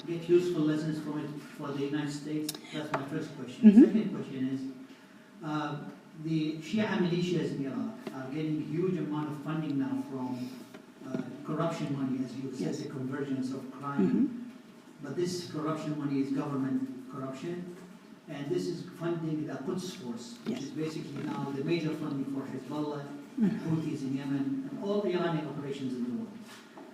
get 0.08 0.28
useful 0.28 0.64
lessons 0.64 0.98
from 1.04 1.20
it 1.20 1.30
for 1.56 1.68
the 1.68 1.86
United 1.86 2.12
States? 2.12 2.52
That's 2.74 2.92
my 2.94 3.04
first 3.14 3.30
question. 3.38 3.62
Mhm. 3.72 3.86
Second 3.94 4.10
question 4.16 4.42
is, 4.56 4.62
uh, 5.46 5.76
the 6.24 6.54
Shia 6.68 6.88
militias 6.98 7.52
in 7.60 7.66
Iraq 7.68 7.94
are 8.16 8.28
getting 8.34 8.60
huge 8.74 8.98
amount 8.98 9.30
of 9.30 9.38
funding 9.44 9.78
now 9.78 10.02
from 10.10 10.50
corruption 11.46 11.96
money, 11.98 12.20
as 12.26 12.36
you 12.36 12.52
said, 12.56 12.74
the 12.86 12.90
convergence 12.90 13.52
of 13.52 13.62
crime. 13.80 14.52
But 15.04 15.16
this 15.16 15.52
corruption 15.52 15.98
money 16.00 16.22
is 16.22 16.32
government 16.32 16.90
corruption, 17.12 17.76
and 18.30 18.50
this 18.50 18.68
is 18.68 18.84
funding 19.00 19.46
the 19.48 19.54
Quds 19.54 19.96
Force, 19.96 20.36
which 20.46 20.56
Yes. 20.56 20.64
is 20.64 20.72
basically 20.72 21.24
now 21.26 21.48
the 21.56 21.64
major 21.64 21.90
funding 21.90 22.26
for 22.34 22.42
Hezbollah, 22.52 23.02
Mhm. 23.40 23.60
Houthis 23.68 24.02
in 24.04 24.16
Yemen, 24.16 24.70
and 24.70 24.84
all 24.84 25.02
the 25.02 25.10
Iranian 25.14 25.46
operations 25.48 25.94
in 25.94 26.04
the 26.06 26.10
world. 26.12 26.28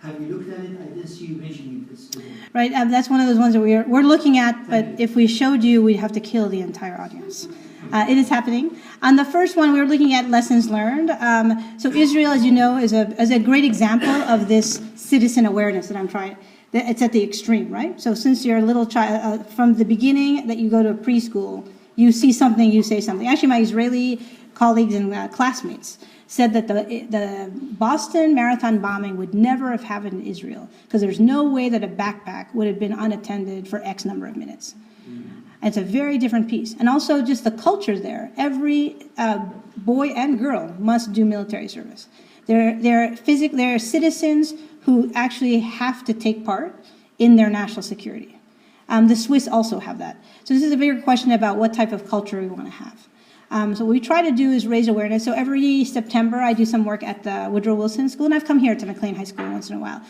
Have 0.01 0.19
you 0.21 0.27
looked 0.37 0.49
at 0.49 0.59
it? 0.65 0.79
I 0.81 0.85
didn't 0.95 1.07
see 1.07 1.25
you 1.25 1.35
mentioning 1.35 1.85
this 1.91 2.07
today. 2.07 2.31
Right, 2.53 2.71
um, 2.73 2.89
that's 2.89 3.09
one 3.09 3.19
of 3.19 3.27
those 3.27 3.37
ones 3.37 3.53
that 3.53 3.59
we're, 3.59 3.83
we're 3.87 4.01
looking 4.13 4.37
at, 4.37 4.69
but 4.69 4.85
you. 4.87 4.95
if 4.97 5.15
we 5.15 5.27
showed 5.27 5.61
you, 5.63 5.83
we'd 5.83 5.97
have 5.97 6.13
to 6.13 6.21
kill 6.21 6.47
the 6.49 6.61
entire 6.61 6.99
audience. 6.99 7.47
Uh, 7.91 8.05
it 8.09 8.17
is 8.17 8.29
happening. 8.29 8.77
On 9.01 9.15
the 9.15 9.25
first 9.25 9.55
one, 9.55 9.73
we 9.73 9.79
were 9.79 9.85
looking 9.85 10.13
at 10.13 10.29
lessons 10.29 10.69
learned. 10.69 11.09
Um, 11.11 11.79
so 11.79 11.89
Israel, 11.91 12.31
as 12.31 12.43
you 12.43 12.51
know, 12.51 12.77
is 12.77 12.93
a, 12.93 13.09
is 13.21 13.31
a 13.31 13.39
great 13.39 13.63
example 13.63 14.09
of 14.09 14.47
this 14.47 14.81
citizen 14.95 15.45
awareness 15.45 15.87
that 15.87 15.97
I'm 15.97 16.07
trying. 16.07 16.37
that 16.71 16.89
It's 16.89 17.01
at 17.01 17.13
the 17.13 17.23
extreme, 17.23 17.71
right? 17.71 17.99
So 17.99 18.13
since 18.13 18.45
you're 18.45 18.59
a 18.59 18.61
little 18.61 18.85
child, 18.85 19.41
uh, 19.41 19.43
from 19.43 19.75
the 19.75 19.85
beginning 19.85 20.47
that 20.47 20.57
you 20.57 20.69
go 20.69 20.83
to 20.83 20.93
preschool, 20.93 21.67
you 21.95 22.11
see 22.11 22.31
something, 22.31 22.71
you 22.71 22.83
say 22.83 23.01
something. 23.01 23.27
Actually, 23.27 23.49
my 23.49 23.61
Israeli 23.61 24.21
colleagues 24.53 24.93
and 24.93 25.13
uh, 25.13 25.27
classmates 25.29 25.97
said 26.27 26.53
that 26.53 26.67
the, 26.67 26.83
the 27.09 27.51
Boston 27.53 28.35
Marathon 28.35 28.79
bombing 28.79 29.17
would 29.17 29.33
never 29.33 29.71
have 29.71 29.83
happened 29.83 30.21
in 30.21 30.27
Israel 30.27 30.69
because 30.83 31.01
there's 31.01 31.19
no 31.19 31.43
way 31.43 31.69
that 31.69 31.83
a 31.83 31.87
backpack 31.87 32.53
would 32.53 32.67
have 32.67 32.77
been 32.77 32.93
unattended 32.93 33.67
for 33.67 33.81
X 33.83 34.05
number 34.05 34.27
of 34.27 34.37
minutes. 34.37 34.75
And 35.07 35.38
it's 35.61 35.77
a 35.77 35.81
very 35.81 36.17
different 36.17 36.49
piece. 36.49 36.73
And 36.79 36.87
also 36.87 37.21
just 37.21 37.43
the 37.43 37.51
culture 37.51 37.99
there. 37.99 38.31
Every 38.37 38.95
uh, 39.17 39.39
boy 39.77 40.09
and 40.09 40.39
girl 40.39 40.73
must 40.79 41.13
do 41.13 41.25
military 41.25 41.67
service. 41.67 42.07
They're, 42.45 42.79
they're, 42.81 43.15
physic- 43.15 43.51
they're 43.51 43.79
citizens 43.79 44.53
who 44.83 45.11
actually 45.13 45.59
have 45.59 46.05
to 46.05 46.13
take 46.13 46.45
part 46.45 46.75
in 47.17 47.35
their 47.35 47.49
national 47.49 47.83
security. 47.83 48.39
Um, 48.87 49.07
the 49.07 49.15
Swiss 49.15 49.47
also 49.47 49.79
have 49.79 49.99
that. 49.99 50.17
So 50.45 50.53
this 50.53 50.63
is 50.63 50.71
a 50.71 50.77
bigger 50.77 51.01
question 51.01 51.31
about 51.31 51.57
what 51.57 51.73
type 51.73 51.91
of 51.91 52.09
culture 52.09 52.39
we 52.39 52.47
want 52.47 52.65
to 52.65 52.71
have. 52.71 53.07
Um, 53.51 53.75
so 53.75 53.83
what 53.83 53.91
we 53.91 53.99
try 53.99 54.21
to 54.21 54.31
do 54.31 54.51
is 54.51 54.65
raise 54.65 54.87
awareness. 54.87 55.25
So 55.25 55.33
every 55.33 55.83
September, 55.83 56.37
I 56.37 56.53
do 56.53 56.65
some 56.65 56.85
work 56.85 57.03
at 57.03 57.23
the 57.23 57.47
Woodrow 57.51 57.75
Wilson 57.75 58.09
School, 58.09 58.25
and 58.25 58.33
I've 58.33 58.45
come 58.45 58.59
here 58.59 58.75
to 58.75 58.85
McLean 58.85 59.15
High 59.15 59.23
School 59.23 59.49
once 59.51 59.69
in 59.69 59.75
a 59.75 59.79
while. 59.79 60.01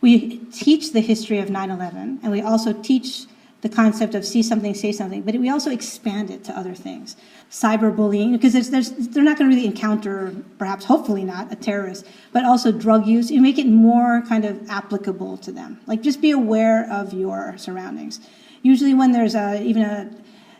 We 0.00 0.38
teach 0.52 0.92
the 0.92 1.00
history 1.00 1.38
of 1.38 1.48
9/11, 1.48 2.18
and 2.22 2.30
we 2.30 2.42
also 2.42 2.72
teach 2.72 3.26
the 3.62 3.68
concept 3.68 4.14
of 4.14 4.26
see 4.26 4.42
something, 4.42 4.74
say 4.74 4.92
something, 4.92 5.22
but 5.22 5.34
we 5.36 5.48
also 5.48 5.70
expand 5.70 6.30
it 6.30 6.42
to 6.44 6.56
other 6.56 6.74
things. 6.74 7.16
Cyberbullying, 7.50 8.32
because 8.32 8.52
there's, 8.52 8.70
there's, 8.70 8.90
they're 8.90 9.22
not 9.22 9.38
going 9.38 9.50
to 9.50 9.56
really 9.56 9.66
encounter, 9.66 10.34
perhaps, 10.58 10.84
hopefully 10.84 11.24
not, 11.24 11.52
a 11.52 11.56
terrorist, 11.56 12.04
but 12.32 12.44
also 12.44 12.72
drug 12.72 13.06
use. 13.06 13.30
You 13.30 13.40
make 13.40 13.58
it 13.58 13.68
more 13.68 14.22
kind 14.28 14.44
of 14.44 14.68
applicable 14.68 15.38
to 15.38 15.52
them. 15.52 15.80
Like 15.86 16.02
just 16.02 16.20
be 16.20 16.32
aware 16.32 16.90
of 16.90 17.12
your 17.12 17.56
surroundings. 17.56 18.20
Usually, 18.62 18.94
when 18.94 19.12
there's 19.12 19.34
a, 19.34 19.62
even 19.62 19.82
a 19.82 20.10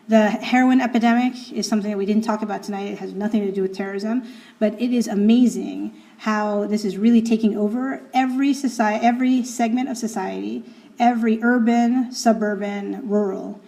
the 0.07 0.29
heroin 0.29 0.81
epidemic 0.81 1.53
is 1.53 1.67
something 1.67 1.89
that 1.89 1.97
we 1.97 2.05
didn't 2.05 2.23
talk 2.23 2.41
about 2.41 2.61
tonight. 2.61 2.87
It 2.87 2.97
has 2.97 3.13
nothing 3.13 3.45
to 3.45 3.51
do 3.53 3.61
with 3.61 3.73
terrorism, 3.73 4.23
but 4.59 4.73
it 4.81 4.93
is 4.93 5.07
amazing 5.07 5.95
how 6.17 6.67
this 6.67 6.83
is 6.83 6.97
really 6.97 7.21
taking 7.21 7.57
over 7.57 8.01
every 8.13 8.53
society, 8.53 9.05
every 9.05 9.43
segment 9.45 9.89
of 9.89 9.97
society, 9.97 10.65
every 10.99 11.41
urban, 11.41 12.11
suburban, 12.11 13.07
rural. 13.07 13.59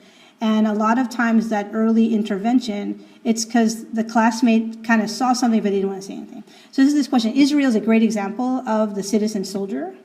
And 0.41 0.67
a 0.67 0.73
lot 0.73 0.99
of 0.99 1.09
times 1.09 1.49
that 1.49 1.69
early 1.73 2.13
intervention, 2.13 3.03
it's 3.23 3.45
because 3.45 3.85
the 3.91 4.03
classmate 4.03 4.83
kind 4.83 5.01
of 5.01 5.09
saw 5.09 5.33
something 5.33 5.61
but 5.61 5.69
they 5.69 5.77
didn't 5.77 5.89
want 5.89 6.01
to 6.01 6.07
say 6.07 6.15
anything. 6.15 6.43
So 6.71 6.83
this 6.83 6.89
is 6.89 6.93
this 6.93 7.07
question. 7.07 7.33
Israel 7.33 7.69
is 7.69 7.75
a 7.75 7.81
great 7.81 8.03
example 8.03 8.67
of 8.67 8.95
the 8.95 9.03
citizen 9.03 9.45
soldier 9.45 9.95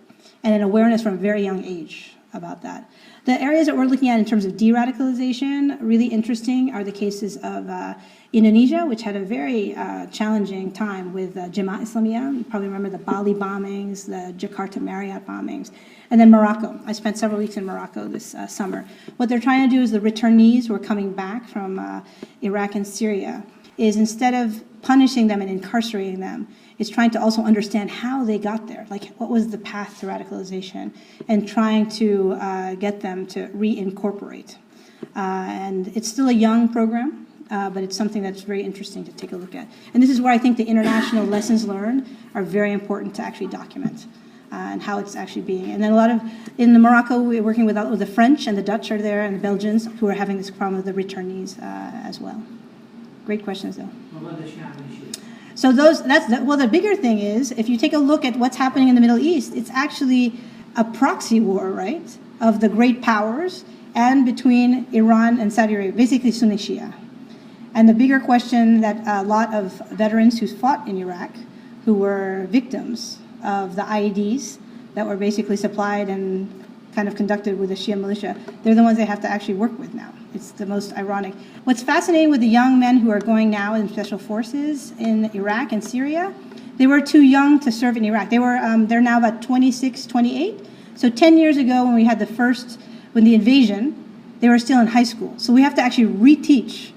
and 0.42 0.54
an 0.54 0.62
awareness 0.62 1.02
from 1.02 1.14
a 1.14 1.18
very 1.18 1.42
young 1.42 1.64
age 1.64 2.14
about 2.32 2.62
that. 2.62 2.88
The 3.24 3.40
areas 3.40 3.66
that 3.66 3.76
we're 3.76 3.86
looking 3.86 4.08
at 4.08 4.18
in 4.18 4.24
terms 4.24 4.44
of 4.44 4.56
de-radicalization, 4.56 5.78
really 5.80 6.06
interesting, 6.06 6.72
are 6.72 6.84
the 6.84 6.92
cases 6.92 7.36
of 7.38 7.68
uh, 7.68 7.94
Indonesia, 8.32 8.86
which 8.86 9.02
had 9.02 9.16
a 9.16 9.20
very 9.20 9.74
uh, 9.74 10.06
challenging 10.06 10.70
time 10.70 11.12
with 11.12 11.36
uh, 11.36 11.48
Jemaah 11.48 11.80
Islamiyah. 11.80 12.38
You 12.38 12.44
probably 12.44 12.68
remember 12.68 12.88
the 12.88 13.02
Bali 13.02 13.34
bombings, 13.34 14.06
the 14.06 14.32
Jakarta 14.34 14.80
Marriott 14.80 15.26
bombings, 15.26 15.72
and 16.10 16.20
then 16.20 16.30
Morocco. 16.30 16.78
I 16.86 16.92
spent 16.92 17.18
several 17.18 17.40
weeks 17.40 17.56
in 17.56 17.64
Morocco 17.64 18.06
this 18.06 18.36
uh, 18.36 18.46
summer. 18.46 18.86
What 19.16 19.28
they're 19.28 19.40
trying 19.40 19.68
to 19.68 19.74
do 19.74 19.82
is 19.82 19.90
the 19.90 19.98
returnees 19.98 20.68
who 20.68 20.74
are 20.74 20.78
coming 20.78 21.12
back 21.12 21.48
from 21.48 21.80
uh, 21.80 22.02
Iraq 22.40 22.76
and 22.76 22.86
Syria 22.86 23.44
is 23.76 23.96
instead 23.96 24.34
of 24.34 24.62
punishing 24.82 25.26
them 25.26 25.42
and 25.42 25.50
incarcerating 25.50 26.20
them, 26.20 26.46
is 26.78 26.88
trying 26.88 27.10
to 27.10 27.20
also 27.20 27.42
understand 27.42 27.90
how 27.90 28.24
they 28.24 28.38
got 28.38 28.68
there, 28.68 28.86
like 28.90 29.06
what 29.18 29.28
was 29.28 29.48
the 29.48 29.58
path 29.58 29.98
to 30.00 30.06
radicalization, 30.06 30.92
and 31.26 31.48
trying 31.48 31.88
to 31.88 32.32
uh, 32.34 32.74
get 32.76 33.00
them 33.00 33.26
to 33.26 33.48
reincorporate. 33.48 34.54
Uh, 35.16 35.18
and 35.18 35.88
it's 35.96 36.08
still 36.08 36.28
a 36.28 36.32
young 36.32 36.68
program, 36.68 37.26
uh, 37.50 37.70
but 37.70 37.82
it's 37.82 37.96
something 37.96 38.22
that's 38.22 38.42
very 38.42 38.62
interesting 38.62 39.04
to 39.04 39.12
take 39.12 39.32
a 39.32 39.36
look 39.36 39.54
at. 39.54 39.68
And 39.94 40.02
this 40.02 40.10
is 40.10 40.20
where 40.20 40.32
I 40.32 40.38
think 40.38 40.56
the 40.56 40.64
international 40.64 41.26
lessons 41.36 41.66
learned 41.66 42.06
are 42.34 42.42
very 42.42 42.72
important 42.72 43.14
to 43.16 43.22
actually 43.22 43.48
document. 43.48 44.06
uh, 44.52 44.56
and 44.56 44.82
how 44.82 44.98
it's 44.98 45.14
actually 45.14 45.42
being. 45.42 45.70
And 45.70 45.82
then 45.82 45.92
a 45.92 45.96
lot 45.96 46.10
of, 46.10 46.20
in 46.58 46.80
Morocco, 46.80 47.20
we're 47.20 47.42
working 47.42 47.66
with, 47.66 47.76
with 47.76 48.00
the 48.00 48.06
French 48.06 48.46
and 48.46 48.58
the 48.58 48.62
Dutch 48.62 48.90
are 48.90 49.00
there 49.00 49.22
and 49.22 49.36
the 49.36 49.40
Belgians 49.40 49.86
who 49.98 50.08
are 50.08 50.12
having 50.12 50.36
this 50.36 50.50
problem 50.50 50.82
with 50.82 50.86
the 50.86 50.92
returnees 50.92 51.58
uh, 51.58 52.08
as 52.08 52.20
well. 52.20 52.42
Great 53.26 53.44
questions, 53.44 53.76
though. 53.76 53.84
What 53.84 54.32
about 54.32 54.44
the 54.44 54.50
Shia 54.50 54.76
and 54.76 55.14
Shia? 55.14 55.22
So 55.54 55.72
those, 55.72 56.02
that's, 56.02 56.26
the, 56.26 56.42
well, 56.42 56.56
the 56.56 56.66
bigger 56.66 56.96
thing 56.96 57.18
is, 57.18 57.52
if 57.52 57.68
you 57.68 57.76
take 57.76 57.92
a 57.92 57.98
look 57.98 58.24
at 58.24 58.36
what's 58.36 58.56
happening 58.56 58.88
in 58.88 58.94
the 58.94 59.00
Middle 59.00 59.18
East, 59.18 59.54
it's 59.54 59.70
actually 59.70 60.32
a 60.76 60.84
proxy 60.84 61.38
war, 61.38 61.70
right, 61.70 62.16
of 62.40 62.60
the 62.60 62.68
great 62.68 63.02
powers 63.02 63.64
and 63.94 64.24
between 64.24 64.86
Iran 64.92 65.38
and 65.38 65.52
Saudi 65.52 65.74
Arabia, 65.74 65.92
basically 65.92 66.30
Sunni 66.30 66.56
Shia. 66.56 66.94
And 67.74 67.88
the 67.88 67.94
bigger 67.94 68.18
question 68.18 68.80
that 68.80 69.06
a 69.06 69.26
lot 69.26 69.54
of 69.54 69.72
veterans 69.90 70.40
who 70.40 70.46
fought 70.46 70.88
in 70.88 70.96
Iraq, 70.98 71.30
who 71.84 71.94
were 71.94 72.46
victims 72.50 73.18
of 73.44 73.76
the 73.76 73.82
IEDs 73.82 74.58
that 74.94 75.06
were 75.06 75.16
basically 75.16 75.56
supplied 75.56 76.08
and 76.08 76.64
kind 76.94 77.06
of 77.06 77.14
conducted 77.14 77.58
with 77.58 77.68
the 77.68 77.76
Shia 77.76 77.98
militia, 77.98 78.36
they're 78.62 78.74
the 78.74 78.82
ones 78.82 78.98
they 78.98 79.04
have 79.04 79.20
to 79.20 79.28
actually 79.28 79.54
work 79.54 79.78
with 79.78 79.94
now. 79.94 80.12
It's 80.34 80.50
the 80.52 80.66
most 80.66 80.92
ironic. 80.94 81.34
What's 81.64 81.82
fascinating 81.82 82.30
with 82.30 82.40
the 82.40 82.48
young 82.48 82.78
men 82.78 82.98
who 82.98 83.10
are 83.10 83.20
going 83.20 83.50
now 83.50 83.74
in 83.74 83.88
special 83.88 84.18
forces 84.18 84.92
in 84.98 85.30
Iraq 85.34 85.72
and 85.72 85.82
Syria, 85.82 86.34
they 86.76 86.86
were 86.86 87.00
too 87.00 87.22
young 87.22 87.60
to 87.60 87.70
serve 87.70 87.96
in 87.96 88.04
Iraq. 88.04 88.30
They 88.30 88.38
were, 88.38 88.56
um, 88.56 88.86
they're 88.86 89.00
now 89.00 89.18
about 89.18 89.42
26, 89.42 90.06
28. 90.06 90.66
So 90.96 91.08
10 91.08 91.38
years 91.38 91.56
ago, 91.56 91.84
when 91.84 91.94
we 91.94 92.04
had 92.04 92.18
the 92.18 92.26
first, 92.26 92.80
when 93.12 93.24
the 93.24 93.34
invasion, 93.34 93.94
they 94.40 94.48
were 94.48 94.58
still 94.58 94.80
in 94.80 94.88
high 94.88 95.04
school. 95.04 95.34
So 95.36 95.52
we 95.52 95.62
have 95.62 95.74
to 95.76 95.82
actually 95.82 96.06
reteach 96.06 96.92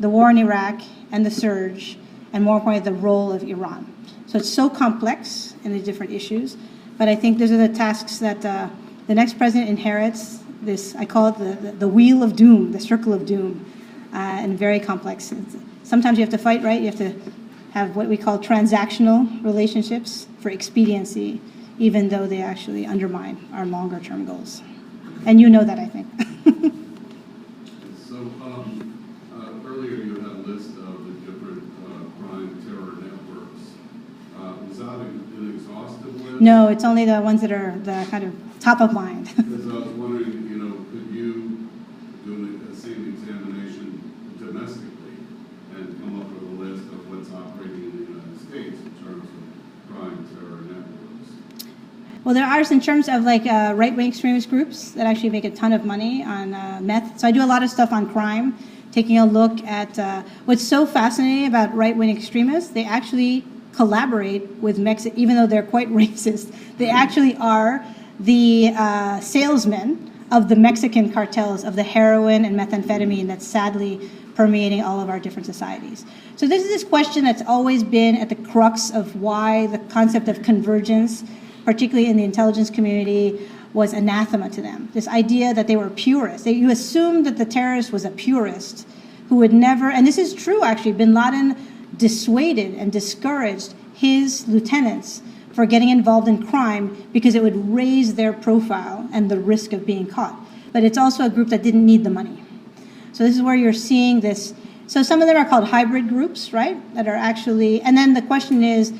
the 0.00 0.08
war 0.08 0.30
in 0.30 0.38
Iraq 0.38 0.80
and 1.12 1.24
the 1.24 1.30
surge, 1.30 1.96
and 2.32 2.44
more 2.44 2.56
importantly, 2.56 2.90
the 2.90 2.98
role 2.98 3.32
of 3.32 3.42
Iran. 3.42 3.92
So 4.26 4.38
it's 4.38 4.48
so 4.48 4.68
complex 4.68 5.54
in 5.64 5.72
the 5.72 5.80
different 5.80 6.12
issues. 6.12 6.56
But 6.98 7.08
I 7.08 7.16
think 7.16 7.38
those 7.38 7.50
are 7.50 7.56
the 7.56 7.68
tasks 7.68 8.18
that 8.18 8.44
uh, 8.44 8.68
the 9.06 9.14
next 9.14 9.38
president 9.38 9.68
inherits. 9.68 10.40
This 10.62 10.94
I 10.96 11.04
call 11.04 11.28
it 11.28 11.38
the, 11.38 11.72
the, 11.72 11.88
wheel 11.88 12.22
of 12.22 12.36
doom, 12.36 12.72
the 12.72 12.80
circle 12.80 13.12
of 13.12 13.26
doom, 13.26 13.70
uh, 14.12 14.16
and 14.16 14.58
very 14.58 14.80
complex. 14.80 15.32
Sometimes 15.82 16.18
you 16.18 16.24
have 16.24 16.32
to 16.32 16.38
fight, 16.38 16.62
right? 16.62 16.80
You 16.80 16.86
have 16.86 16.98
to 16.98 17.14
have 17.72 17.96
what 17.96 18.08
we 18.08 18.16
call 18.16 18.38
transactional 18.38 19.44
relationships 19.44 20.26
for 20.40 20.48
expediency, 20.48 21.40
even 21.78 22.08
though 22.08 22.26
they 22.26 22.40
actually 22.40 22.86
undermine 22.86 23.36
our 23.52 23.66
longer 23.66 24.00
term 24.00 24.24
goals. 24.24 24.62
And 25.26 25.40
you 25.40 25.50
know 25.50 25.64
that, 25.64 25.78
I 25.78 25.86
think. 25.86 26.06
So, 28.14 28.20
um, 28.20 29.04
uh, 29.34 29.68
earlier 29.68 29.96
you 29.96 30.14
had 30.14 30.30
a 30.30 30.38
list 30.46 30.70
of 30.78 31.04
the 31.04 31.32
different, 31.32 31.66
uh, 31.82 32.22
crime 32.22 32.62
terror 32.62 32.94
networks. 33.02 33.74
Uh, 34.38 34.54
was 34.68 34.78
that 34.78 35.00
an 35.00 35.34
no, 36.38 36.68
it's 36.68 36.84
only 36.84 37.04
the 37.04 37.20
ones 37.20 37.40
that 37.42 37.52
are 37.52 37.78
the 37.78 38.06
kind 38.10 38.24
of 38.24 38.34
top 38.60 38.80
of 38.80 38.92
mind. 38.92 39.28
Because 39.36 39.70
I 39.70 39.86
was 39.86 39.94
wondering, 39.94 40.46
you 40.48 40.56
know, 40.58 40.86
could 40.90 41.06
you 41.10 41.68
do 42.24 42.68
a 42.70 42.74
same 42.74 43.14
examination 43.14 44.12
domestically 44.38 45.16
and 45.76 46.00
come 46.00 46.20
up 46.20 46.28
with 46.32 46.42
a 46.42 46.54
list 46.62 46.86
of 46.92 47.00
what's 47.10 47.30
operating 47.32 47.84
in 47.84 47.90
the 47.96 48.12
United 48.12 48.40
States 48.40 48.76
in 48.82 48.92
terms 49.04 49.24
of 49.24 49.94
crime 49.94 50.28
terror 50.34 50.60
networks? 50.62 51.30
Well, 52.24 52.34
there 52.34 52.46
are 52.46 52.60
in 52.60 52.80
terms 52.80 53.08
of 53.08 53.22
like 53.24 53.46
uh, 53.46 53.74
right-wing 53.76 54.08
extremist 54.08 54.50
groups 54.50 54.90
that 54.92 55.06
actually 55.06 55.30
make 55.30 55.44
a 55.44 55.50
ton 55.50 55.72
of 55.72 55.84
money 55.84 56.22
on 56.24 56.54
uh, 56.54 56.80
meth. 56.82 57.20
So 57.20 57.28
I 57.28 57.30
do 57.30 57.44
a 57.44 57.46
lot 57.46 57.62
of 57.62 57.70
stuff 57.70 57.92
on 57.92 58.10
crime, 58.10 58.56
taking 58.92 59.18
a 59.18 59.26
look 59.26 59.62
at 59.64 59.98
uh, 59.98 60.22
what's 60.46 60.62
so 60.62 60.86
fascinating 60.86 61.46
about 61.46 61.74
right-wing 61.74 62.14
extremists. 62.16 62.70
They 62.70 62.84
actually 62.84 63.44
collaborate 63.76 64.48
with 64.60 64.78
Mexico, 64.78 65.14
even 65.18 65.36
though 65.36 65.46
they're 65.46 65.62
quite 65.62 65.88
racist. 66.02 66.54
They 66.78 66.90
actually 66.90 67.36
are 67.36 67.84
the 68.20 68.72
uh, 68.76 69.20
salesmen 69.20 70.10
of 70.30 70.48
the 70.48 70.56
Mexican 70.56 71.12
cartels 71.12 71.64
of 71.64 71.76
the 71.76 71.82
heroin 71.82 72.44
and 72.44 72.58
methamphetamine 72.58 73.26
that's 73.26 73.46
sadly 73.46 74.10
permeating 74.34 74.82
all 74.82 75.00
of 75.00 75.08
our 75.08 75.20
different 75.20 75.46
societies. 75.46 76.04
So 76.36 76.48
this 76.48 76.62
is 76.62 76.68
this 76.68 76.84
question 76.84 77.24
that's 77.24 77.42
always 77.46 77.84
been 77.84 78.16
at 78.16 78.28
the 78.28 78.34
crux 78.34 78.90
of 78.90 79.20
why 79.20 79.68
the 79.68 79.78
concept 79.78 80.28
of 80.28 80.42
convergence, 80.42 81.22
particularly 81.64 82.10
in 82.10 82.16
the 82.16 82.24
intelligence 82.24 82.70
community, 82.70 83.48
was 83.72 83.92
anathema 83.92 84.50
to 84.50 84.62
them. 84.62 84.88
This 84.92 85.08
idea 85.08 85.54
that 85.54 85.66
they 85.66 85.76
were 85.76 85.90
purists. 85.90 86.44
They, 86.44 86.52
you 86.52 86.70
assumed 86.70 87.26
that 87.26 87.38
the 87.38 87.44
terrorist 87.44 87.92
was 87.92 88.04
a 88.04 88.10
purist 88.10 88.86
who 89.28 89.36
would 89.36 89.52
never, 89.52 89.90
and 89.90 90.06
this 90.06 90.18
is 90.18 90.34
true 90.34 90.62
actually, 90.64 90.92
bin 90.92 91.14
Laden 91.14 91.56
dissuaded 91.96 92.74
and 92.74 92.92
discouraged 92.92 93.74
his 93.94 94.46
lieutenants 94.48 95.22
for 95.52 95.66
getting 95.66 95.88
involved 95.88 96.26
in 96.26 96.46
crime 96.46 97.08
because 97.12 97.34
it 97.34 97.42
would 97.42 97.72
raise 97.72 98.14
their 98.14 98.32
profile 98.32 99.08
and 99.12 99.30
the 99.30 99.38
risk 99.38 99.72
of 99.72 99.86
being 99.86 100.06
caught. 100.06 100.36
But 100.72 100.82
it's 100.82 100.98
also 100.98 101.24
a 101.24 101.30
group 101.30 101.48
that 101.48 101.62
didn't 101.62 101.86
need 101.86 102.02
the 102.02 102.10
money. 102.10 102.42
So 103.12 103.22
this 103.22 103.36
is 103.36 103.42
where 103.42 103.54
you're 103.54 103.72
seeing 103.72 104.20
this. 104.20 104.54
So 104.88 105.02
some 105.02 105.22
of 105.22 105.28
them 105.28 105.36
are 105.36 105.48
called 105.48 105.68
hybrid 105.68 106.08
groups, 106.08 106.52
right? 106.52 106.76
That 106.94 107.06
are 107.06 107.14
actually, 107.14 107.80
and 107.82 107.96
then 107.96 108.14
the 108.14 108.22
question 108.22 108.64
is, 108.64 108.92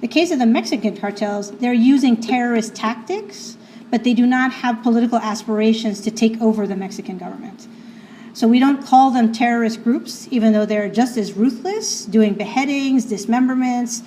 the 0.00 0.08
case 0.08 0.30
of 0.30 0.38
the 0.38 0.46
Mexican 0.46 0.96
cartels, 0.96 1.50
they're 1.58 1.72
using 1.72 2.16
terrorist 2.16 2.74
tactics, 2.74 3.56
but 3.90 4.02
they 4.02 4.14
do 4.14 4.26
not 4.26 4.50
have 4.52 4.82
political 4.82 5.18
aspirations 5.18 6.00
to 6.00 6.10
take 6.10 6.40
over 6.40 6.66
the 6.66 6.76
Mexican 6.76 7.18
government. 7.18 7.68
So 8.34 8.48
we 8.48 8.58
don't 8.58 8.84
call 8.84 9.12
them 9.12 9.32
terrorist 9.32 9.84
groups, 9.84 10.26
even 10.32 10.52
though 10.52 10.66
they're 10.66 10.88
just 10.88 11.16
as 11.16 11.34
ruthless, 11.34 12.04
doing 12.04 12.34
beheadings, 12.34 13.04
dismemberments, 13.04 14.02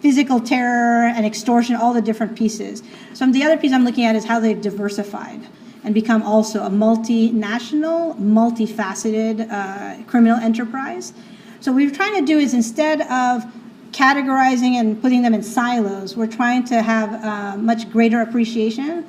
physical 0.00 0.40
terror, 0.40 1.06
and 1.06 1.24
extortion, 1.24 1.76
all 1.76 1.94
the 1.94 2.02
different 2.02 2.36
pieces. 2.36 2.82
So 3.14 3.30
the 3.30 3.44
other 3.44 3.56
piece 3.56 3.72
I'm 3.72 3.84
looking 3.84 4.04
at 4.04 4.16
is 4.16 4.24
how 4.24 4.40
they've 4.40 4.60
diversified 4.60 5.40
and 5.84 5.94
become 5.94 6.22
also 6.24 6.64
a 6.64 6.68
multinational, 6.68 8.18
multifaceted 8.18 9.48
uh, 9.48 10.02
criminal 10.04 10.36
enterprise. 10.38 11.12
So 11.60 11.70
what 11.70 11.76
we're 11.76 11.94
trying 11.94 12.16
to 12.16 12.26
do 12.26 12.38
is 12.38 12.54
instead 12.54 13.02
of 13.02 13.44
categorizing 13.92 14.72
and 14.72 15.00
putting 15.00 15.22
them 15.22 15.32
in 15.32 15.44
silos, 15.44 16.16
we're 16.16 16.26
trying 16.26 16.64
to 16.64 16.82
have 16.82 17.24
uh, 17.24 17.56
much 17.56 17.88
greater 17.92 18.20
appreciation 18.20 19.06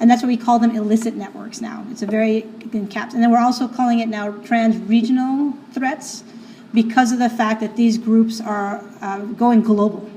and 0.00 0.10
that's 0.10 0.22
what 0.22 0.28
we 0.28 0.36
call 0.36 0.58
them 0.58 0.76
illicit 0.76 1.14
networks 1.14 1.60
now. 1.60 1.84
It's 1.90 2.02
a 2.02 2.06
very 2.06 2.46
in 2.72 2.86
caps, 2.88 3.14
and 3.14 3.22
then 3.22 3.30
we're 3.30 3.40
also 3.40 3.66
calling 3.66 4.00
it 4.00 4.08
now 4.08 4.30
trans-regional 4.30 5.54
threats 5.72 6.22
because 6.72 7.12
of 7.12 7.18
the 7.18 7.30
fact 7.30 7.60
that 7.60 7.76
these 7.76 7.98
groups 7.98 8.40
are 8.40 8.84
uh, 9.00 9.20
going 9.20 9.62
global. 9.62 10.08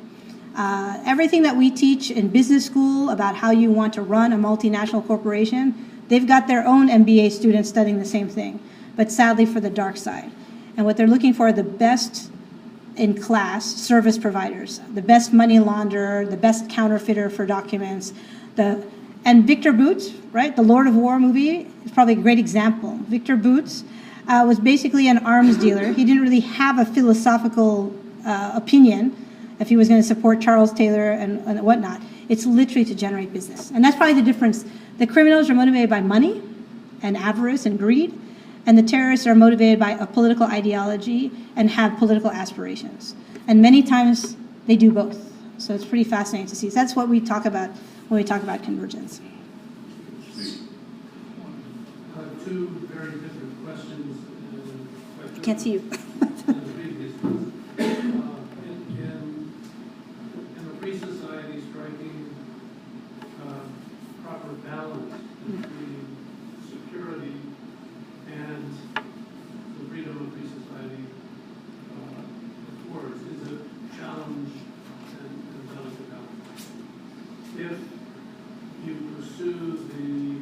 Uh, 0.56 1.02
everything 1.06 1.44
that 1.44 1.56
we 1.56 1.72
teach 1.72 2.12
in 2.12 2.28
business 2.28 2.66
school 2.66 3.10
about 3.10 3.36
how 3.36 3.52
you 3.52 3.72
want 3.72 3.94
to 3.94 4.02
run 4.02 4.34
a 4.34 4.38
multinational 4.38 5.06
corporation, 5.06 6.04
they've 6.10 6.28
got 6.28 6.48
their 6.48 6.66
own 6.66 6.90
MBA 6.90 7.32
students 7.32 7.70
studying 7.70 8.00
the 8.00 8.06
same 8.06 8.28
thing, 8.28 8.60
but 8.98 9.12
sadly 9.12 9.46
for 9.46 9.62
the 9.62 9.70
dark 9.70 9.96
side. 9.96 10.30
And 10.76 10.86
what 10.86 10.98
they're 10.98 11.08
looking 11.08 11.34
for 11.34 11.48
are 11.48 11.54
the 11.54 11.64
best 11.64 12.30
in 12.98 13.20
class 13.20 13.66
service 13.66 14.18
providers, 14.18 14.82
the 14.94 15.02
best 15.02 15.32
money 15.32 15.58
launderer, 15.58 16.30
the 16.30 16.38
best 16.38 16.70
counterfeiter 16.70 17.30
for 17.30 17.46
documents, 17.46 18.14
the 18.56 18.86
and 19.24 19.46
Victor 19.46 19.72
Boots, 19.72 20.12
right, 20.32 20.56
the 20.56 20.62
Lord 20.64 20.88
of 20.88 20.96
War 20.96 21.20
movie 21.20 21.68
is 21.86 21.92
probably 21.92 22.14
a 22.14 22.22
great 22.22 22.40
example. 22.40 22.98
Victor 23.08 23.36
Boots 23.36 23.84
uh, 24.28 24.44
was 24.48 24.60
basically 24.60 25.08
an 25.08 25.20
arms 25.20 25.58
dealer. 25.58 25.94
He 25.94 26.04
didn't 26.04 26.24
really 26.24 26.40
have 26.40 26.80
a 26.80 26.86
philosophical 26.86 27.96
uh, 28.26 28.52
opinion 28.56 29.16
if 29.60 29.70
he 29.70 29.78
was 29.78 29.88
going 29.88 30.02
to 30.02 30.08
support 30.08 30.42
Charles 30.42 30.74
Taylor 30.74 31.12
and, 31.12 31.40
and 31.48 31.62
whatnot. 31.62 32.02
It's 32.30 32.46
literally 32.46 32.86
to 32.86 32.96
generate 32.96 33.32
business. 33.32 33.72
And 33.72 33.84
that's 33.84 33.96
probably 33.96 34.16
the 34.16 34.24
difference. 34.24 34.66
The 34.98 35.06
criminals 35.06 35.50
are 35.50 35.54
motivated 35.54 35.90
by 35.90 36.02
money 36.02 36.42
and 37.04 37.16
avarice 37.16 37.66
and 37.66 37.78
greed, 37.78 38.18
and 38.66 38.78
the 38.78 38.84
terrorists 38.84 39.28
are 39.28 39.36
motivated 39.36 39.80
by 39.80 39.92
a 39.92 40.08
political 40.08 40.46
ideology 40.46 41.32
and 41.56 41.70
have 41.70 41.98
political 41.98 42.32
aspirations. 42.32 43.16
And 43.48 43.62
many 43.62 43.84
times 43.84 44.36
they 44.66 44.76
do 44.76 44.92
both. 44.92 45.32
So 45.58 45.76
it's 45.76 45.86
pretty 45.86 46.06
fascinating 46.06 46.48
to 46.48 46.56
see. 46.56 46.70
That's 46.70 46.96
what 46.96 47.08
we 47.08 47.20
talk 47.20 47.46
about 47.46 47.70
when 48.12 48.18
we 48.20 48.26
talk 48.26 48.44
about 48.44 48.62
convergence. 48.62 49.22
Uh, 52.14 52.24
Two 52.44 52.68
very 52.92 53.12
different 53.12 53.64
questions. 53.64 54.18
uh, 55.24 55.30
I 55.34 55.40
can't 55.40 55.62
see 55.62 55.72
you. 55.72 55.80
than 55.80 56.46
the 56.46 56.74
previous 56.74 57.16
ones. 57.24 57.54
In, 57.78 57.88
in, 59.00 59.54
in 60.58 60.68
a 60.68 60.76
free 60.82 61.00
society, 61.00 61.62
striking 61.72 62.36
proper 64.26 64.50
balance 64.68 65.14
between 65.46 66.18
security 66.70 67.36
and 68.28 68.78
the 69.80 69.86
freedom 69.90 70.18
of 70.20 70.34
free 70.34 70.50
society 70.50 71.06
affords 72.76 73.22
is 73.22 73.54
a 73.54 73.98
challenge 73.98 74.52
and 75.18 75.32
and 75.56 75.70
delicate 75.70 76.10
balance. 76.12 76.68
If 77.58 77.91
pursue 79.32 79.78
the, 79.88 80.42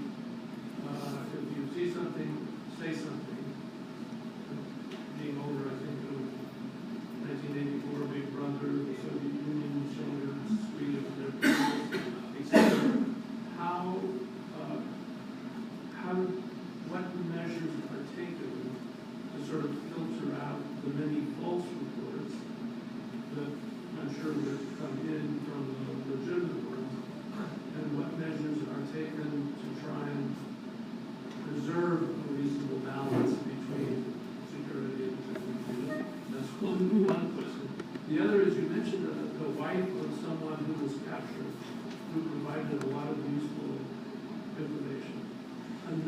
uh, 0.89 1.23
if 1.37 1.57
you 1.57 1.69
see 1.75 1.93
something, 1.93 2.47
say 2.79 2.93
something, 2.93 3.53
being 5.19 5.37
over, 5.37 5.69
I 5.69 5.89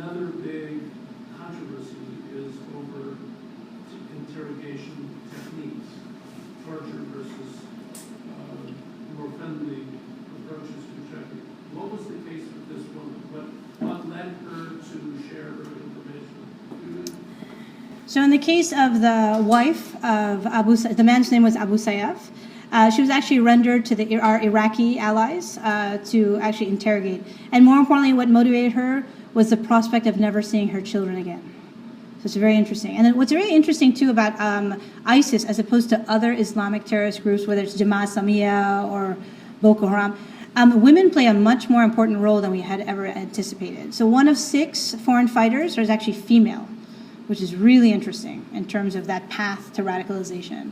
another 0.01 0.27
big 0.27 0.81
controversy 1.37 2.05
is 2.35 2.53
over 2.75 3.17
interrogation 4.17 5.21
techniques, 5.29 5.89
torture 6.65 7.05
versus 7.13 7.61
uh, 8.29 9.17
more 9.17 9.31
friendly 9.37 9.85
approaches 10.37 10.83
to 10.85 10.97
trafficking. 11.09 11.49
What 11.73 11.91
was 11.91 12.05
the 12.07 12.17
case 12.29 12.45
with 12.45 12.65
this 12.69 12.85
woman? 12.93 13.21
What, 13.33 13.47
what 13.81 14.09
led 14.09 14.37
her 14.45 14.77
to 14.77 14.97
share 15.29 15.49
her 15.49 15.65
information? 15.65 16.41
So 18.11 18.21
in 18.21 18.29
the 18.29 18.37
case 18.37 18.73
of 18.73 18.99
the 18.99 19.41
wife 19.41 19.95
of 20.03 20.45
Abu, 20.45 20.75
the 20.75 21.01
man's 21.01 21.31
name 21.31 21.43
was 21.43 21.55
Abu 21.55 21.75
Sayyaf. 21.75 22.19
Uh, 22.69 22.89
she 22.89 22.99
was 22.99 23.09
actually 23.09 23.39
rendered 23.39 23.85
to 23.85 23.95
the, 23.95 24.19
our 24.19 24.41
Iraqi 24.41 24.99
allies 24.99 25.57
uh, 25.59 25.97
to 26.07 26.37
actually 26.41 26.67
interrogate. 26.67 27.23
And 27.53 27.63
more 27.63 27.77
importantly, 27.77 28.11
what 28.11 28.27
motivated 28.27 28.73
her 28.73 29.05
was 29.33 29.49
the 29.49 29.55
prospect 29.55 30.07
of 30.07 30.19
never 30.19 30.41
seeing 30.41 30.67
her 30.67 30.81
children 30.81 31.15
again. 31.15 31.41
So 32.17 32.25
it's 32.25 32.35
very 32.35 32.57
interesting. 32.57 32.97
And 32.97 33.05
then 33.05 33.15
what's 33.15 33.31
very 33.31 33.49
interesting 33.49 33.93
too 33.93 34.09
about 34.09 34.37
um, 34.41 34.81
ISIS 35.05 35.45
as 35.45 35.57
opposed 35.57 35.87
to 35.91 36.03
other 36.09 36.33
Islamic 36.33 36.83
terrorist 36.83 37.23
groups, 37.23 37.47
whether 37.47 37.61
it's 37.61 37.77
Jamaat 37.77 38.09
Islamiyah 38.09 38.91
or 38.91 39.15
Boko 39.61 39.87
Haram, 39.87 40.17
um, 40.57 40.81
women 40.81 41.11
play 41.11 41.27
a 41.27 41.33
much 41.33 41.69
more 41.69 41.83
important 41.83 42.19
role 42.19 42.41
than 42.41 42.51
we 42.51 42.59
had 42.59 42.81
ever 42.81 43.05
anticipated. 43.05 43.93
So 43.93 44.05
one 44.05 44.27
of 44.27 44.37
six 44.37 44.95
foreign 44.95 45.29
fighters 45.29 45.77
is 45.77 45.89
actually 45.89 46.15
female, 46.15 46.67
which 47.31 47.39
is 47.39 47.55
really 47.55 47.93
interesting 47.93 48.45
in 48.53 48.67
terms 48.67 48.93
of 48.93 49.07
that 49.07 49.29
path 49.29 49.71
to 49.71 49.81
radicalization. 49.81 50.69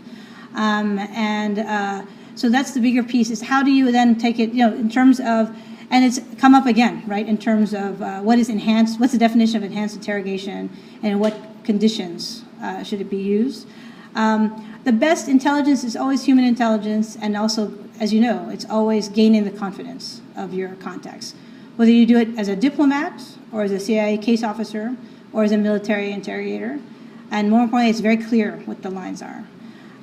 Um, 0.56 1.00
and 1.00 1.60
uh, 1.60 2.06
so 2.36 2.50
that's 2.50 2.74
the 2.74 2.82
bigger 2.82 3.02
piece 3.02 3.30
is 3.30 3.42
how 3.42 3.64
do 3.64 3.72
you 3.72 3.94
then 3.94 4.18
take 4.18 4.40
it, 4.40 4.52
you 4.52 4.68
know, 4.68 4.76
in 4.76 4.90
terms 4.90 5.22
of, 5.22 5.56
and 5.90 6.04
it's 6.04 6.20
come 6.38 6.54
up 6.54 6.66
again, 6.66 7.02
right, 7.08 7.26
in 7.26 7.38
terms 7.38 7.74
of 7.74 8.02
uh, 8.02 8.20
what 8.20 8.40
is 8.40 8.50
enhanced, 8.50 9.00
what's 9.00 9.14
the 9.14 9.18
definition 9.18 9.56
of 9.56 9.64
enhanced 9.64 9.96
interrogation 9.96 10.70
and 11.02 11.22
what 11.22 11.34
conditions 11.64 12.44
uh, 12.62 12.84
should 12.84 13.00
it 13.00 13.10
be 13.10 13.22
used. 13.22 13.66
Um, 14.16 14.78
the 14.84 14.92
best 14.92 15.30
intelligence 15.30 15.86
is 15.86 15.96
always 15.96 16.26
human 16.26 16.44
intelligence, 16.44 17.16
and 17.22 17.38
also, 17.38 17.72
as 18.02 18.12
you 18.12 18.20
know, 18.20 18.50
it's 18.50 18.66
always 18.66 19.08
gaining 19.08 19.46
the 19.46 19.52
confidence 19.52 20.20
of 20.36 20.54
your 20.54 20.76
contacts. 20.76 21.36
Whether 21.78 21.92
you 21.92 22.06
do 22.06 22.18
it 22.18 22.38
as 22.38 22.50
a 22.50 22.56
diplomat, 22.58 23.24
or 23.54 23.64
as 23.64 23.72
a 23.72 23.80
CIA 23.80 24.18
case 24.18 24.44
officer, 24.44 24.98
or 25.34 25.44
as 25.44 25.52
a 25.52 25.58
military 25.58 26.12
interrogator, 26.12 26.80
and 27.32 27.50
more 27.50 27.62
importantly, 27.62 27.90
it's 27.90 28.00
very 28.00 28.18
clear 28.18 28.58
what 28.66 28.82
the 28.82 28.90
lines 28.90 29.22
are. 29.22 29.46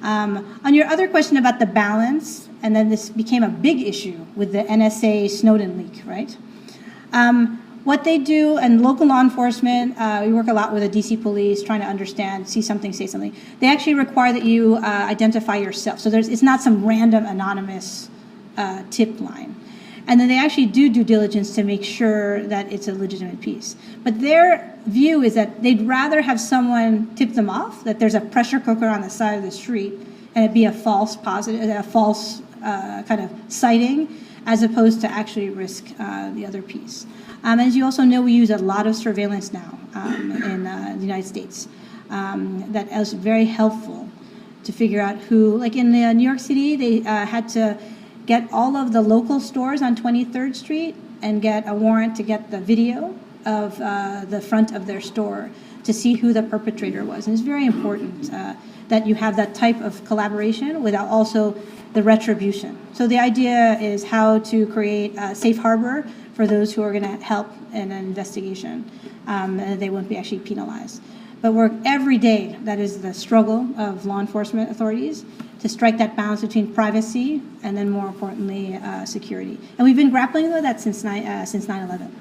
Um, 0.02 0.60
on 0.64 0.74
your 0.74 0.86
other 0.86 1.08
question 1.08 1.36
about 1.36 1.58
the 1.58 1.66
balance, 1.66 2.48
and 2.62 2.76
then 2.76 2.90
this 2.90 3.08
became 3.08 3.42
a 3.42 3.48
big 3.48 3.80
issue 3.80 4.26
with 4.36 4.52
the 4.52 4.62
NSA 4.62 5.30
Snowden 5.30 5.78
leak, 5.78 6.02
right? 6.06 6.36
Um, 7.12 7.62
what 7.82 8.04
they 8.04 8.18
do, 8.18 8.58
and 8.58 8.82
local 8.82 9.06
law 9.06 9.20
enforcement, 9.20 9.96
uh, 9.98 10.22
we 10.24 10.32
work 10.32 10.48
a 10.48 10.52
lot 10.52 10.72
with 10.72 10.82
the 10.82 10.88
DC 10.88 11.22
police 11.22 11.62
trying 11.62 11.80
to 11.80 11.86
understand, 11.86 12.48
see 12.48 12.60
something, 12.62 12.92
say 12.92 13.06
something. 13.06 13.34
They 13.60 13.68
actually 13.68 13.94
require 13.94 14.32
that 14.32 14.44
you 14.44 14.76
uh, 14.76 15.06
identify 15.08 15.56
yourself. 15.56 16.00
So 16.00 16.10
there's, 16.10 16.28
it's 16.28 16.42
not 16.42 16.60
some 16.60 16.84
random 16.84 17.24
anonymous 17.26 18.10
uh, 18.56 18.82
tip 18.90 19.20
line. 19.20 19.55
And 20.08 20.20
then 20.20 20.28
they 20.28 20.38
actually 20.38 20.66
do 20.66 20.88
due 20.88 21.02
diligence 21.04 21.54
to 21.56 21.64
make 21.64 21.82
sure 21.82 22.42
that 22.44 22.72
it's 22.72 22.86
a 22.86 22.94
legitimate 22.94 23.40
piece. 23.40 23.74
But 24.04 24.20
their 24.20 24.78
view 24.86 25.22
is 25.22 25.34
that 25.34 25.62
they'd 25.62 25.82
rather 25.82 26.22
have 26.22 26.40
someone 26.40 27.12
tip 27.16 27.32
them 27.32 27.50
off, 27.50 27.82
that 27.84 27.98
there's 27.98 28.14
a 28.14 28.20
pressure 28.20 28.60
cooker 28.60 28.86
on 28.86 29.00
the 29.00 29.10
side 29.10 29.36
of 29.36 29.42
the 29.42 29.50
street, 29.50 29.94
and 30.34 30.44
it 30.44 30.54
be 30.54 30.64
a 30.64 30.72
false 30.72 31.16
positive, 31.16 31.68
a 31.68 31.82
false 31.82 32.40
uh, 32.62 33.02
kind 33.02 33.20
of 33.20 33.30
sighting, 33.48 34.08
as 34.46 34.62
opposed 34.62 35.00
to 35.00 35.08
actually 35.08 35.50
risk 35.50 35.86
uh, 35.98 36.30
the 36.34 36.46
other 36.46 36.62
piece. 36.62 37.04
Um, 37.42 37.58
as 37.58 37.74
you 37.74 37.84
also 37.84 38.02
know, 38.02 38.22
we 38.22 38.32
use 38.32 38.50
a 38.50 38.58
lot 38.58 38.86
of 38.86 38.94
surveillance 38.94 39.52
now 39.52 39.78
um, 39.94 40.30
in 40.30 40.66
uh, 40.66 40.94
the 40.96 41.02
United 41.02 41.26
States. 41.26 41.68
Um, 42.10 42.64
that 42.72 42.90
is 42.92 43.12
very 43.12 43.44
helpful 43.44 44.08
to 44.62 44.72
figure 44.72 45.00
out 45.00 45.16
who, 45.16 45.56
like 45.56 45.74
in 45.74 45.92
uh, 45.94 46.12
New 46.12 46.22
York 46.22 46.38
City, 46.38 46.76
they 46.76 47.00
uh, 47.00 47.26
had 47.26 47.48
to 47.50 47.76
get 48.26 48.52
all 48.52 48.76
of 48.76 48.92
the 48.92 49.00
local 49.00 49.40
stores 49.40 49.80
on 49.80 49.96
23rd 49.96 50.54
Street 50.54 50.94
and 51.22 51.40
get 51.40 51.66
a 51.66 51.74
warrant 51.74 52.16
to 52.16 52.22
get 52.22 52.50
the 52.50 52.60
video 52.60 53.18
of 53.46 53.80
uh, 53.80 54.24
the 54.28 54.40
front 54.40 54.72
of 54.72 54.86
their 54.86 55.00
store 55.00 55.50
to 55.84 55.92
see 55.92 56.14
who 56.14 56.32
the 56.32 56.42
perpetrator 56.42 57.04
was. 57.04 57.26
And 57.26 57.34
it's 57.34 57.42
very 57.44 57.64
important 57.64 58.32
uh, 58.32 58.54
that 58.88 59.06
you 59.06 59.14
have 59.14 59.36
that 59.36 59.54
type 59.54 59.80
of 59.80 60.04
collaboration 60.04 60.82
without 60.82 61.08
also 61.08 61.56
the 61.92 62.02
retribution. 62.02 62.76
So 62.92 63.06
the 63.06 63.18
idea 63.18 63.78
is 63.80 64.04
how 64.04 64.40
to 64.40 64.66
create 64.66 65.14
a 65.16 65.34
safe 65.34 65.58
harbor 65.58 66.06
for 66.34 66.46
those 66.46 66.74
who 66.74 66.82
are 66.82 66.90
going 66.90 67.04
to 67.04 67.24
help 67.24 67.50
in 67.72 67.92
an 67.92 68.04
investigation, 68.04 68.90
um, 69.26 69.58
and 69.58 69.80
they 69.80 69.88
won't 69.88 70.08
be 70.08 70.16
actually 70.16 70.40
penalized. 70.40 71.00
But 71.40 71.52
work 71.52 71.72
every 71.84 72.18
day. 72.18 72.56
That 72.62 72.78
is 72.78 73.02
the 73.02 73.14
struggle 73.14 73.68
of 73.78 74.04
law 74.04 74.20
enforcement 74.20 74.70
authorities 74.70 75.24
to 75.66 75.72
strike 75.72 75.98
that 75.98 76.14
balance 76.14 76.42
between 76.42 76.72
privacy 76.72 77.42
and 77.64 77.76
then, 77.76 77.90
more 77.90 78.06
importantly, 78.06 78.76
uh, 78.76 79.04
security. 79.04 79.58
And 79.78 79.84
we've 79.84 79.96
been 79.96 80.10
grappling 80.10 80.52
with 80.52 80.62
that 80.62 80.80
since 80.80 81.02
ni- 81.02 81.26
uh, 81.26 81.44
since 81.44 81.66
9/11. 81.66 82.12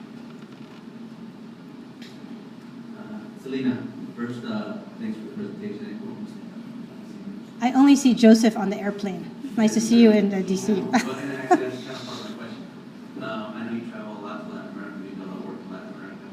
Uh, 2.97 3.43
Celina, 3.43 3.77
first, 4.15 4.43
uh, 4.43 4.77
thanks 4.99 5.17
for 5.19 5.25
the 5.25 5.35
presentation. 5.35 5.91
I 7.61 7.71
only 7.71 7.95
see 7.95 8.13
Joseph 8.13 8.57
on 8.57 8.69
the 8.69 8.77
airplane. 8.77 9.23
Nice 9.57 9.73
to 9.75 9.81
see 9.81 10.01
you 10.01 10.11
in 10.11 10.33
uh, 10.33 10.37
DC. 10.37 10.69
Well, 10.69 10.93
and 10.93 11.33
actually, 11.33 11.69
that's 11.69 11.83
kind 11.85 11.97
of 11.97 12.05
part 12.05 12.19
of 12.19 12.29
my 12.29 12.37
question. 12.37 12.63
Um, 13.23 13.53
I 13.55 13.63
know 13.65 13.73
you 13.73 13.89
travel 13.91 14.13
a 14.17 14.21
lot 14.21 14.37
to 14.45 14.53
Latin 14.53 14.71
America, 14.75 14.99
you 15.09 15.15
know 15.17 15.25
a 15.25 15.31
lot 15.31 15.39
of 15.39 15.45
work 15.47 15.59
in 15.65 15.71
Latin 15.71 15.93
America. 15.97 16.27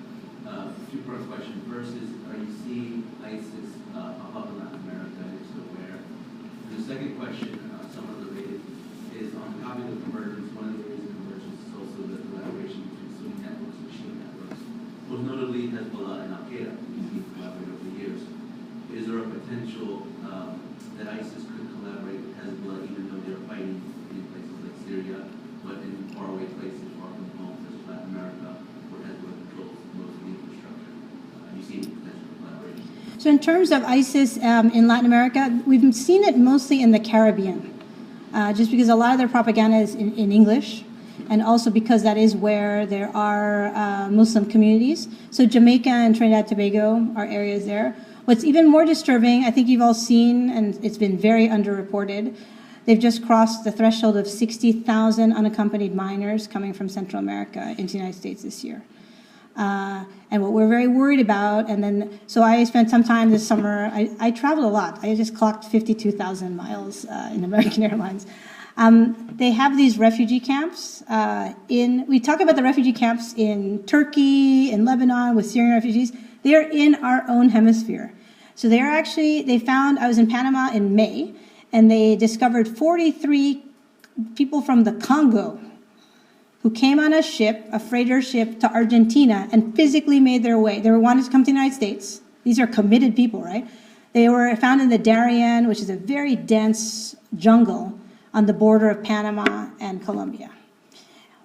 Uh, 0.45 0.67
two-part 0.91 1.23
question. 1.31 1.55
First 1.71 1.93
is, 1.97 2.09
are 2.29 2.37
you 2.37 2.51
seeing 2.67 3.07
ISIS 3.25 3.71
uh, 3.97 4.13
pop 4.19 4.37
up 4.37 4.49
in 4.51 4.59
Latin 4.61 4.81
America, 4.85 5.21
and 5.25 5.41
if 5.41 5.47
so, 5.55 5.61
where? 5.73 5.97
And 6.03 6.73
the 6.77 6.83
second 6.85 7.17
question, 7.33 7.57
uh, 7.73 7.89
somewhat 7.89 8.21
related, 8.29 8.61
is 9.17 9.33
on 9.41 9.57
the 9.57 9.65
topic 9.65 9.89
of 9.89 10.05
convergence. 10.05 10.53
One 10.53 10.69
of 10.69 10.77
the 10.77 10.85
areas 10.85 11.09
of 11.09 11.17
convergence 11.17 11.65
is 11.65 11.73
also 11.73 12.01
the 12.13 12.21
collaboration 12.29 12.93
between 12.93 13.13
Sunni 13.17 13.41
networks 13.41 13.79
and 13.81 13.89
Shia 13.89 14.13
networks. 14.21 14.61
Most 15.09 15.25
notably, 15.25 15.73
Hezbollah 15.73 16.29
and 16.29 16.31
Al 16.37 16.45
Qaeda, 16.45 16.77
who 16.77 17.25
collaborate 17.33 17.73
over 17.73 17.85
the 17.89 17.95
years. 17.97 18.21
Is 18.93 19.09
there 19.09 19.25
a 19.25 19.29
potential 19.33 20.05
um, 20.29 20.61
that 21.01 21.09
ISIS 21.09 21.49
could 21.49 21.73
collaborate 21.73 22.21
with 22.21 22.37
Hezbollah, 22.37 22.85
even 22.85 23.09
though 23.09 23.25
they're 23.25 23.41
fighting 23.49 23.81
in 23.81 24.21
places 24.29 24.53
like 24.61 24.77
Syria, 24.85 25.25
but 25.65 25.81
in 25.81 26.13
faraway 26.13 26.45
places 26.61 26.85
far 27.01 27.17
from 27.17 27.33
home, 27.41 27.57
such 27.65 27.81
as 27.81 27.85
Latin 27.89 28.13
America, 28.13 28.61
where 28.93 29.09
Hezbollah 29.09 29.41
controls 29.49 29.81
most 29.97 30.21
of 30.21 30.23
the 30.29 30.37
infrastructure? 30.37 30.95
Uh, 31.01 31.49
Have 31.49 31.57
you 31.57 31.65
seen 31.65 31.81
potential 31.97 32.29
collaboration? 32.45 33.12
So, 33.23 33.31
in 33.31 33.39
terms 33.39 33.71
of 33.71 33.85
ISIS 33.85 34.37
um, 34.43 34.73
in 34.73 34.89
Latin 34.89 35.07
America, 35.07 35.63
we've 35.65 35.95
seen 35.95 36.25
it 36.25 36.37
mostly 36.37 36.83
in 36.83 36.91
the 36.91 36.99
Caribbean, 36.99 37.73
uh, 38.35 38.53
just 38.53 38.73
because 38.73 38.89
a 38.89 38.97
lot 38.97 39.13
of 39.13 39.19
their 39.19 39.29
propaganda 39.29 39.77
is 39.77 39.95
in, 39.95 40.13
in 40.19 40.33
English, 40.33 40.83
and 41.31 41.41
also 41.41 41.71
because 41.71 42.03
that 42.03 42.17
is 42.17 42.35
where 42.35 42.85
there 42.85 43.17
are 43.17 43.67
uh, 43.77 44.09
Muslim 44.09 44.45
communities. 44.45 45.07
So, 45.31 45.47
Jamaica 45.47 45.89
and 45.89 46.17
Trinidad 46.17 46.41
and 46.41 46.49
Tobago 46.49 47.13
are 47.15 47.25
areas 47.25 47.65
there. 47.65 47.95
What's 48.25 48.43
even 48.43 48.69
more 48.69 48.85
disturbing, 48.85 49.45
I 49.45 49.53
think 49.53 49.69
you've 49.69 49.83
all 49.83 49.95
seen, 49.95 50.51
and 50.51 50.85
it's 50.85 50.99
been 50.99 51.17
very 51.17 51.47
underreported, 51.47 52.37
they've 52.87 52.99
just 52.99 53.25
crossed 53.25 53.63
the 53.63 53.71
threshold 53.71 54.17
of 54.17 54.27
60,000 54.27 55.33
unaccompanied 55.33 55.95
minors 55.95 56.49
coming 56.49 56.73
from 56.73 56.89
Central 56.89 57.21
America 57.21 57.77
into 57.79 57.93
the 57.93 57.99
United 57.99 58.19
States 58.19 58.43
this 58.43 58.65
year. 58.65 58.83
Uh, 59.57 60.05
and 60.31 60.43
what 60.43 60.53
we're 60.53 60.69
very 60.69 60.89
worried 60.89 61.21
about, 61.21 61.69
and 61.69 61.85
then, 61.85 62.21
so 62.27 62.43
I 62.43 62.65
spent 62.65 62.89
some 62.89 63.05
time 63.05 63.31
this 63.31 63.47
summer, 63.47 63.91
I, 63.93 64.11
I 64.19 64.31
traveled 64.31 64.65
a 64.65 64.71
lot. 64.71 64.99
I 65.03 65.15
just 65.15 65.37
clocked 65.37 65.65
52,000 65.67 66.57
miles 66.57 67.05
uh, 67.05 67.31
in 67.35 67.45
American 67.51 67.83
Airlines. 67.83 68.27
Um, 68.77 69.31
they 69.37 69.51
have 69.51 69.77
these 69.77 69.99
refugee 69.99 70.41
camps 70.41 71.03
uh, 71.09 71.53
in, 71.69 72.07
we 72.07 72.19
talk 72.19 72.41
about 72.41 72.57
the 72.57 72.63
refugee 72.63 72.93
camps 72.95 73.35
in 73.37 73.83
Turkey, 73.85 74.71
in 74.71 74.87
Lebanon, 74.87 75.35
with 75.35 75.47
Syrian 75.47 75.75
refugees. 75.75 76.13
They're 76.43 76.69
in 76.71 76.95
our 76.97 77.25
own 77.29 77.51
hemisphere. 77.51 78.15
So 78.55 78.69
they're 78.69 78.91
actually, 78.91 79.43
they 79.43 79.59
found, 79.59 79.99
I 79.99 80.09
was 80.09 80.19
in 80.19 80.29
Panama 80.29 80.73
in 80.73 80.95
May, 80.95 81.35
and 81.73 81.91
they 81.91 82.17
discovered 82.17 82.67
43 82.67 83.63
people 84.35 84.63
from 84.63 84.85
the 84.85 84.93
Congo 84.93 85.61
who 86.63 86.71
came 86.71 87.01
on 87.01 87.13
a 87.13 87.23
ship, 87.23 87.65
a 87.73 87.81
freighter 87.81 88.23
ship, 88.23 88.61
to 88.61 88.73
Argentina 88.73 89.49
and 89.53 89.75
physically 89.75 90.21
made 90.21 90.43
their 90.43 90.59
way. 90.59 90.81
They 90.81 90.91
were 90.91 91.01
wanted 91.01 91.25
to 91.25 91.31
come 91.31 91.43
to 91.43 91.51
the 91.51 91.57
United 91.57 91.75
States. 91.75 92.21
These 92.45 92.59
are 92.59 92.67
committed 92.67 93.17
people, 93.17 93.43
right? 93.43 93.69
They 94.13 94.29
were 94.29 94.55
found 94.57 94.81
in 94.81 94.89
the 94.89 94.99
Darien, 94.99 95.69
which 95.69 95.81
is 95.81 95.91
a 95.91 95.97
very 95.97 96.37
dense 96.37 97.17
jungle 97.37 97.99
on 98.35 98.47
the 98.47 98.53
border 98.53 98.91
of 98.91 99.03
Panama 99.03 99.71
and 99.81 100.05
Colombia. 100.05 100.51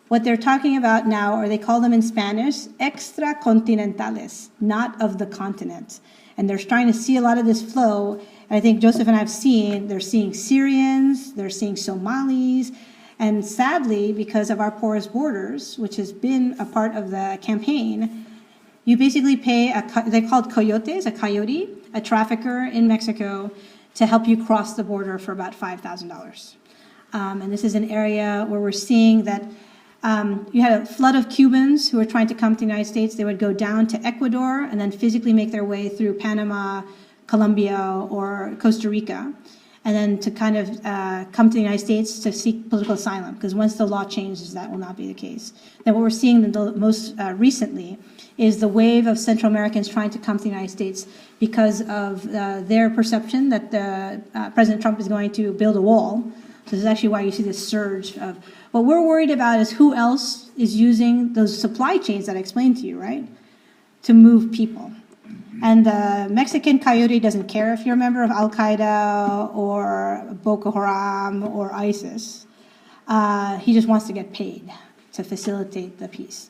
What 0.08 0.24
they're 0.24 0.38
talking 0.38 0.78
about 0.78 1.08
now, 1.08 1.40
or 1.40 1.50
they 1.50 1.58
call 1.58 1.82
them 1.82 1.94
in 1.94 2.02
Spanish, 2.02 2.66
extracontinentales, 2.80 4.50
not 4.62 5.02
of 5.02 5.18
the 5.18 5.26
continent. 5.26 6.00
And 6.38 6.50
they're 6.50 6.58
trying 6.58 6.88
to 6.88 6.94
see 6.94 7.18
a 7.18 7.22
lot 7.22 7.38
of 7.38 7.46
this 7.46 7.62
flow. 7.62 8.14
And 8.50 8.58
I 8.58 8.60
think 8.60 8.80
Joseph 8.80 9.08
and 9.08 9.16
I 9.16 9.20
have 9.20 9.30
seen, 9.30 9.88
they're 9.88 10.00
seeing 10.00 10.34
Syrians, 10.34 11.34
they're 11.34 11.50
seeing 11.50 11.76
Somalis, 11.76 12.72
and 13.20 13.46
sadly, 13.46 14.14
because 14.14 14.50
of 14.50 14.60
our 14.60 14.72
porous 14.72 15.08
borders, 15.08 15.78
which 15.78 15.96
has 15.96 16.12
been 16.12 16.56
a 16.60 16.66
part 16.66 16.96
of 16.96 17.10
the 17.12 17.40
campaign, 17.42 18.26
You 18.88 18.96
basically 18.96 19.36
pay 19.36 19.74
a, 19.74 19.84
they're 20.08 20.30
called 20.30 20.50
coyotes, 20.50 21.06
a 21.06 21.12
coyote, 21.12 21.68
a 21.94 22.00
trafficker 22.00 22.64
in 22.72 22.88
Mexico 22.88 23.52
to 23.96 24.06
help 24.06 24.26
you 24.30 24.46
cross 24.46 24.76
the 24.76 24.84
border 24.86 25.20
for 25.20 25.34
about 25.34 25.54
$5,000. 25.54 26.56
Um, 27.12 27.42
and 27.42 27.52
this 27.52 27.66
is 27.66 27.76
an 27.76 27.92
area 27.92 28.46
where 28.48 28.62
we're 28.62 28.72
seeing 28.72 29.26
that 29.26 29.44
um, 30.04 30.48
you 30.54 30.62
had 30.62 30.84
a 30.84 30.86
flood 30.86 31.16
of 31.18 31.28
Cubans 31.28 31.90
who 31.92 31.98
were 31.98 32.06
trying 32.06 32.28
to 32.28 32.34
come 32.34 32.56
to 32.56 32.60
the 32.60 32.66
United 32.66 32.86
States. 32.86 33.16
They 33.16 33.26
would 33.26 33.40
go 33.40 33.52
down 33.52 33.88
to 33.88 33.98
Ecuador 34.08 34.64
and 34.64 34.80
then 34.80 34.92
physically 34.92 35.34
make 35.34 35.52
their 35.52 35.66
way 35.66 35.90
through 35.90 36.14
Panama, 36.14 36.84
Colombia, 37.26 38.08
or 38.10 38.56
Costa 38.58 38.90
Rica, 38.90 39.34
and 39.88 39.96
then 39.96 40.20
to 40.20 40.30
kind 40.30 40.58
of 40.58 40.86
uh, 40.86 41.24
come 41.32 41.50
to 41.50 41.54
the 41.54 41.62
United 41.62 41.80
States 41.80 42.20
to 42.20 42.30
seek 42.34 42.70
political 42.70 42.96
asylum. 42.96 43.36
Because 43.36 43.56
once 43.56 43.76
the 43.76 43.86
law 43.86 44.04
changes, 44.04 44.54
that 44.54 44.70
will 44.70 44.78
not 44.78 44.98
be 44.98 45.08
the 45.08 45.14
case. 45.14 45.54
Then 45.86 45.94
what 45.94 46.02
we're 46.02 46.10
seeing 46.10 46.52
the 46.52 46.74
most 46.74 47.18
uh, 47.18 47.34
recently 47.38 47.98
is 48.38 48.60
the 48.60 48.68
wave 48.68 49.08
of 49.08 49.18
Central 49.18 49.50
Americans 49.50 49.88
trying 49.88 50.10
to 50.10 50.20
come 50.20 50.36
to 50.40 50.44
the 50.44 50.50
United 50.50 50.72
States 50.72 51.08
because 51.40 51.80
of 51.84 52.28
uh, 52.36 52.60
their 52.64 52.90
perception 52.90 53.48
that 53.48 53.72
the, 53.72 54.22
uh, 54.36 54.50
President 54.50 54.82
Trump 54.82 55.00
is 55.00 55.08
going 55.08 55.32
to 55.32 55.54
build 55.54 55.78
a 55.78 55.82
wall. 55.82 56.22
So 56.66 56.72
this 56.72 56.82
is 56.82 56.86
actually 56.86 57.10
why 57.16 57.22
you 57.22 57.32
see 57.32 57.44
this 57.44 57.66
surge 57.66 58.18
of. 58.18 58.38
What 58.72 58.84
we're 58.84 59.08
worried 59.08 59.32
about 59.32 59.62
is 59.62 59.72
who 59.72 59.94
else 59.94 60.52
is 60.58 60.76
using 60.76 61.32
those 61.32 61.58
supply 61.58 61.98
chains 61.98 62.26
that 62.26 62.36
I 62.36 62.40
explained 62.40 62.76
to 62.78 62.84
you, 62.84 63.00
right, 63.00 63.26
to 64.04 64.14
move 64.14 64.52
people. 64.52 64.92
And 65.64 65.86
the 65.86 66.28
Mexican 66.30 66.80
coyote 66.80 67.20
doesn't 67.20 67.48
care 67.48 67.74
if 67.74 67.86
you're 67.86 67.96
a 67.96 67.98
member 67.98 68.24
of 68.24 68.32
Al 68.32 68.50
Qaeda 68.50 69.56
or 69.56 70.28
Boko 70.44 70.72
Haram 70.72 71.44
or 71.44 71.74
ISIS. 71.74 72.46
Uh, 73.08 73.58
he 73.58 73.74
just 73.74 73.88
wants 73.88 74.08
to 74.08 74.14
get 74.14 74.34
paid 74.34 74.72
to 75.14 75.24
facilitate 75.24 76.00
the 76.00 76.08
peace. 76.08 76.50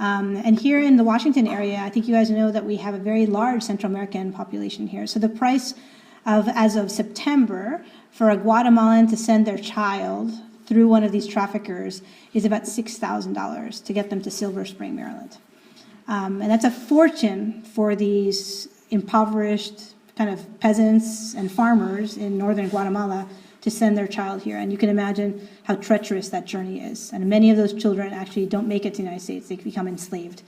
Um, 0.00 0.36
and 0.36 0.58
here 0.58 0.80
in 0.80 0.96
the 0.96 1.04
Washington 1.04 1.46
area, 1.46 1.78
I 1.78 1.88
think 1.88 2.06
you 2.06 2.14
guys 2.14 2.30
know 2.30 2.50
that 2.50 2.64
we 2.64 2.76
have 2.76 2.94
a 2.94 2.98
very 2.98 3.26
large 3.26 3.62
Central 3.62 3.90
American 3.90 4.32
population 4.32 4.86
here. 4.86 5.06
So 5.06 5.18
the 5.18 5.28
price 5.28 5.74
of, 6.26 6.48
as 6.48 6.76
of 6.76 6.90
September, 6.90 7.84
for 8.14 8.30
a 8.30 8.36
Guatemalan 8.36 9.08
to 9.08 9.16
send 9.16 9.44
their 9.44 9.58
child 9.58 10.30
through 10.66 10.86
one 10.86 11.02
of 11.02 11.10
these 11.10 11.26
traffickers 11.26 12.00
is 12.32 12.44
about 12.44 12.62
$6,000 12.62 13.84
to 13.84 13.92
get 13.92 14.08
them 14.08 14.22
to 14.22 14.30
Silver 14.30 14.64
Spring, 14.64 14.94
Maryland. 14.94 15.36
Um, 16.06 16.42
and 16.42 16.50
that's 16.50 16.64
a 16.64 16.70
fortune 16.70 17.62
for 17.62 17.96
these 17.96 18.68
impoverished 18.90 19.94
kind 20.16 20.30
of 20.30 20.60
peasants 20.60 21.34
and 21.34 21.50
farmers 21.50 22.16
in 22.16 22.38
northern 22.38 22.68
Guatemala 22.68 23.26
to 23.62 23.70
send 23.70 23.96
their 23.96 24.06
child 24.06 24.42
here. 24.42 24.58
And 24.58 24.70
you 24.70 24.78
can 24.78 24.90
imagine 24.90 25.48
how 25.64 25.76
treacherous 25.76 26.28
that 26.28 26.44
journey 26.44 26.80
is. 26.80 27.12
And 27.12 27.26
many 27.28 27.50
of 27.50 27.56
those 27.56 27.72
children 27.72 28.12
actually 28.12 28.46
don't 28.46 28.68
make 28.68 28.84
it 28.84 28.90
to 28.94 28.96
the 28.98 29.04
United 29.04 29.22
States, 29.22 29.48
they 29.48 29.56
become 29.56 29.88
enslaved. 29.88 30.42